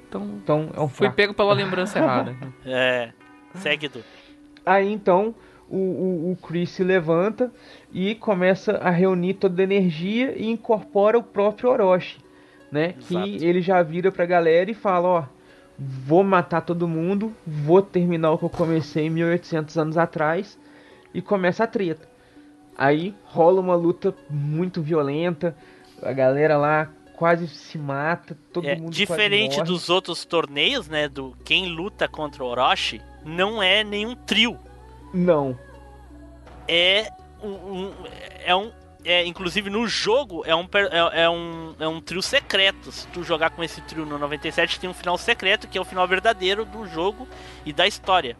[0.08, 0.22] então...
[0.44, 2.36] Então é um Fui pego pela lembrança errada.
[2.66, 3.12] É.
[3.56, 4.04] Segue Edu.
[4.66, 5.34] Aí então
[5.70, 7.52] o, o, o Chris se levanta
[7.92, 12.18] e começa a reunir toda a energia e incorpora o próprio Orochi,
[12.72, 12.94] né?
[12.98, 13.24] Exato.
[13.26, 15.24] Que ele já vira pra galera e fala, ó,
[15.80, 20.58] vou matar todo mundo, vou terminar o que eu comecei 1800 anos atrás
[21.14, 22.08] e começa a treta.
[22.78, 25.56] Aí rola uma luta muito violenta,
[26.02, 31.08] a galera lá quase se mata, todo É, mundo diferente dos outros torneios, né?
[31.10, 34.60] Do quem luta contra o Orochi, não é nenhum trio.
[35.14, 35.58] Não,
[36.68, 37.10] é
[37.42, 37.94] um, um-
[38.46, 38.72] é um
[39.10, 40.68] é, inclusive no jogo é um,
[41.14, 42.92] é, é um é um trio secreto.
[42.92, 45.86] Se tu jogar com esse trio no 97 tem um final secreto que é o
[45.86, 47.28] final verdadeiro do jogo
[47.66, 48.36] e da história,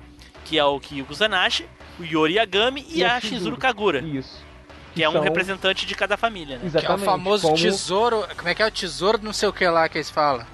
[0.46, 1.66] que é o Kyo Kusanagi,
[2.00, 3.58] o Yori Yagami e, E a Shizuru.
[3.58, 4.46] Kagura, isso.
[4.94, 6.62] que é um são- representante de cada família, né?
[6.62, 7.06] Que é o Exatamente.
[7.06, 8.28] famoso como- tesouro.
[8.36, 10.46] Como é que é o tesouro não sei o que lá que eles falam?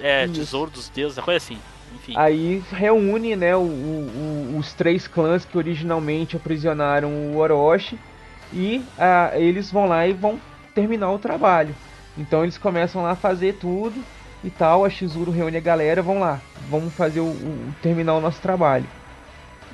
[0.00, 0.34] É, Isso.
[0.34, 1.58] tesouro dos deuses, uma coisa assim.
[1.94, 2.12] Enfim.
[2.16, 7.98] Aí reúne, né, o- o- o- os três clãs que originalmente aprisionaram o Orochi
[8.52, 10.40] e ah, eles vão lá e vão
[10.74, 11.74] terminar o trabalho.
[12.18, 14.02] Então eles começam lá a fazer tudo
[14.42, 14.84] e tal.
[14.84, 16.40] A Shizuru reúne a galera, vão lá,
[16.70, 18.86] vamos fazer o, o- terminar o nosso trabalho.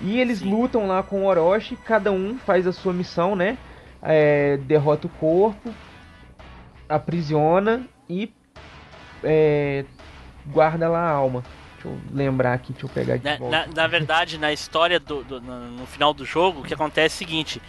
[0.02, 0.50] E eles Sim.
[0.50, 3.58] lutam lá com o Orochi, cada um faz a sua missão, né?
[4.02, 5.72] É, derrota o corpo,
[6.88, 8.28] aprisiona e
[9.22, 9.84] é,
[10.46, 11.44] guarda lá a alma.
[11.82, 15.24] Deixa eu lembrar aqui, deixa eu pegar de Na, na- na verdade, na história do,
[15.24, 17.62] do- no, no final do jogo, o que acontece é o seguinte: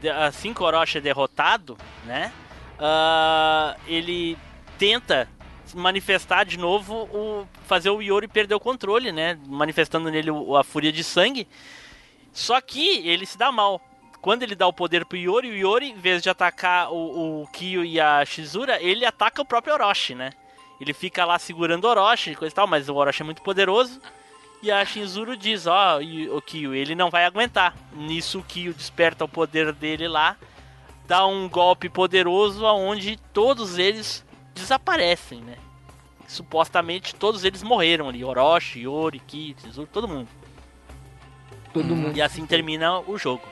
[0.00, 2.32] de- assim que o Orochi é derrotado, né?
[2.78, 4.36] ah, ele
[4.78, 5.28] tenta
[5.74, 9.38] manifestar de novo, o, fazer o Yori perder o controle, né?
[9.46, 11.46] Manifestando nele o- a fúria de sangue.
[12.32, 13.80] Só que ele se dá mal.
[14.20, 17.46] Quando ele dá o poder pro Yori, o Yori, em vez de atacar o, o
[17.48, 20.30] Kyo e a Shizura, ele ataca o próprio Orochi, né?
[20.80, 24.00] Ele fica lá segurando o Orochi, coisa e tal, mas o Orochi é muito poderoso.
[24.62, 27.76] E a Shinzuru diz, ó, e o Kyo, ele não vai aguentar.
[27.92, 30.36] Nisso o Kyo desperta o poder dele lá,
[31.06, 34.24] dá um golpe poderoso aonde todos eles
[34.54, 35.56] desaparecem, né?
[36.26, 40.28] Supostamente todos eles morreram ali, Orochi, Yori, Kyo, Shizuru, todo mundo.
[41.72, 42.16] Todo mundo.
[42.16, 43.42] E assim termina o jogo.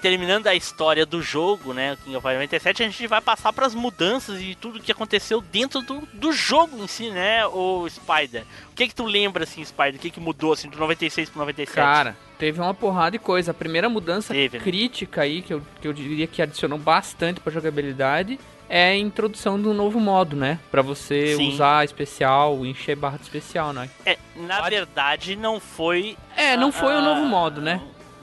[0.00, 3.66] Terminando a história do jogo, né, King of Fighters 97, a gente vai passar para
[3.66, 8.44] as mudanças e tudo que aconteceu dentro do, do jogo em si, né, o Spider.
[8.72, 9.96] O que que tu lembra, assim, Spider?
[9.96, 11.74] O que que mudou, assim, do 96 pro 97?
[11.74, 13.50] Cara, teve uma porrada de coisa.
[13.50, 14.64] A primeira mudança Teve, né?
[14.64, 18.38] crítica aí, que eu, que eu diria que adicionou bastante pra jogabilidade,
[18.68, 20.60] é a introdução de um novo modo, né?
[20.70, 21.48] Pra você Sim.
[21.48, 23.88] usar especial, encher barra de especial, né?
[24.04, 26.16] É, na verdade, não foi...
[26.36, 27.80] É, não foi o ah, novo modo, né?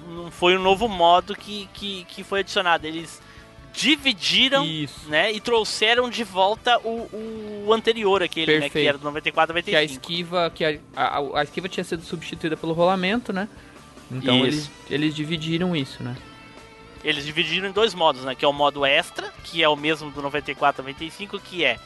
[0.07, 2.85] Não foi o novo modo que, que, que foi adicionado.
[2.85, 3.21] Eles
[3.73, 5.09] dividiram Isso.
[5.09, 5.31] né?
[5.31, 8.69] E trouxeram de volta o, o anterior, aquele, né?
[8.69, 9.91] Que era do 94 Que a 95.
[10.01, 13.49] esquiva, que a, a, a esquiva tinha sido substituída pelo rolamento, né?
[14.11, 14.45] Então Isso.
[14.45, 16.15] eles, eles dividiram isso, né?
[17.03, 18.33] Eles dividiram em dois modos, né?
[18.33, 21.77] Que é o modo extra, que é o mesmo do 94 95, que é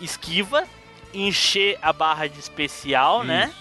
[0.00, 0.64] esquiva,
[1.12, 3.52] encher a barra de especial, né?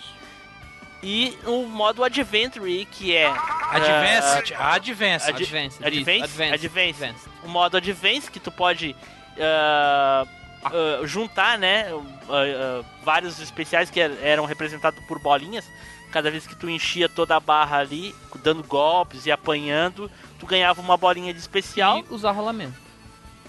[1.03, 4.53] E o modo adventure, que é Advanced, Advanced.
[4.53, 5.75] Ad- Advanced, Advance?
[5.75, 6.23] isso, Advanced,
[6.53, 7.03] Advance.
[7.03, 7.29] Advanced.
[7.43, 8.95] o modo advance, que tu pode
[9.39, 10.25] ah,
[10.63, 10.71] ah,
[11.05, 11.87] juntar, né?
[12.29, 15.65] ah, vários especiais que er- eram representados por bolinhas.
[16.11, 18.13] Cada vez que tu enchia toda a barra ali,
[18.43, 21.99] dando golpes e apanhando, tu ganhava uma bolinha de especial.
[21.99, 22.73] E usar rolamento.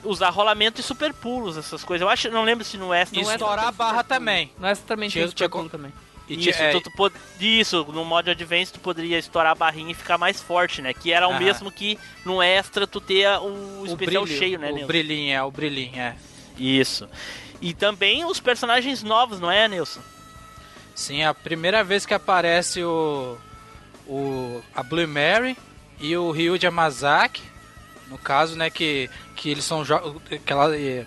[0.05, 2.03] usar rolamento e super pulos, essas coisas.
[2.05, 4.53] Eu acho, não lembro se no extra E não é estourar a barra também.
[4.59, 5.93] Não é também Tinha- tinha super pulo também.
[6.29, 7.15] E Isso, é, tu, tu pod...
[7.41, 10.95] Isso, no modo Advance tu poderia estourar a barrinha e ficar mais forte, né?
[10.95, 11.41] Que era o Aham.
[11.41, 14.87] mesmo que no extra tu ter o especial cheio, né, O Nilson?
[14.87, 16.15] brilhinho, é, o brilhinho, é.
[16.57, 17.09] Isso.
[17.61, 20.01] E também os personagens novos, não é, Nilson?
[20.95, 23.37] Sim, a primeira vez que aparece o,
[24.07, 25.57] o a Blue Mary
[26.01, 27.43] e o Ryu de Yamazaki,
[28.09, 31.07] no caso, né, que, que eles são jo- aquela eh,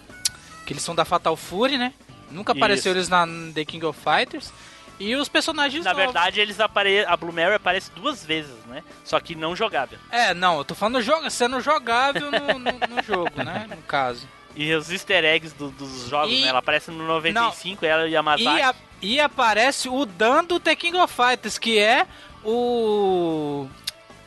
[0.66, 1.94] que eles são da Fatal Fury, né?
[2.32, 2.98] Nunca apareceu Isso.
[3.00, 4.52] eles na The King of Fighters.
[5.00, 6.06] E os personagens Na novos.
[6.06, 7.04] verdade, eles apare...
[7.06, 8.82] a Blue Mary aparece duas vezes, né?
[9.04, 10.00] Só que não jogável.
[10.12, 13.68] É, não, eu tô falando joga, sendo jogável no, no, no jogo, né?
[13.70, 14.28] No caso.
[14.56, 16.48] E os easter eggs do- dos jogos, E- né?
[16.48, 18.58] Ela aparece no 95, ela e a Yamazaki.
[18.58, 22.08] E, a- e aparece o Dan do The King of Fighters, que é
[22.44, 23.68] o.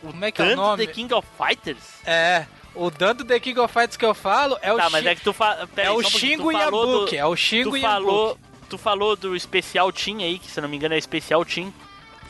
[0.02, 0.86] Como é que é o nome?
[0.86, 1.82] The King of Fighters?
[2.04, 5.04] É, o Dan do The King of Fighters que eu falo é o, Tá, mas
[5.06, 5.68] é que tu fala.
[5.76, 7.16] é o Shingo Yabuki.
[7.16, 8.47] É o Shingo tu falou, Yabuki.
[8.68, 11.72] Tu falou do especial Team aí, que se não me engano é especial Team.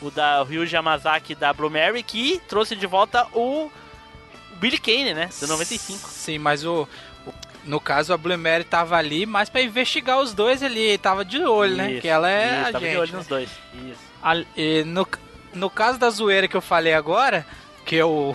[0.01, 3.69] O da Ryuji Yamazaki da Blue Mary, que trouxe de volta o,
[4.55, 5.29] Billy Kane, né?
[5.39, 6.07] Do 95.
[6.09, 6.87] Sim, mas o.
[7.27, 7.33] o-
[7.65, 10.97] no caso, a Blue Mary tava ali mais pra investigar os dois ali.
[10.97, 11.91] Tava de olho, né?
[11.93, 12.97] Isso, Que ela é isso, a tava de gente.
[12.99, 13.17] olho né?
[13.17, 13.49] nos dois.
[13.73, 13.99] Isso.
[14.23, 15.05] A- E no,
[15.53, 17.45] no caso da zoeira que eu falei agora,
[17.85, 18.33] que é o.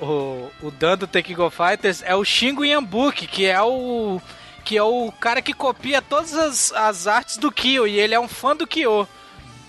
[0.00, 4.20] O, o Dan do The King of Fighters é o Shingo Yambuki, que é o.
[4.64, 8.20] Que é o cara que copia todas as, as artes do Kyo, e ele é
[8.20, 9.06] um fã do Kyo.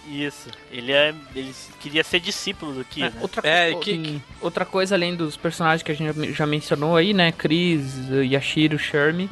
[0.08, 0.50] Isso.
[0.72, 3.14] Ele, é, ele queria ser discípulo do Kyo, né?
[3.22, 4.22] Outra, É, co- que- sim.
[4.40, 7.32] outra coisa além dos personagens que a gente já mencionou aí, né?
[7.32, 7.94] Chris,
[8.32, 9.30] Yashiro, Shermie.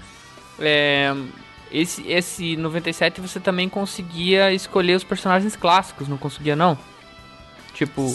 [0.60, 1.14] É,
[1.72, 6.78] esse, esse 97 você também conseguia escolher os personagens clássicos, não conseguia não?
[7.74, 8.08] Tipo,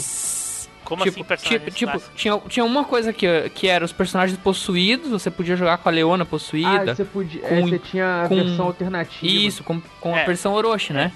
[0.89, 4.39] Como tipo, assim, personagem tipo, tipo tinha, tinha uma coisa que, que era os personagens
[4.39, 6.95] possuídos, você podia jogar com a Leona Ah, possuída.
[6.95, 7.43] você podia.
[7.43, 9.27] com- é, você tinha a com- versão alternativa.
[9.27, 10.25] Isso, com, com a É.
[10.25, 11.13] versão Orochi, né?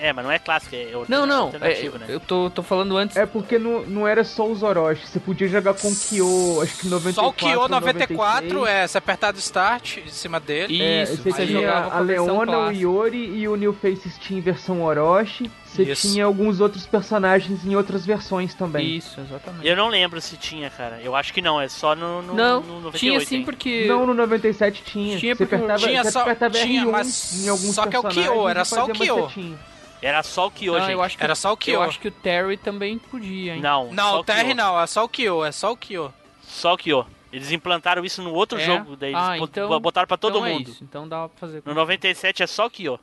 [0.00, 2.06] É, mas não é clássico, é Não, não, é, né?
[2.08, 3.16] eu tô, tô falando antes.
[3.16, 6.78] É porque não, não era só os Orochi, você podia jogar com o Kyo, acho
[6.78, 7.12] que 94.
[7.12, 8.68] Só o Kyo 94 96.
[8.76, 10.80] é, você apertar do start em cima dele.
[10.80, 12.72] É, Isso, você você tinha jogava com a a Leona, o.
[12.72, 15.50] Iori e o New Faces tinha em versão Orochi.
[15.68, 16.08] Você Isso.
[16.12, 18.96] tinha alguns outros personagens em outras versões também.
[18.96, 19.66] Isso, exatamente.
[19.66, 21.00] Eu não lembro se tinha, cara.
[21.02, 22.98] Eu acho que não, é só no, no, não, no 98.
[22.98, 23.44] tinha sim hein?
[23.44, 23.84] porque...
[23.86, 25.18] Não, no 97 tinha.
[25.18, 27.94] Tinha você porque apertava, tinha você só- apertava tinha, R1 mas em alguns só que
[27.94, 29.58] é o Kyo, era só o Kyo.
[30.00, 30.92] Era só o Kyo, Não, gente.
[30.92, 31.74] eu acho que, Era só o Kyo.
[31.74, 33.60] Eu acho que o Terry também podia, hein?
[33.60, 34.56] Não, Não, o Terry Kyo.
[34.56, 36.14] não, é só o Kyo, é só o Kyo.
[36.42, 37.04] Só o Kyo.
[37.32, 38.64] Eles implantaram isso no outro É?
[38.64, 40.70] jogo, daí eles Ah, bot- então- botaram pra todo então é mundo.
[40.70, 41.62] isso, então dá pra fazer.
[41.66, 42.98] No 97 é só o Kyo.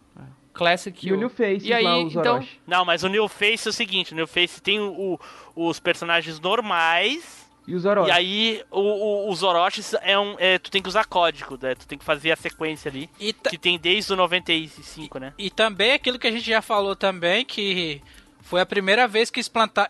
[0.56, 2.60] Classic E o New Faces E aí, lá, os então- Orochi.
[2.66, 5.20] Não, mas o New Face é o seguinte, o New Face tem o-
[5.56, 8.10] o- os personagens normais, E os Orochi.
[8.10, 10.36] e aí o, o- os Orochis é um.
[10.40, 11.76] é, tu tem que usar código, né?
[11.76, 13.10] Tu tem que fazer a sequência ali.
[13.20, 15.34] E, ta- Que tem desde o 95, né?
[15.38, 18.02] e também aquilo que a gente já falou também, que
[18.42, 19.42] foi a primeira vez que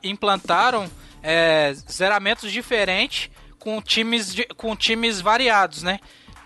[0.03, 0.89] implantaram
[1.27, 3.29] é, zeramentos diferentes
[3.59, 5.99] com times, de- com times variados, né?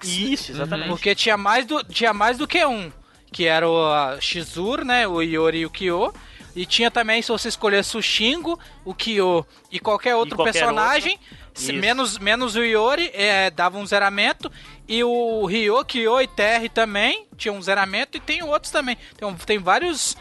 [0.03, 0.87] Isso, exatamente.
[0.87, 2.89] Porque tinha mais do, tinha mais do que um.
[3.31, 5.07] Que era o a Shizuru, né?
[5.07, 6.13] O Iori e o Kyo.
[6.55, 11.19] E tinha também, se você escolhesse o Shingo, o Kyo e qualquer outro qualquer personagem,
[11.53, 11.79] se- Isso.
[11.79, 14.51] menos, menos o Iori, é, dava um zeramento.
[14.87, 18.17] E o Ryo, Kyo e Terry também tinham um zeramento.
[18.17, 18.97] E tem outros também.
[19.15, 20.17] Tem, tem vários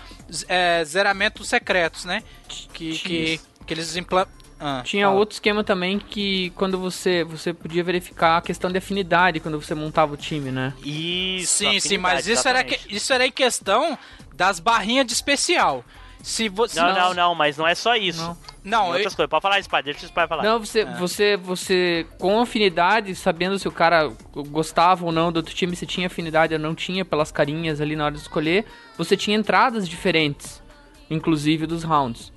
[0.46, 2.22] é, zeramentos secretos, né?
[2.46, 4.28] Que, que, que eles impla-
[4.60, 5.18] Ah, Tinha fala.
[5.18, 9.74] outro esquema também que quando você você podia verificar a questão de afinidade quando você
[9.74, 10.72] montava o time, né?
[10.82, 11.58] Isso.
[11.58, 12.94] Sim, sim, mas isso era, exatamente.
[12.96, 13.96] isso era em questão
[14.34, 15.84] das barrinhas de especial.
[16.20, 16.80] Se você.
[16.80, 18.20] Não, não, não, mas não é só isso.
[18.20, 18.36] Não.
[18.64, 19.30] Não, Tem eu- outras coisas.
[19.30, 20.42] Pode falar, Spider, deixa o Spider falar.
[20.42, 24.12] Não, você, você, você, com afinidade, sabendo se o cara
[24.48, 27.94] gostava ou não do outro time, se tinha afinidade ou não tinha pelas carinhas ali
[27.94, 28.66] na hora de escolher,
[28.98, 30.60] você tinha entradas diferentes,
[31.08, 32.32] inclusive dos rounds.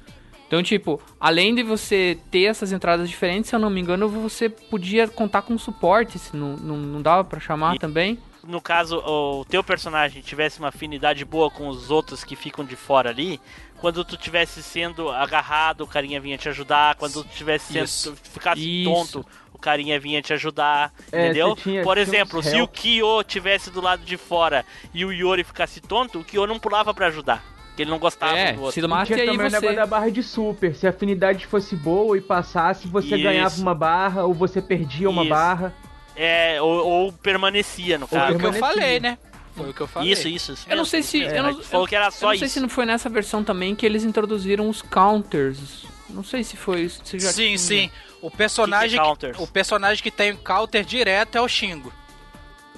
[0.52, 4.50] Então, tipo, além de você ter essas entradas diferentes, se eu não me engano, você
[4.50, 8.20] podia contar com suporte, se não, não, não dava pra chamar E- também.
[8.44, 12.76] no caso o teu personagem tivesse uma afinidade boa com os outros que ficam de
[12.76, 13.40] fora ali,
[13.80, 18.12] quando tu tivesse sendo agarrado, o carinha vinha te ajudar, quando tu tivesse sendo Isso.
[18.22, 18.92] tu ficasse Isso.
[18.92, 21.56] tonto, o carinha vinha te ajudar, É, entendeu?
[21.56, 22.68] tinha- Por exemplo, se o.
[22.68, 26.94] Kyo tivesse do lado de fora e o Yori ficasse tonto, o Kyo não pulava
[26.94, 27.42] pra ajudar,
[27.82, 28.74] porque ele não gostava É, do outro.
[28.74, 29.56] se E mate tinha aí também o você...
[29.58, 30.76] negócio da barra de super.
[30.76, 33.24] Se a afinidade fosse boa e passasse, você Isso.
[33.24, 35.30] ganhava uma barra ou você perdia uma Isso.
[35.30, 35.74] barra.
[36.16, 38.36] É, ou, ou permanecia no Foi caso.
[38.36, 39.18] o que eu falei, né?
[39.56, 40.12] Foi o que eu falei.
[40.12, 40.66] Isso, isso, isso.
[40.70, 41.20] Eu não sei isso se...
[41.20, 41.36] mesmo.
[41.38, 42.54] Eu não, falou que era eu só não sei isso.
[42.54, 45.86] se não foi nessa versão também que eles introduziram os counters.
[46.10, 46.90] Não sei se foi...
[46.90, 47.58] Se já Sim, tinha.
[47.58, 47.92] sim.
[48.22, 51.92] O personagem, Que que é que, o personagem que tem counter direto é o Shingo.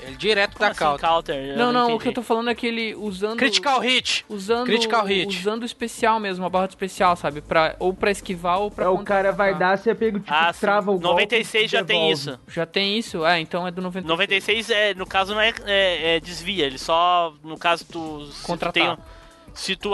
[0.05, 1.07] Ele direto Como da assim, counter.
[1.09, 1.35] counter?
[1.35, 3.37] Eu Não, não, o que eu tô falando é que ele usando...
[3.37, 4.25] Critical hit.
[4.29, 5.39] Usando, Critical hit.
[5.39, 7.41] usando o especial mesmo, a barra de especial, sabe?
[7.41, 10.53] Pra, ou pra esquivar ou pra É, o cara vai dar, você pega, tipo, Ah,
[10.53, 12.13] trava o golpe 96 já e tem devolve.
[12.13, 12.39] isso.
[12.47, 13.25] Já tem isso?
[13.25, 14.07] É, então é do 96.
[14.09, 18.27] 96 é, no caso não é, é- é desvia, ele só, no caso tu
[18.73, 18.97] tem um-
[19.53, 19.91] se tu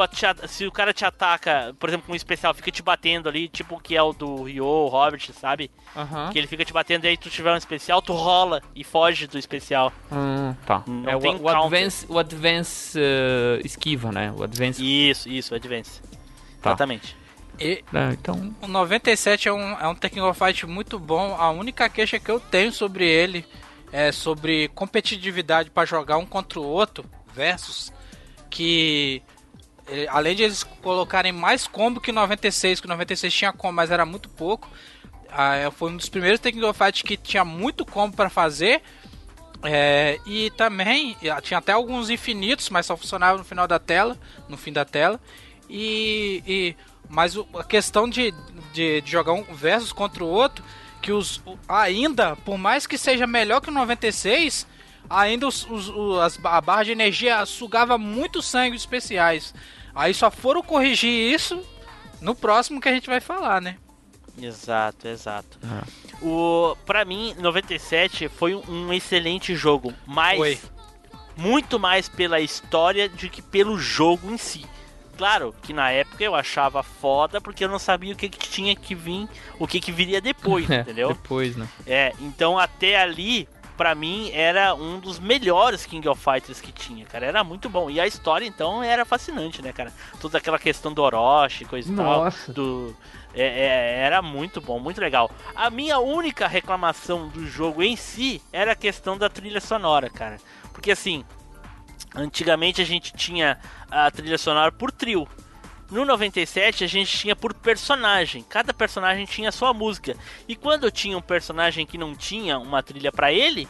[0.48, 3.76] se o cara te ataca, por exemplo, com um especial, fica te batendo ali, tipo
[3.76, 5.70] o que é o do Ryo, o Robert, sabe?
[5.96, 6.32] Aham.
[6.32, 9.28] Que ele fica te batendo e aí tu tiver um especial, tu rola e foge
[9.28, 9.92] do especial.
[10.12, 10.84] Hum, tá.
[10.88, 11.50] Não é o, tem o.
[11.50, 14.34] Advance, o advance eh, esquiva, né?
[14.36, 14.82] O Advance.
[14.82, 16.02] Isso, isso, Advance.
[16.62, 16.72] Tá.
[16.72, 17.18] Exatamente.
[17.60, 21.36] E É, então, o 97 é um, é um Tekken of Fight muito bom.
[21.36, 23.46] A única queixa que eu tenho sobre ele
[23.92, 27.04] é sobre competitividade pra jogar um contra o outro,
[27.34, 27.92] versus
[28.50, 29.22] que
[30.10, 33.92] além de eles colocarem mais combo que o 96, que o 96 tinha combo, mas
[33.92, 34.70] era muito pouco.
[35.30, 38.82] ah, é, foi um dos primeiros Tekken Fight que tinha muito combo pra fazer.
[39.62, 44.18] É, e também ah, tinha até alguns infinitos, mas só funcionava no final da tela,
[44.48, 45.20] no fim da tela.
[45.70, 46.76] E, e-
[47.10, 48.32] mas a questão de,
[48.72, 50.64] de, de jogar um versus contra o outro,
[51.02, 54.66] que os ainda, por mais que seja melhor que o 96,
[55.10, 59.54] ainda os, os- o- as, a barra de energia sugava muito sangue especiais.
[59.94, 61.62] Aí só foram corrigir isso
[62.22, 63.78] no próximo que a gente vai falar, né?
[64.42, 65.60] Exato, exato.
[65.64, 65.84] Ah.
[66.22, 70.60] O, pra mim, 97 foi um, um excelente jogo, mas Foi.
[71.36, 74.66] muito mais pela história do que pelo jogo em si.
[75.18, 78.74] Claro que na época eu achava foda porque eu não sabia o que, que tinha
[78.74, 79.28] que vir,
[79.60, 81.10] o que, que viria depois, é, entendeu?
[81.10, 81.68] depois, né?
[81.86, 83.48] É, então até ali,
[83.80, 87.26] pra mim, era um dos melhores King of Fighters que tinha, cara.
[87.26, 87.90] Era muito bom.
[87.90, 89.94] E a história, então, era fascinante, né, cara?
[90.20, 92.30] Toda aquela questão do Orochi, coisa e tal.
[92.54, 92.94] Do,
[93.34, 95.32] é, é, era muito bom, muito legal.
[95.56, 100.36] A minha única reclamação do jogo em si era a questão da trilha sonora, cara.
[100.74, 101.24] Porque assim,
[102.14, 103.58] antigamente a gente tinha
[103.90, 105.26] a trilha sonora por trio.
[105.90, 108.44] No 97 a gente tinha por personagem.
[108.48, 110.16] Cada personagem tinha sua música.
[110.48, 113.68] E quando tinha um personagem que não tinha uma trilha pra ele,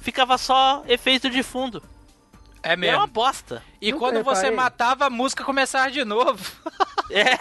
[0.00, 1.82] ficava só efeito de fundo.
[2.62, 3.06] É E Era uma mesmo.
[3.08, 3.62] bosta.
[3.80, 6.44] E Nunca quando você matava, a música começava de novo.
[7.10, 7.38] É.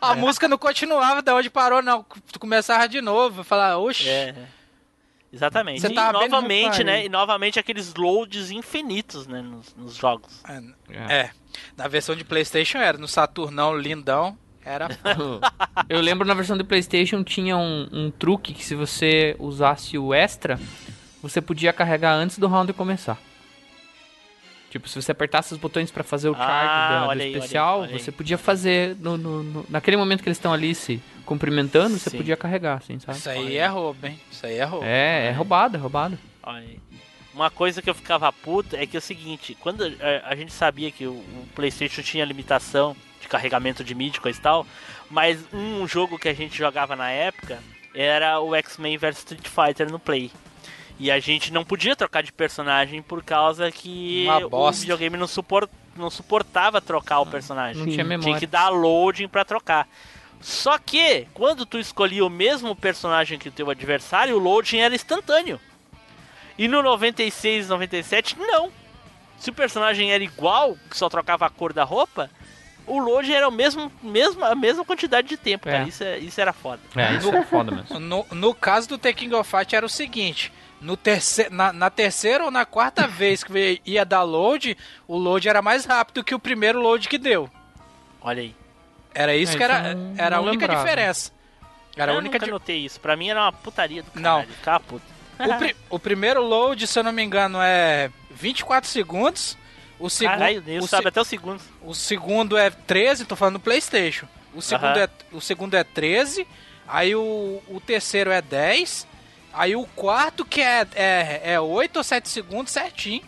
[0.00, 2.06] A música não continuava da onde parou, não.
[2.30, 3.42] Tu começava de novo.
[3.42, 4.08] Falar, oxe.
[4.08, 4.32] É.
[5.34, 5.80] Exatamente.
[5.80, 7.04] Você e bem novamente, né?
[7.04, 9.42] E novamente aqueles loads infinitos, né?
[9.42, 10.40] Nos, nos jogos.
[11.08, 11.30] É.
[11.76, 12.96] Na versão de Playstation era.
[12.96, 14.38] No Saturnão, lindão.
[14.64, 14.88] Era.
[15.90, 20.14] Eu lembro na versão do PlayStation tinha um, um truque que se você usasse o
[20.14, 20.58] extra,
[21.20, 23.18] você podia carregar antes do round começar.
[24.74, 27.32] Tipo, se você apertasse os botões pra fazer o Ah, da- do aí, olha aí,
[27.36, 28.00] especial, olha aí.
[28.00, 32.10] você podia fazer no, no- no- naquele momento que eles estão ali se cumprimentando, você
[32.10, 32.16] Sim.
[32.16, 33.16] podia carregar, assim, sabe?
[33.18, 34.18] Isso aí é roubo, hein?
[34.32, 34.84] Isso aí é roubo.
[34.84, 36.18] É, é roubado, é roubado.
[36.42, 36.80] Olha aí.
[37.32, 40.52] Uma coisa que eu ficava puto é que é o seguinte, quando é, a gente
[40.52, 44.66] sabia que o, o PlayStation tinha limitação de carregamento de mídia e coisa e tal,
[45.08, 47.60] mas um jogo que a gente jogava na época
[47.94, 50.32] era o X-Men vs Street Fighter no Play.
[50.98, 55.68] E a gente não podia trocar de personagem por causa que o videogame não, supor,
[55.96, 57.76] não suportava trocar o personagem.
[57.78, 58.38] Não tinha Tinha memória.
[58.38, 59.88] que dar loading pra trocar.
[60.40, 64.94] Só que, quando tu escolhia o mesmo personagem que o teu adversário, o loading era
[64.94, 65.58] instantâneo.
[66.56, 68.70] E no 96, 97, não.
[69.38, 72.30] Se o personagem era igual, que só trocava a cor da roupa,
[72.86, 75.72] o load era o mesmo, mesmo, a mesma quantidade de tempo, É.
[75.72, 75.88] cara.
[75.88, 76.80] Isso, é- isso era foda.
[76.94, 77.98] É, isso é foda mesmo.
[77.98, 80.52] No, no caso do The King of Fight era o seguinte:
[80.84, 84.76] no terce, na, na terceira ou na quarta vez que ia dar load,
[85.08, 87.50] o load era mais rápido que o primeiro load que deu.
[88.20, 88.54] Olha aí.
[89.14, 90.84] Era isso É, que era, não- era a não única lembrava.
[90.84, 91.32] diferença.
[91.96, 92.98] Era a eu única nunca di- notei isso.
[93.00, 94.44] Pra mim era uma putaria do Não.
[94.62, 94.84] caralho.
[94.84, 95.04] Puto.
[95.38, 99.56] o, pri- o primeiro load, se eu não me engano, é 24 segundos.
[99.98, 101.62] O segundo, Caralho, o, sabe se- até os segundos.
[101.80, 104.26] o segundo é 13, tô falando do PlayStation.
[104.52, 105.00] O segundo, Aham.
[105.04, 106.46] é, o segundo é 13.
[106.86, 109.06] Aí o, o terceiro é 10.
[109.54, 113.22] Aí o quarto que é, é, é 8 ou 7 segundos certinho.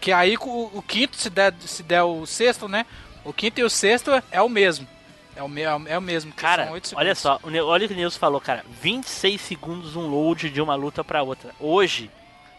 [0.00, 2.84] Que aí o, o quinto, se der, se der o sexto, né?
[3.24, 4.86] O quinto e o sexto é o mesmo.
[5.34, 6.32] É o, me, é o mesmo.
[6.32, 8.64] que Cara, olha só, olha o que o Nilson falou, cara.
[8.80, 11.54] 26 segundos um load de uma luta pra outra.
[11.60, 12.10] Hoje,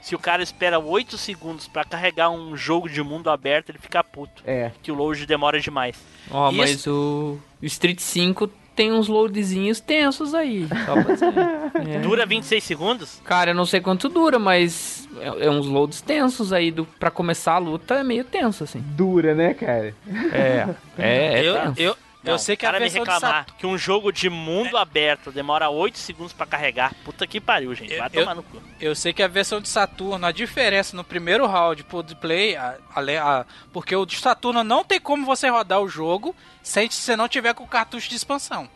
[0.01, 4.03] se o cara espera 8 segundos pra carregar um jogo de mundo aberto, ele fica
[4.03, 4.43] puto.
[4.45, 4.71] É.
[4.84, 5.97] Que o load demora demais.
[6.29, 10.68] Ó, Isso- mas o o Street 5 tem uns loadzinhos tensos aí.
[10.86, 11.34] Só pra dizer.
[11.88, 11.99] É.
[11.99, 13.22] Dura 26 segundos?
[13.24, 16.72] Cara, eu não sei quanto dura, mas é, é uns loads tensos aí.
[16.72, 18.80] Do, pra começar a luta é meio tenso, assim.
[18.95, 19.94] Dura, né, cara?
[20.34, 20.68] É,
[20.98, 21.82] é, é Eu, tenso.
[21.82, 23.60] eu, eu Não, sei que o a cara me versão de reclamar Saturno.
[23.60, 26.94] que um jogo de mundo aberto demora 8 segundos pra carregar.
[27.06, 27.95] Puta que pariu, gente.
[27.95, 28.61] Vai Eu- tomar no cu.
[28.81, 32.56] Eu sei que a versão de Saturno, a diferença no primeiro round pro de play,
[32.56, 36.89] a, a- a- porque o de Saturno não tem como você rodar o jogo sem
[36.89, 38.69] se você não tiver com o cartucho de expansão.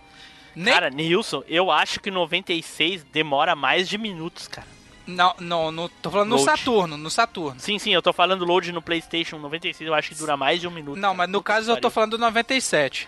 [0.55, 4.67] Nem, Cara, Nilson, eu acho que 96 demora mais de minutos, cara.
[5.07, 6.45] não, não, não, tô falando no Load.
[6.45, 7.59] Saturno, no Saturno.
[7.59, 10.67] Sim, sim, eu tô falando load no PlayStation 96, eu acho que dura mais de
[10.67, 10.95] um minuto.
[10.97, 11.13] Não, cara.
[11.17, 13.07] mas no Puta caso eu tô falando do 97.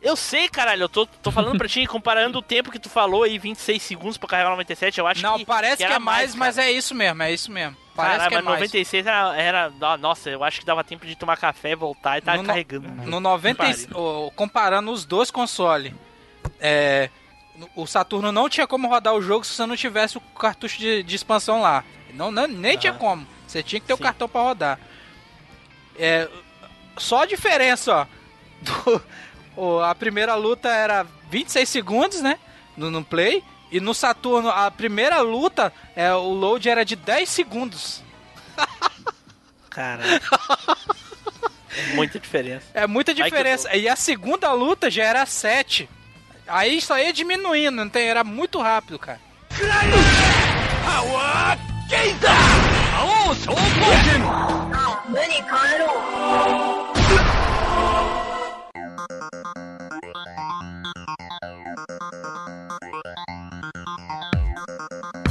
[0.00, 3.24] Eu sei, caralho, eu tô, tô falando pra ti, comparando o tempo que tu falou
[3.24, 5.44] aí, 26 segundos pra carregar o 97, eu acho Não, que.
[5.44, 6.68] parece que, era é mais, mas cara.
[6.68, 7.76] é isso mesmo, é isso mesmo.
[7.96, 8.60] Parece que é mas mais.
[8.60, 9.72] 96 era, era.
[9.80, 12.46] ah, Nossa, eu acho que dava tempo de tomar café, voltar e tá No no-
[12.48, 12.88] carregando.
[12.88, 15.92] No 90, e- o- comparando os dois consoles,
[16.60, 17.10] é,
[17.56, 20.78] no- o Saturno não tinha como rodar o jogo se você não tivesse o cartucho
[20.78, 21.82] de, de expansão lá.
[22.14, 23.26] Não, não- nem tinha como.
[23.48, 24.02] Você tinha que ter o Sim.
[24.04, 24.78] cartão pra rodar.
[25.98, 26.28] É,
[26.96, 28.06] só a diferença, ó.
[28.62, 29.02] do- o-
[29.82, 32.38] a primeira luta era 26 segundos, né?
[32.76, 33.42] No, no Play.
[33.70, 38.02] E no Saturno, a primeira luta, é, o load era de 10 segundos.
[39.68, 40.20] Caralho.
[41.76, 42.66] É muita diferença.
[42.72, 43.76] É muita diferença.
[43.76, 45.88] E a segunda luta já era 7.
[46.46, 49.20] Aí só ia diminuindo, não tem, era muito rápido, cara.
[55.20, 56.87] It
[64.78, 65.27] Uh-uh.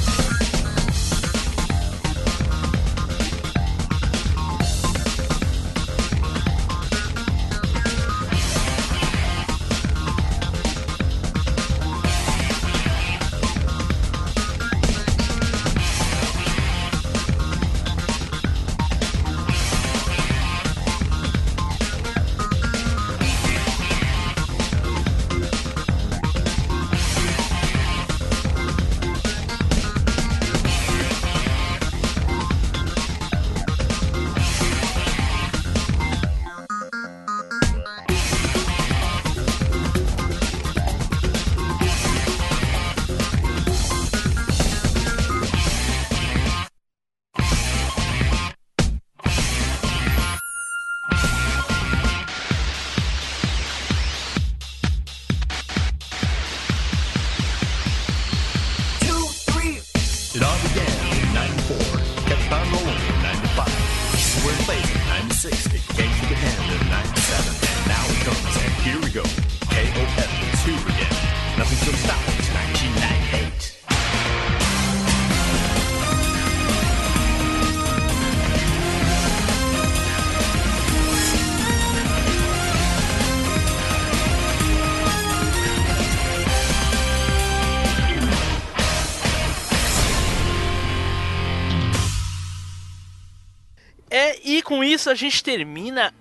[95.08, 96.14] Isso a gente termina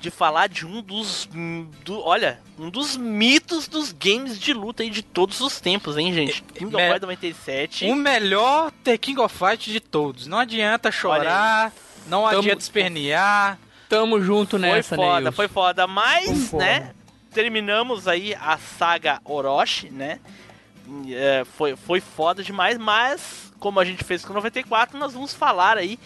[0.00, 1.28] de falar de um dos.
[1.84, 6.12] Do, olha, um dos mitos dos games de luta aí de todos os tempos, hein,
[6.12, 6.42] gente?
[6.42, 7.84] King of Fighters 97.
[7.86, 10.26] O melhor The King of Fight de todos.
[10.26, 11.72] Não adianta chorar,
[12.06, 13.58] não Tamo- adianta espernear.
[13.88, 15.32] Tamo junto Foi nessa, né, foda, Wilson?
[15.32, 15.86] foi foda.
[15.86, 16.58] Mas, Concordo.
[16.58, 16.90] né?
[17.32, 20.20] Terminamos aí a saga Orochi, né?
[21.10, 25.32] É, foi, foi foda demais, mas como a gente fez com o 94, nós vamos
[25.34, 25.98] falar aí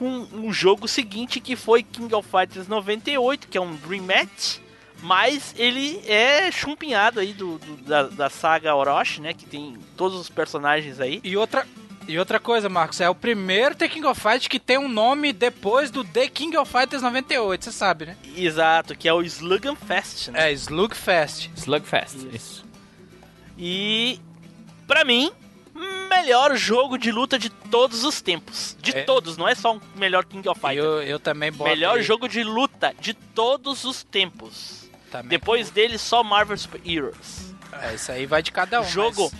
[0.00, 4.56] com um jogo seguinte que foi King of Fighters 98, que é um Dream Match,
[5.02, 9.32] Mas ele é chumpinhado aí do, do- da, da saga Orochi, né?
[9.32, 11.20] Que tem todos os personagens aí.
[11.24, 11.66] E outra,
[12.08, 15.32] e outra coisa, Marcos, é o primeiro The King of Fighters que tem um nome
[15.32, 18.16] depois do The King of Fighters 98, você sabe, né?
[18.36, 20.50] Exato, que é o Slugfest, né?
[20.50, 21.48] É, Slugfest.
[21.56, 22.28] Slugfest, Isso.
[22.34, 22.64] isso.
[23.56, 24.18] E
[24.86, 25.30] pra mim,
[26.10, 28.76] melhor jogo de luta de todos os tempos.
[28.82, 29.02] De É.
[29.04, 30.84] todos, não é só um melhor King of Fighters.
[30.84, 34.80] Eu, eu também boto melhor aí, jogo de luta de todos os tempos.
[35.10, 35.28] também.
[35.30, 37.54] Depois dele, só Marvel Super Heroes.
[37.82, 38.84] É, isso aí vai de cada um.
[38.84, 39.30] jogo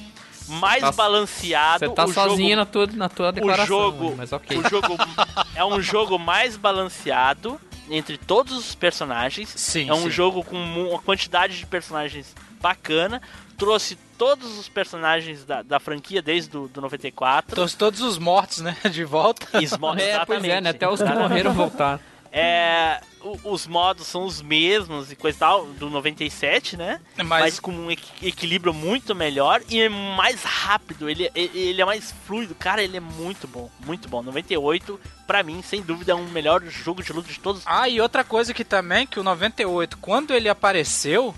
[0.48, 1.86] mas- mais Tá- balanceado.
[1.86, 4.56] Você tá o sozinho jogo, na, tua, na tua declaração, jogo- mas ok.
[4.58, 4.88] o jogo
[5.54, 9.48] é um jogo mais balanceado entre todos os personagens.
[9.50, 10.10] Sim, É um sim.
[10.10, 13.22] jogo com uma quantidade de personagens bacana.
[13.56, 17.54] Trouxe todos os personagens da, da franquia desde do, do 94.
[17.54, 18.76] Trouxe todos os mortos, né?
[18.92, 19.46] De volta.
[19.62, 20.10] Esmo- É, pois é,
[20.48, 20.60] exatamente.
[20.60, 20.70] né?
[20.70, 21.28] Até os que Exatamente.
[21.30, 22.00] morreram voltaram.
[22.32, 23.00] É,
[23.42, 27.00] os modos são os mesmos e coisa e tal, do 97, né?
[27.16, 31.84] Mas, Mas, com um equi- equilíbrio muito melhor e é mais rápido, ele, ele é
[31.84, 32.54] mais fluido.
[32.54, 34.22] Cara, ele é muito bom, muito bom.
[34.22, 37.62] 98, pra mim, sem dúvida, é um melhor jogo de luta de todos.
[37.66, 41.34] Ah, e outra coisa que também, que o 98, quando ele apareceu,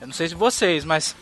[0.00, 1.16] eu não sei se vocês, mas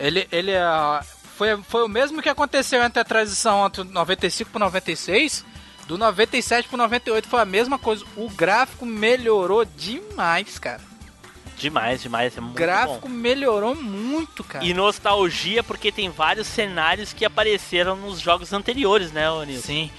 [0.00, 1.04] ele, ele ah,
[1.36, 5.44] foi, foi o mesmo que aconteceu entre a transição entre o 95 pro 96,
[5.86, 8.04] do 97 pro 98 foi a mesma coisa.
[8.16, 10.80] O gráfico melhorou demais, cara.
[11.56, 13.14] Demais, demais, é O muito gráfico bom.
[13.14, 14.64] melhorou muito, cara.
[14.64, 19.66] E nostalgia, porque tem vários cenários que apareceram nos jogos anteriores, né, Nilson?
[19.66, 19.90] Sim.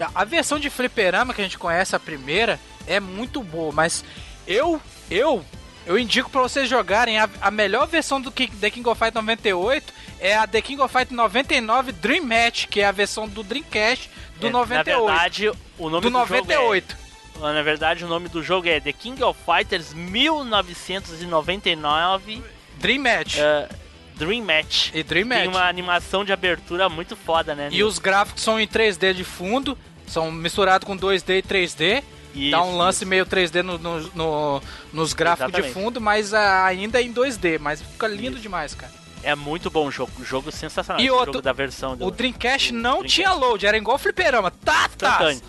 [0.00, 4.02] A- A versão de fliperama que a gente conhece, a primeira, é muito boa, mas
[4.46, 4.80] eu,
[5.10, 5.44] eu,
[5.86, 9.14] eu indico pra vocês jogarem a, a melhor versão do Ki- The King of Fight
[9.14, 13.42] 98 é a The King of Fight 99 Dream Match, que é a versão do
[13.42, 14.50] Dreamcast do É, 98.
[14.50, 14.64] Na
[15.06, 16.96] verdade, o nome do do, jogo é 98.
[17.40, 22.42] Na verdade, o nome do jogo é The King of Fighters 1999
[22.78, 23.36] Dream Match.
[23.38, 23.68] eh,
[24.16, 24.90] Dream Match.
[24.94, 25.54] E Dream Tem Match.
[25.56, 27.68] uma animação de abertura muito foda, né?
[27.72, 29.76] E os gráficos são em 3D de fundo,
[30.06, 32.02] são misturados com 2D e 3D.
[32.50, 33.06] Dá um Isso, lance isso.
[33.06, 35.74] meio 3D no, no- no- nos gráficos de Exatamente.
[35.84, 37.58] fundo, mas ah, ainda é em 2D.
[37.58, 38.92] Mas fica lindo demais, cara.
[39.22, 41.00] É muito bom o jogo, jogo sensacional.
[41.02, 43.14] E outro, da versão do O Dreamcast do não Dreamcast.
[43.14, 44.50] tinha load, era igual fliperama.
[44.50, 45.06] Tá, tá.
[45.30, 45.42] instantâneo.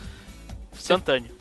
[0.73, 1.31] Instantâneo.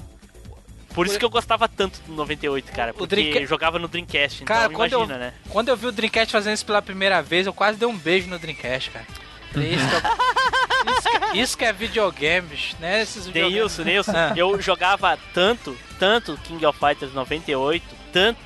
[0.95, 2.93] Por isso que eu gostava tanto do 98, cara.
[2.93, 5.35] Porque Dreamca- eu jogava no Dreamcast, então Cara, quando imagina, eu, né?
[5.49, 8.29] quando eu vi o Dreamcast fazendo isso pela primeira vez, eu quase dei um beijo
[8.29, 9.07] no Dreamcast, cara.
[9.61, 11.03] Isso que, é, isso
[11.33, 13.03] que- isso que é videogame, bicho, né?
[13.03, 13.55] Esses videogames.
[13.55, 14.33] Neilson, Neilson, Ah.
[14.37, 18.41] eu jogava tanto, tanto King of Fighters 98, tanto,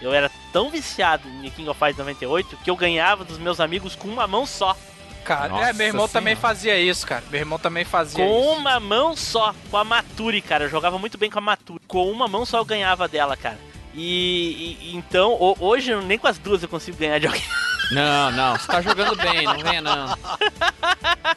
[0.00, 3.94] eu era tão viciado em King of Fighters 98 que eu ganhava dos meus amigos
[3.96, 4.76] com uma mão só.
[5.24, 6.48] Cara, é, Nossa meu irmão também Senhora.
[6.54, 7.24] fazia isso, cara.
[7.30, 8.60] Meu irmão também fazia Com isso.
[8.60, 10.64] uma mão só, com a Maturi, cara.
[10.64, 11.80] Eu jogava muito bem com a Maturi.
[11.88, 13.58] Com uma mão só eu ganhava dela, cara.
[13.94, 17.42] E, e- então, ho- hoje eu- nem com as duas eu consigo ganhar de alguém.
[17.90, 20.06] Não, não, você tá jogando bem, não venha não.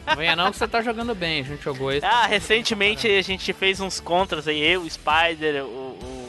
[0.07, 2.06] Não venha não que você tá jogando bem, a gente jogou isso.
[2.06, 5.68] Ah, recentemente a gente fez uns contras aí, eu, o Spider, o,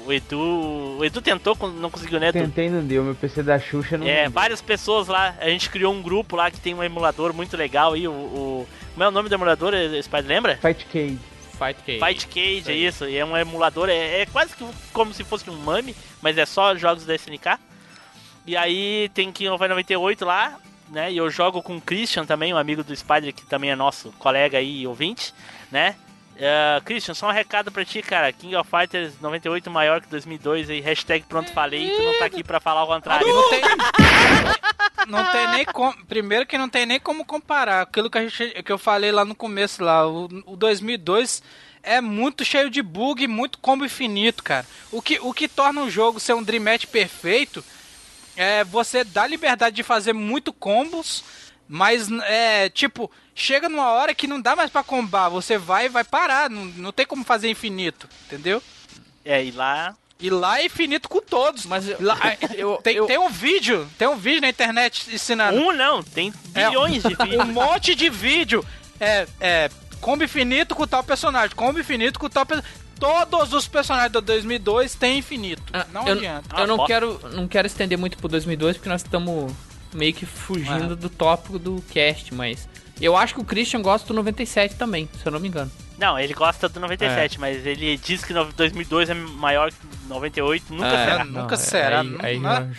[0.06, 0.96] o- Edu.
[0.98, 2.38] O Edu tentou, não conseguiu, né, Edu?
[2.40, 3.04] Tentei, não deu.
[3.04, 4.30] Meu PC da Xuxa não É, deu.
[4.30, 7.92] várias pessoas lá, a gente criou um grupo lá que tem um emulador muito legal
[7.92, 8.12] aí, o...
[8.12, 9.72] o como é o nome do emulador,
[10.02, 10.56] Spider, lembra?
[10.56, 11.18] Fight Cage.
[11.58, 11.98] Fight Cage.
[12.04, 15.48] Fight Cage, é isso, e é um emulador, é, é quase que como se fosse
[15.50, 17.58] um MAME, mas é só jogos da SNK.
[18.48, 20.58] E aí tem King of Fighters 98 lá,
[20.88, 23.76] né, e eu jogo com o Christian também, um amigo do Spider, que também é
[23.76, 25.34] nosso colega aí e ouvinte,
[25.70, 25.94] né.
[26.34, 28.32] Eh, Christian, só um recado pra ti, cara.
[28.32, 32.42] King of Fighters 98 maior que 2002 aí, hashtag pronto falei, tu não tá aqui
[32.42, 33.26] pra falar o contrário.
[33.26, 33.60] Não tem,
[35.08, 36.06] não tem nem como.
[36.06, 37.82] Primeiro que não tem nem como comparar.
[37.82, 40.08] Aquilo que, a gente, que eu falei lá no começo lá.
[40.08, 41.42] O, o 2002
[41.82, 44.64] é muito cheio de bug, muito combo infinito, cara.
[44.90, 47.62] O que, o que torna um jogo ser um Dream Match perfeito
[48.38, 51.24] é você dá liberdade de fazer muito combos,
[51.68, 55.28] mas é tipo, chega numa hora que não dá mais pra combar.
[55.28, 56.48] Você vai e vai parar.
[56.48, 58.62] Não, não tem como fazer infinito, entendeu?
[59.24, 61.66] É, e lá E lá é infinito com todos.
[61.66, 62.16] Mas eu, Lá,
[62.56, 66.32] eu, tem, eu- tem um vídeo, tem um vídeo na internet ensinando Um não, tem
[66.54, 67.46] É, bilhões de um vídeos.
[67.48, 68.64] monte de vídeo.
[69.00, 69.70] É, é,
[70.00, 72.78] combo infinito com tal personagem, combo infinito com tal personagem.
[72.98, 75.62] Todos os personagens do 2002 têm infinito.
[75.72, 76.48] Ah, não eu, adianta.
[76.56, 79.52] eu Ah, não quero, não quero estender muito pro 2002 porque nós estamos
[79.94, 82.68] meio que fugindo do tópico do cast, mas
[83.00, 85.70] eu acho que o Christian gosta do 97 também, se eu não me engano.
[85.96, 87.40] Não, ele gosta do 97, É.
[87.40, 89.76] mas ele diz que no 2002 é maior que
[90.08, 91.24] 98, nunca É, será.
[91.24, 92.70] nunca será, Aí, aí, não-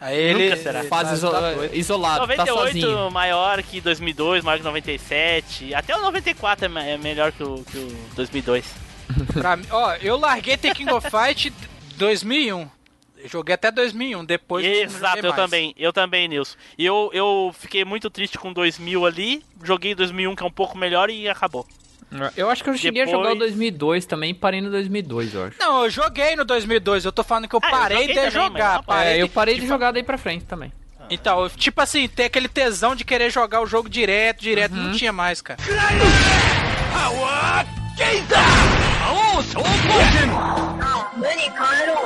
[0.00, 0.80] Aí ele, Nunca será.
[0.80, 3.10] ele faz tá- iso- tá isolado, tá 98 sozinho.
[3.10, 5.72] maior que 2002, maior que 97.
[5.74, 8.64] Até o 94 é é melhor que o, que o 2002.
[9.34, 11.52] Pra ó, eu larguei The King of Fight
[11.96, 12.68] 2001.
[13.18, 15.36] Eu joguei até 2001, depois Exato, eu mais.
[15.36, 16.56] também, eu também, Nilson.
[16.76, 20.76] E eu, eu fiquei muito triste com 2000 ali, joguei 2001 que é um pouco
[20.76, 21.66] melhor e acabou.
[22.36, 25.46] Eu acho que eu cheguei a jogar o Depois- 2002 também parei no 2002, eu
[25.46, 25.56] acho.
[25.58, 28.20] Não, eu joguei no 2002, eu tô falando que eu Ah, eu parei joguei de
[28.20, 28.82] também, jogar.
[28.84, 30.70] parei É, eu de- parei de jogar daí pra frente também.
[31.10, 34.92] Então, eu- tipo assim, ter aquele tesão de querer jogar o jogo direto, direto, não
[34.92, 35.58] tinha mais, cara.
[39.12, 39.68] 王召喚
[40.12, 40.28] 剣
[41.16, 42.04] 無に帰ろう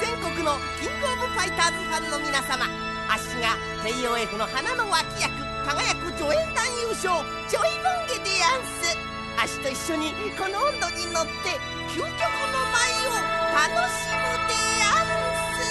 [0.00, 2.66] 全国のキングオブファイターズファンの皆様
[3.08, 5.32] あっしが KOF の花の脇役
[5.64, 8.96] 輝く助演団優勝ジョイボンゲでやんす
[9.40, 11.58] あっしと一緒にこの温度に乗って
[11.90, 13.16] 究極の舞を
[13.56, 14.52] 楽しむで
[14.84, 15.64] やんす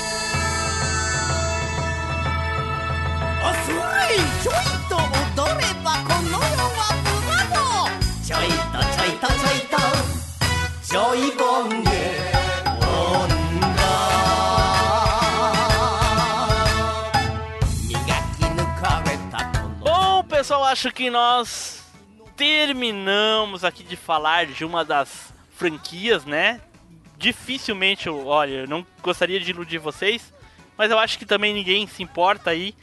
[3.43, 3.77] あそれ
[4.41, 4.53] ちょい
[4.89, 4.97] と
[5.41, 7.04] 踊ればこの世は
[8.24, 9.76] ちょいとちょいとちょいと
[10.84, 11.90] ジョイボンゲ
[12.80, 13.30] 音
[16.40, 17.40] 頭
[17.88, 17.94] 磨
[18.36, 21.80] き抜かれたこの Bom, pessoal, acho que nós
[22.36, 26.60] terminamos aqui de falar de uma das franquias, né?
[27.18, 30.32] Dificilmente, eu- olha, eu não gostaria de iludir vocês,
[30.76, 32.74] mas eu acho que também ninguém se importa aí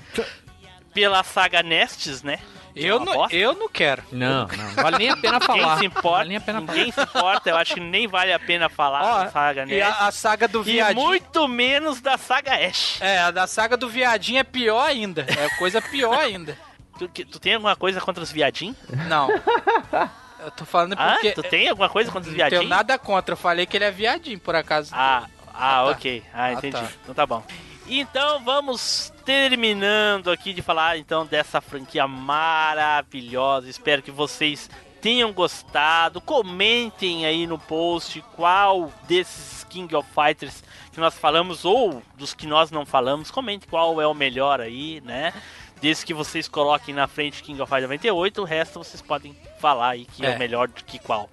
[0.93, 2.39] pela saga Nestes, né?
[2.74, 3.36] Eu Uma não, bosta.
[3.36, 4.02] eu não quero.
[4.10, 4.70] Não, não.
[4.82, 5.78] Vale nem a pena Ninguém falar.
[5.78, 8.38] se importa, Vale nem a pena ninguém se importa, eu acho que nem vale a
[8.38, 10.00] pena falar Ó, da saga E Nestes.
[10.00, 11.06] a, a saga do E viadinho.
[11.06, 13.00] muito menos da saga Ash.
[13.02, 15.26] É, a da saga do viadinho é pior ainda.
[15.28, 16.56] É coisa pior ainda.
[16.98, 18.76] Tu, que- tu tem alguma coisa contra os viadinhos?
[19.08, 19.28] Não.
[20.44, 21.32] Eu tô falando Ah, porque.
[21.32, 22.68] tu tem alguma coisa contra os Não tenho viadinhos?
[22.76, 24.90] nada contra, eu falei que ele é viadinho, por acaso.
[24.92, 25.90] Ah, ah, Ah, tá.
[25.90, 26.22] ok.
[26.34, 26.72] Ah, entendi.
[26.76, 26.88] tá.
[27.02, 27.42] Então tá bom.
[27.86, 33.68] Então vamos terminando aqui de falar então dessa franquia maravilhosa.
[33.70, 34.68] Espero que vocês
[35.00, 36.20] tenham gostado.
[36.20, 40.62] Comentem aí no post qual desses King of Fighters
[40.92, 43.30] que nós falamos ou dos que nós não falamos.
[43.30, 45.32] Comente qual é o melhor aí, né?
[45.80, 49.90] Desde que vocês coloquem na frente King of Fighters 98, o resto vocês podem falar
[49.90, 50.36] aí que é, É.
[50.36, 51.28] o melhor do que qual.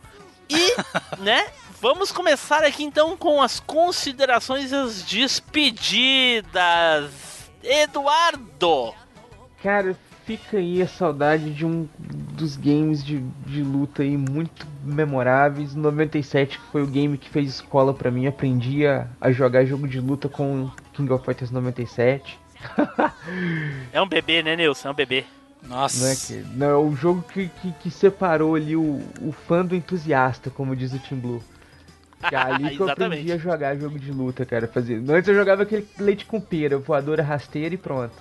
[0.49, 0.75] E,
[1.21, 1.47] né,
[1.79, 7.37] vamos começar aqui então com as considerações e as despedidas.
[7.63, 8.93] Eduardo!
[9.61, 9.95] Cara,
[10.25, 15.75] fica aí a saudade de um dos games de, de luta aí muito memoráveis.
[15.75, 18.27] 97 que foi o game que fez escola pra mim.
[18.27, 22.39] Aprendi a, a jogar jogo de luta com King of Fighters 97.
[23.93, 24.89] É um bebê, né, Nilson?
[24.89, 25.23] É um bebê.
[25.63, 26.03] Nossa.
[26.03, 29.65] Não é, que, não, é o jogo que, que, que separou ali o, o fã
[29.65, 31.43] do entusiasta, como diz o Team Blue.
[32.27, 34.67] Que é ali que eu aprendi a jogar jogo de luta, cara.
[34.67, 35.01] Fazer...
[35.09, 38.13] Antes eu jogava aquele leite com pera, voadora rasteira e pronto.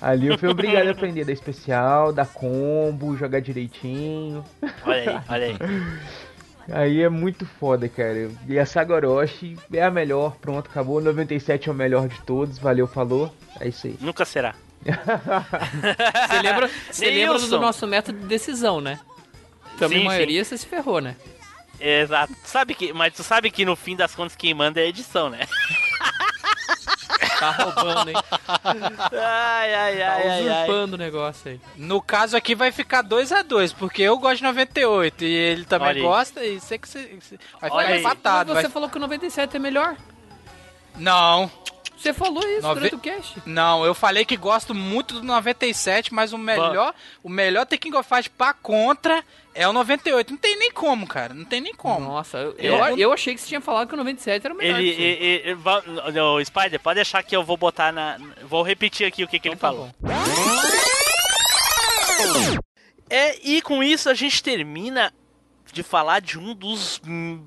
[0.00, 4.44] Ali eu fui obrigado a aprender da especial, da combo, jogar direitinho.
[4.84, 5.56] Olha aí, olha aí.
[6.72, 8.30] Aí é muito foda, cara.
[8.48, 10.98] E a Saga Orochi é a melhor, pronto, acabou.
[10.98, 13.30] 97 é o melhor de todos, valeu, falou.
[13.60, 13.98] É isso aí.
[14.00, 14.54] Nunca será.
[14.82, 18.98] Você lembra, você lembra do nosso método de decisão, né?
[19.78, 21.16] Também Sim, a maioria você se ferrou, né?
[21.86, 22.32] Exato.
[22.44, 25.28] Sabe que, mas tu sabe que no fim das contas quem manda é a edição,
[25.28, 25.40] né?
[27.38, 28.16] Tá roubando, hein?
[28.64, 30.62] Ai, ai, Tá ai, ai, ai.
[30.64, 31.60] usurpando o negócio aí.
[31.76, 35.64] No caso aqui vai ficar 2 a 2 porque eu gosto de 98 e ele
[35.64, 36.02] também Olha aí.
[36.02, 38.00] gosta e sei que você, você- vai Olha ficar aí.
[38.00, 38.48] empatado.
[38.54, 39.96] Mas você vai- falou que o 97 é melhor.
[40.96, 41.50] Não,
[41.96, 43.42] Você falou isso Nove- durante o cast.
[43.46, 47.96] não, eu falei que gosto muito do 97, mas o melhor, o melhor The King
[47.96, 50.30] of Fighters pra contra é o 98.
[50.32, 52.00] Não tem nem como, cara, não tem nem como.
[52.08, 52.90] Nossa, eu, É.
[52.92, 54.78] eu, eu achei que você tinha falado que o 97 era o melhor.
[54.78, 55.56] Ele, ele,
[56.06, 58.18] ele- o Spider, pode deixar que eu vou botar na.
[58.42, 59.90] Vou repetir aqui o que, que ele Então tá falou.
[60.00, 60.14] bom.
[63.08, 65.12] É, e com isso a gente termina
[65.74, 67.00] de falar de um dos.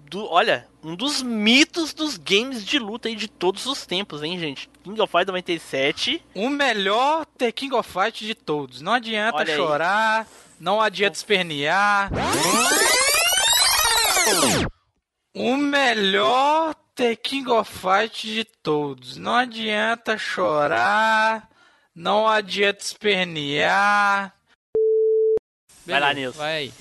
[0.10, 4.38] Do, olha, um dos mitos dos games de luta aí de todos os tempos, hein,
[4.38, 4.70] gente?
[4.84, 6.22] King of Fighters 97.
[6.36, 8.82] O melhor The King of Fighters de todos.
[8.82, 9.58] Não adianta Olha aí.
[9.58, 10.28] chorar,
[10.60, 12.12] não adianta espernear.
[15.34, 19.18] O melhor The King of Fighters de todos.
[19.18, 21.50] Não adianta chorar,
[21.96, 24.34] não adianta espernear.
[25.86, 26.40] Vai lá, Beleza, Nilson.
[26.40, 26.74] Vai aí.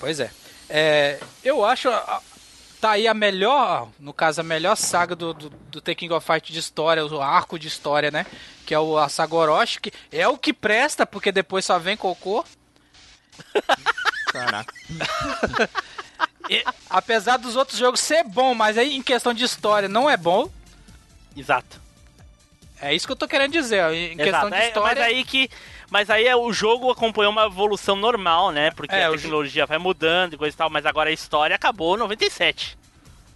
[0.00, 0.30] Pois é.
[0.68, 1.88] É, eu acho.
[1.90, 2.20] a-
[2.80, 6.26] Tá aí a melhor, no caso, a melhor saga do, do, do The King of
[6.26, 8.24] Fight de história, o arco de história, né?
[8.64, 11.94] Que é o a saga Orochi, que é o que presta, porque depois só vem
[11.94, 12.42] cocô.
[14.32, 14.72] Caraca.
[16.48, 20.16] E, apesar dos outros jogos ser bom, mas aí em questão de história não é
[20.16, 20.50] bom.
[21.36, 21.80] Exato.
[22.80, 23.84] É isso que eu tô querendo dizer.
[23.84, 24.50] ó, Em questão Exato.
[24.50, 25.02] de É, história.
[25.02, 25.48] mas aí que.
[25.90, 28.70] Mas aí é, o jogo acompanhou uma evolução normal, né?
[28.70, 31.56] Porque É, a o tecnologia vai mudando e coisa e tal, mas agora a história
[31.56, 32.78] acabou em 97.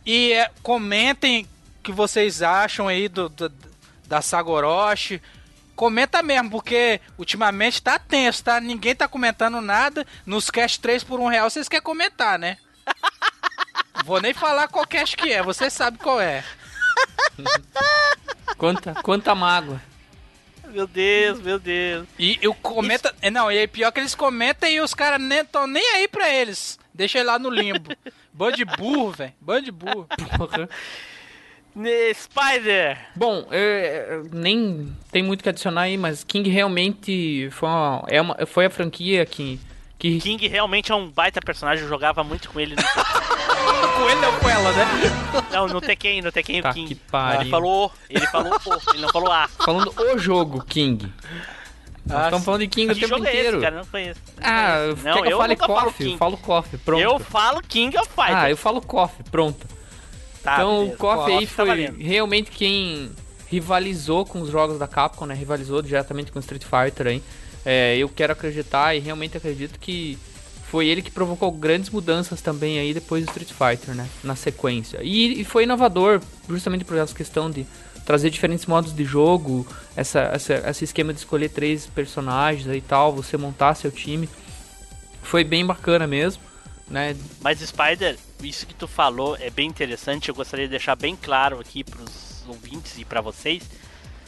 [0.06, 1.48] E é, comentem
[1.80, 3.52] o que vocês acham aí do, do-
[4.06, 5.20] da saga Orochi.
[5.74, 8.60] Comenta mesmo, porque ultimamente tá tenso, tá?
[8.60, 10.06] Ninguém tá comentando nada.
[10.24, 12.56] Nos cast 3 por 1 real, vocês querem comentar, né?
[14.04, 16.44] Vou nem falar qual cast que é, você sabe qual é.
[18.56, 19.80] Quanta, quanta mágoa.
[20.74, 22.06] Meu Deus, meu Deus.
[22.18, 23.14] E eu comenta.
[23.22, 26.08] é, Não, e aí pior que eles comentam e os caras nem estão nem aí
[26.08, 26.78] pra eles.
[26.92, 27.90] Deixa ele lá no limbo.
[28.32, 29.32] Bando de burro, velho.
[29.40, 30.08] Bando de burro.
[30.36, 30.68] Porra.
[31.76, 32.98] Ne- Spider!
[33.14, 38.20] Bom, é, nem tem muito o que adicionar aí, mas King realmente foi, uma, é
[38.20, 39.58] uma- foi a franquia que,
[39.98, 42.82] que King realmente é um baita personagem, eu jogava muito com ele no,
[43.64, 44.86] com ele ou com ela, né?
[45.52, 46.88] não, no Tekken, no Tekken Tá o King.
[46.88, 47.40] que pariu.
[47.42, 49.48] Ele falou, ele falou o, ele não falou A.
[49.48, 51.12] falando o jogo King.
[52.06, 53.48] Nós Ah, estamos falando de King o tempo é inteiro.
[53.56, 53.76] esse, cara?
[53.76, 54.20] Não conheço.
[54.36, 55.02] Não Ah, conheço.
[55.02, 56.12] quer que eu, fale coffee?
[56.12, 57.02] Eu falo coffee, pronto.
[57.02, 58.36] Eu falo King of Fighters.
[58.36, 59.66] Ah, eu falo coffee, pronto.
[60.42, 60.94] Tá, então beleza.
[60.94, 61.98] o coffee aí Tá foi valendo.
[62.02, 63.10] realmente quem
[63.48, 65.34] rivalizou com os jogos da Capcom, né?
[65.34, 67.22] Rivalizou diretamente com o Street Fighter aí.
[67.64, 70.18] É, eu quero acreditar e realmente acredito que
[70.74, 74.10] foi ele que provocou grandes mudanças também aí depois do Street Fighter, né?
[74.24, 74.98] Na sequência.
[75.04, 77.64] E, e foi inovador, justamente por essa questão de
[78.04, 79.64] trazer diferentes modos de jogo,
[79.94, 84.28] essa, essa, esse esquema de escolher três personagens e tal, você montar seu time.
[85.22, 86.42] Foi bem bacana mesmo,
[86.88, 87.16] né?
[87.40, 90.28] Mas Spider, isso que tu falou é bem interessante.
[90.28, 93.62] Eu gostaria de deixar bem claro aqui pros ouvintes e pra vocês.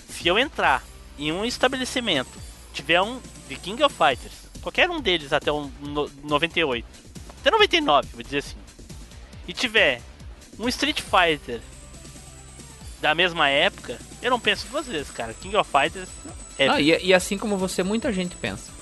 [0.08, 0.84] Se eu entrar
[1.18, 2.38] em um estabelecimento,
[2.72, 3.18] tiver um
[3.48, 6.84] de King of Fighters, qualquer um deles até o no- 98,
[7.40, 8.56] até 99, vou dizer assim,
[9.46, 10.02] e tiver
[10.58, 11.60] um Street Fighter
[13.00, 15.32] da mesma época, eu não penso duas vezes, cara.
[15.34, 16.08] King of Fighters
[16.58, 18.72] é Não, e, e assim como você, muita gente pensa,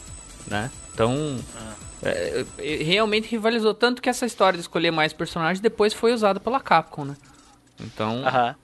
[0.47, 0.71] né?
[0.95, 1.39] Então,
[2.03, 6.41] é, é, realmente rivalizou tanto que essa história de escolher mais personagens depois foi usada
[6.41, 7.17] pela Capcom, né?
[7.79, 8.57] Então, Aham.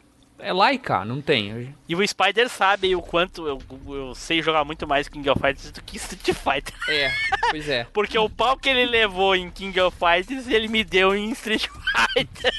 [0.43, 1.75] É cá, não tem.
[1.89, 3.59] E o Spider sabe o quanto eu,
[3.89, 6.75] eu sei jogar muito mais King of Fighters do que Street Fighter.
[6.89, 7.11] É,
[7.51, 7.85] pois é.
[7.93, 11.67] Porque o pau que ele levou em King of Fighters, ele me deu em Street
[11.67, 12.53] Fighter.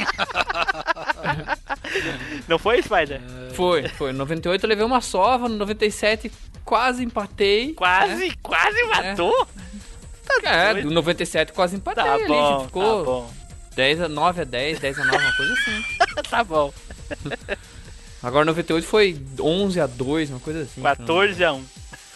[2.48, 3.20] Não foi, Spider?
[3.54, 4.12] Foi, foi.
[4.12, 6.30] No 98 eu levei uma sova, no 97
[6.64, 7.74] quase empatei.
[7.74, 9.48] Quase, quase matou?
[10.44, 10.86] É, doido.
[10.86, 13.32] no 97 quase empatei Tá ali, bom, ficou tá bom.
[13.74, 15.84] 10 a 9 a 10, 10 a 9, uma coisa assim.
[16.28, 16.72] Tá bom.
[18.22, 20.82] Agora 98 foi 11 a 2, uma coisa assim.
[20.82, 21.64] 14 a 1.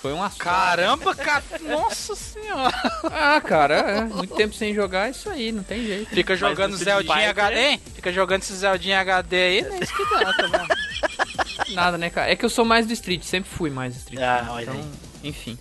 [0.02, 0.36] Foi uma só.
[0.36, 1.42] Caramba, cara.
[1.62, 2.74] Nossa senhora.
[3.04, 6.10] Ah, cara, é, muito tempo sem jogar, é isso aí, não tem jeito.
[6.10, 7.80] Fica jogando Zeldinha HD, hein?
[7.94, 9.78] Fica jogando esse Zeldinha HD aí, né?
[9.80, 11.72] Isso que dá, tá bom?
[11.72, 12.30] Nada, né, cara?
[12.30, 14.20] É que eu sou mais do Street, sempre fui mais do Street.
[14.22, 14.50] Ah, né?
[14.50, 15.28] olha então, aí.
[15.30, 15.58] enfim.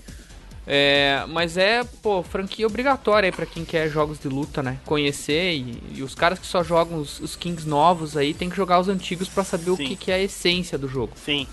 [0.66, 4.80] É, mas é, pô, franquia obrigatória aí pra quem quer jogos de luta, né?
[4.86, 8.56] Conhecer e, e os caras que só jogam os, os Kings novos aí tem que
[8.56, 9.88] jogar os antigos pra saber o Sim.
[9.88, 11.14] que, que é a essência do jogo.
[11.16, 11.48] Sim.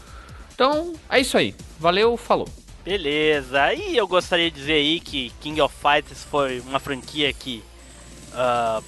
[0.54, 1.54] Então, é isso aí.
[1.78, 2.48] Valeu, falou.
[2.84, 3.74] Beleza.
[3.74, 7.62] E eu gostaria de dizer aí que King of Fighters foi uma franquia que
[8.32, 8.82] ah,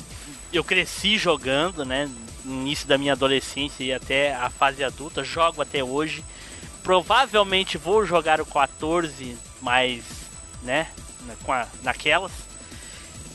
[0.53, 2.09] eu cresci jogando, né?
[2.45, 5.25] No início da minha adolescência e até a fase adulta.
[5.25, 6.25] Jogo até hoje.
[6.83, 10.03] Provavelmente vou jogar o 14, mas,
[10.63, 10.89] né?
[11.45, 12.33] Com a, naquelas.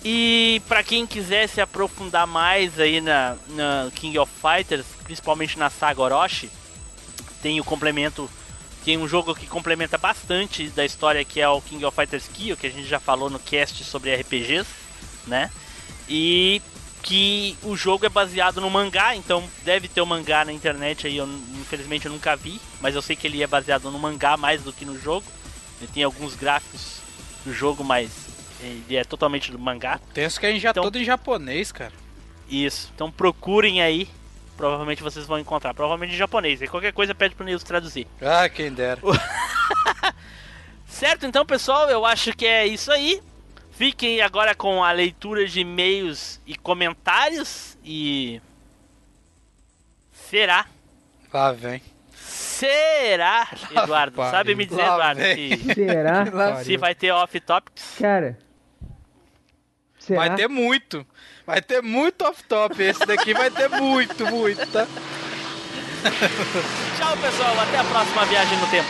[0.03, 5.69] E pra quem quiser se aprofundar mais aí na, na King of Fighters, principalmente na
[5.69, 6.51] saga Orochi,
[7.41, 8.29] tem o complemento
[8.85, 12.55] tem um jogo que complementa bastante da história que é o King of Fighters Kill,
[12.55, 14.65] que a gente já falou no cast sobre RPGs,
[15.25, 15.51] né?
[16.07, 16.61] E
[17.03, 21.17] que o jogo é baseado no mangá, então deve ter o mangá na internet aí,
[21.17, 21.27] eu
[21.59, 24.71] infelizmente eu nunca vi, mas eu sei que ele é baseado no mangá mais do
[24.71, 25.25] que no jogo.
[25.79, 26.99] Ele tem alguns gráficos
[27.45, 28.09] do jogo, mas
[28.61, 29.99] ele é totalmente do mangá.
[30.13, 31.93] Tenso que a gente já Então- todo em japonês, cara.
[32.49, 32.91] Isso.
[32.95, 34.09] Então procurem aí.
[34.55, 35.73] Provavelmente vocês vão encontrar.
[35.73, 36.61] Provavelmente em japonês.
[36.61, 38.07] E qualquer coisa pede pro Nils traduzir.
[38.21, 38.99] Ah, quem dera.
[40.87, 43.21] Certo, então, pessoal, eu acho que é isso aí.
[43.71, 47.77] Fiquem agora com a leitura de e-mails e comentários.
[47.83, 48.41] E.
[50.11, 50.65] Será?
[51.31, 51.81] Lá vem.
[52.57, 54.15] Será, Eduardo?
[54.15, 54.31] pariu.
[54.31, 56.63] Sabe me dizer, Lá Eduardo, se, Será?
[56.63, 57.95] se vai ter off-topics?
[57.99, 58.37] Cara.
[59.99, 60.19] Será?
[60.21, 61.05] Vai ter muito.
[61.45, 62.81] Vai ter muito off-top.
[62.81, 64.87] Esse daqui vai ter muito, muito, tá?
[66.97, 67.59] Tchau, pessoal.
[67.59, 68.89] Até a próxima viagem no tempo.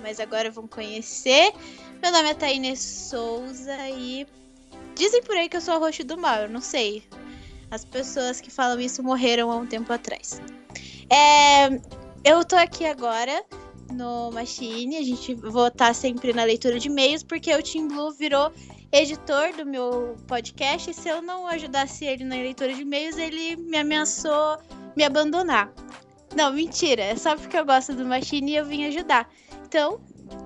[0.00, 1.52] mas agora vão conhecer.
[2.02, 4.26] Meu nome é Tainê Souza e
[4.94, 7.02] dizem por aí que eu sou a roxa do mal, eu não sei.
[7.70, 10.40] As pessoas que falam isso morreram há um tempo atrás.
[11.10, 11.68] É,
[12.24, 13.44] eu tô aqui agora
[13.92, 18.12] no Machine, a gente vou estar sempre na leitura de e-mails, porque o Tim Blue
[18.12, 18.52] virou
[18.90, 23.56] editor do meu podcast e se eu não ajudasse ele na leitura de e-mails, ele
[23.56, 24.58] me ameaçou
[24.94, 25.72] me abandonar.
[26.34, 27.02] Não, mentira.
[27.02, 29.28] É só porque eu gosto do Machine e eu vim ajudar.
[29.72, 29.98] Então,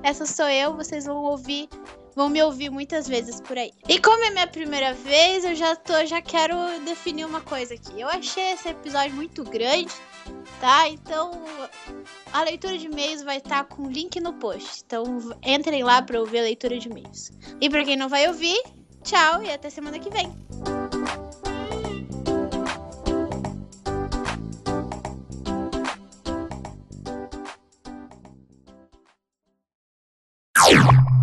[0.05, 0.77] essa sou eu.
[0.77, 1.69] Vocês vão ouvir,
[2.15, 3.73] vão me ouvir muitas vezes por aí.
[3.89, 6.55] E como é minha primeira vez, eu já tô, já quero
[6.85, 8.01] definir uma coisa aqui.
[8.01, 9.93] Eu achei esse episódio muito grande,
[10.61, 10.89] tá?
[10.89, 11.33] Então,
[12.33, 14.85] a leitura de e-mails vai estar com link no post.
[14.87, 15.05] Então,
[15.43, 17.33] entrem lá para ouvir a leitura de e-mails.
[17.61, 18.63] E para quem não vai ouvir,
[19.03, 20.33] tchau e até semana que vem.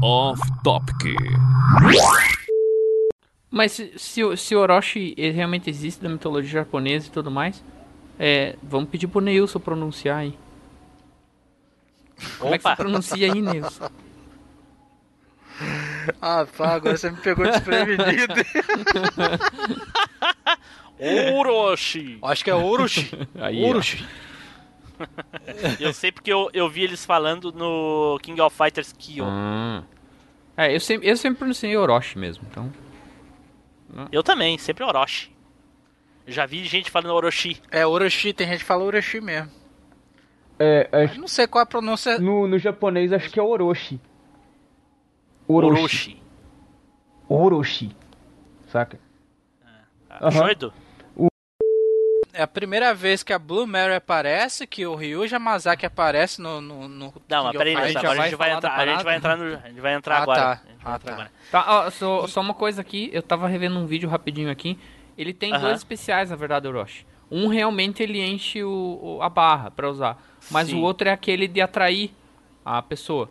[0.06, 1.16] Off Topic.
[3.50, 7.32] Mas se, se, o- se o Orochi ele realmente existe da mitologia japonesa e tudo
[7.32, 7.64] mais,
[8.20, 10.38] é, vamos pedir pro Neilson pronunciar aí.
[12.38, 12.76] Como é que Opa.
[12.76, 13.90] você pronuncia aí, Neilson?
[16.22, 18.34] Ah, pá, agora você me pegou desprevenido.
[21.34, 22.18] Orochi!
[22.22, 23.10] Acho que é Orochi.
[23.40, 23.64] Aí.
[23.64, 24.06] Orochi.
[25.80, 29.26] Eu sei porque eu, eu vi eles falando no King of Fighters Kyo.
[29.26, 29.84] Hum.
[30.56, 32.72] É, eu sempre, eu sempre pronunciei Orochi mesmo, então.
[34.12, 35.32] Eu também, sempre Orochi.
[36.28, 37.62] Já vi gente falando Orochi.
[37.72, 39.52] É Orochi, tem gente que fala Orochi mesmo.
[40.60, 42.18] É, Eu acho- não sei qual a pronúncia.
[42.20, 44.00] no, no japonês acho que é Orochi.
[45.48, 46.22] Orochi.
[47.28, 47.96] Orochi.
[48.68, 49.00] Saca?
[50.10, 50.44] Ah, Aham.
[50.46, 50.74] Doido?
[52.34, 56.60] É a primeira vez que a Blue Mary aparece, que o Ryu Yamazaki aparece no.
[56.60, 58.74] no, no Não, mas peraí, agora a gente vai entrar.
[58.76, 59.44] A gente vai entrar no.
[59.56, 60.40] A gente vai entrar Ah, agora.
[60.42, 60.52] tá.
[60.52, 61.14] A gente vai Ah, entrar tá.
[61.14, 61.32] agora.
[61.52, 64.80] Tá, ó, só, só uma coisa aqui, eu tava revendo um vídeo rapidinho aqui.
[65.16, 65.62] Ele tem Aham.
[65.62, 67.06] dois especiais, na verdade, Orochi.
[67.30, 70.18] Um realmente ele enche o, o- a barra pra usar.
[70.50, 70.80] Mas Sim.
[70.80, 72.12] o outro é aquele de atrair
[72.66, 73.30] a pessoa.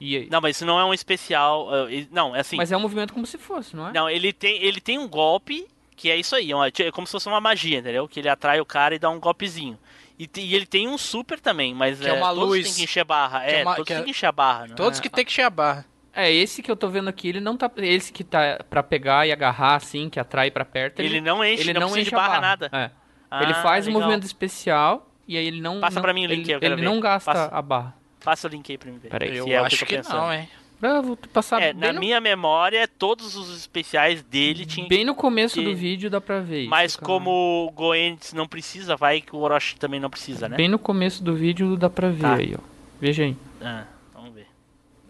[0.00, 1.68] E, Não, mas isso não é um especial.
[1.68, 2.56] uh, e- Não, é assim.
[2.56, 3.92] Mas é um movimento como se fosse, não é?
[3.92, 7.12] Não, ele tem, ele tem um golpe que é isso aí, é é como se
[7.12, 8.08] fosse uma magia, entendeu?
[8.08, 9.78] Que ele atrai o cara e dá um golpezinho.
[10.18, 12.64] E, e ele tem um super também, mas Que é uma todos luz.
[12.66, 13.40] tem que encher a barra.
[13.40, 14.74] Que é É, uma- todos que é- tem que encher a barra, né?
[14.76, 15.84] Todos que tem que encher a barra.
[16.14, 17.70] É, esse que eu tô vendo aqui, ele não tá.
[17.78, 21.00] Esse que tá pra pegar e agarrar, assim, que atrai pra perto.
[21.00, 22.40] Ele não enche, ele não não enche barra, barra.
[22.40, 22.70] nada.
[22.72, 22.90] É.
[23.30, 24.02] Ah, ele faz um legal.
[24.02, 25.80] movimento especial e aí ele não.
[25.80, 26.86] Passa não, pra mim o link, ele, eu quero ele ver.
[26.86, 27.56] não gasta Passa.
[27.56, 27.94] a barra.
[28.22, 29.08] Passa o link aí pra mim ver.
[29.08, 29.34] Peraí.
[29.36, 30.48] Eu é o acho que, que, eu não, hein?
[30.84, 34.88] Ah, vou passar É, na no, minha memória, todos os especiais dele tinham.
[34.88, 36.62] bem no começo que- do vídeo dá pra ver.
[36.62, 37.06] isso, Mas cara.
[37.06, 37.30] como
[37.66, 40.56] o Goenitz não precisa, vai que o Orochi também não precisa, né?
[40.56, 42.34] Bem no começo do vídeo dá pra ver Tá.
[42.34, 42.60] aí, ó.
[43.00, 43.36] Veja aí.
[43.60, 44.48] Ah, vamos ver.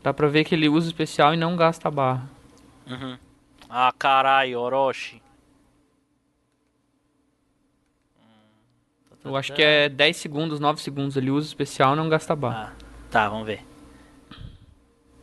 [0.02, 2.28] Dá pra ver que ele usa especial e não gasta barra.
[2.86, 3.16] Uhum.
[3.70, 5.22] Ah, caralho, Orochi.
[9.24, 11.16] Eu acho que é 10 segundos, 9 segundos.
[11.16, 12.72] Ele usa especial e não gasta barra.
[12.76, 13.64] Ah, tá, vamos ver.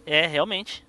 [0.09, 0.83] É, realmente.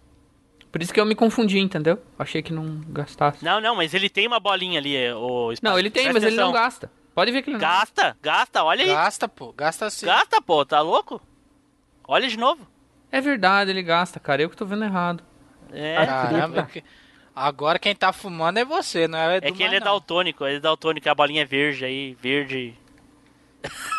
[0.73, 2.01] Por isso que eu me confundi, entendeu?
[2.19, 3.45] Achei que não gastasse.
[3.45, 6.23] Não, não, mas ele tem uma bolinha ali, é, o Não, ele tem, Presta mas
[6.25, 6.63] ele não atenção.
[6.63, 6.93] gasta.
[7.15, 8.91] Pode ver que ele não Gasta, gasta, olha aí.
[8.91, 9.53] Gasta, pô.
[9.53, 10.07] Gasta sim.
[10.07, 11.21] Gasta, pô, tá louco?
[12.09, 12.67] Olha de novo.
[13.13, 14.41] É verdade, ele gasta, cara.
[14.41, 15.23] Eu que tô vendo errado.
[15.73, 16.63] É, Caramba.
[16.65, 16.83] que-
[17.35, 20.61] Agora quem tá fumando é você, não é, é que ele é daltônico, ele é
[20.61, 22.75] daltônico, a bolinha é verde aí, verde.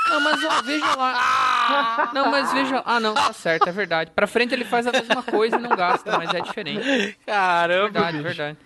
[0.10, 2.12] Não, mas ó, veja lá.
[2.14, 2.82] Não, mas veja.
[2.86, 4.12] Ah, não, tá certo, é verdade.
[4.12, 7.18] Pra frente ele faz a mesma coisa e não gasta, mas é diferente.
[7.26, 8.24] Caramba, Verdade, bicho.
[8.36, 8.58] verdade.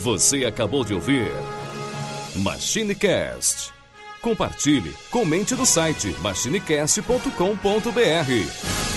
[0.00, 1.30] Você acabou de ouvir
[2.36, 3.72] MachineCast.
[4.20, 8.93] Compartilhe, comente no site machinecast.com.br.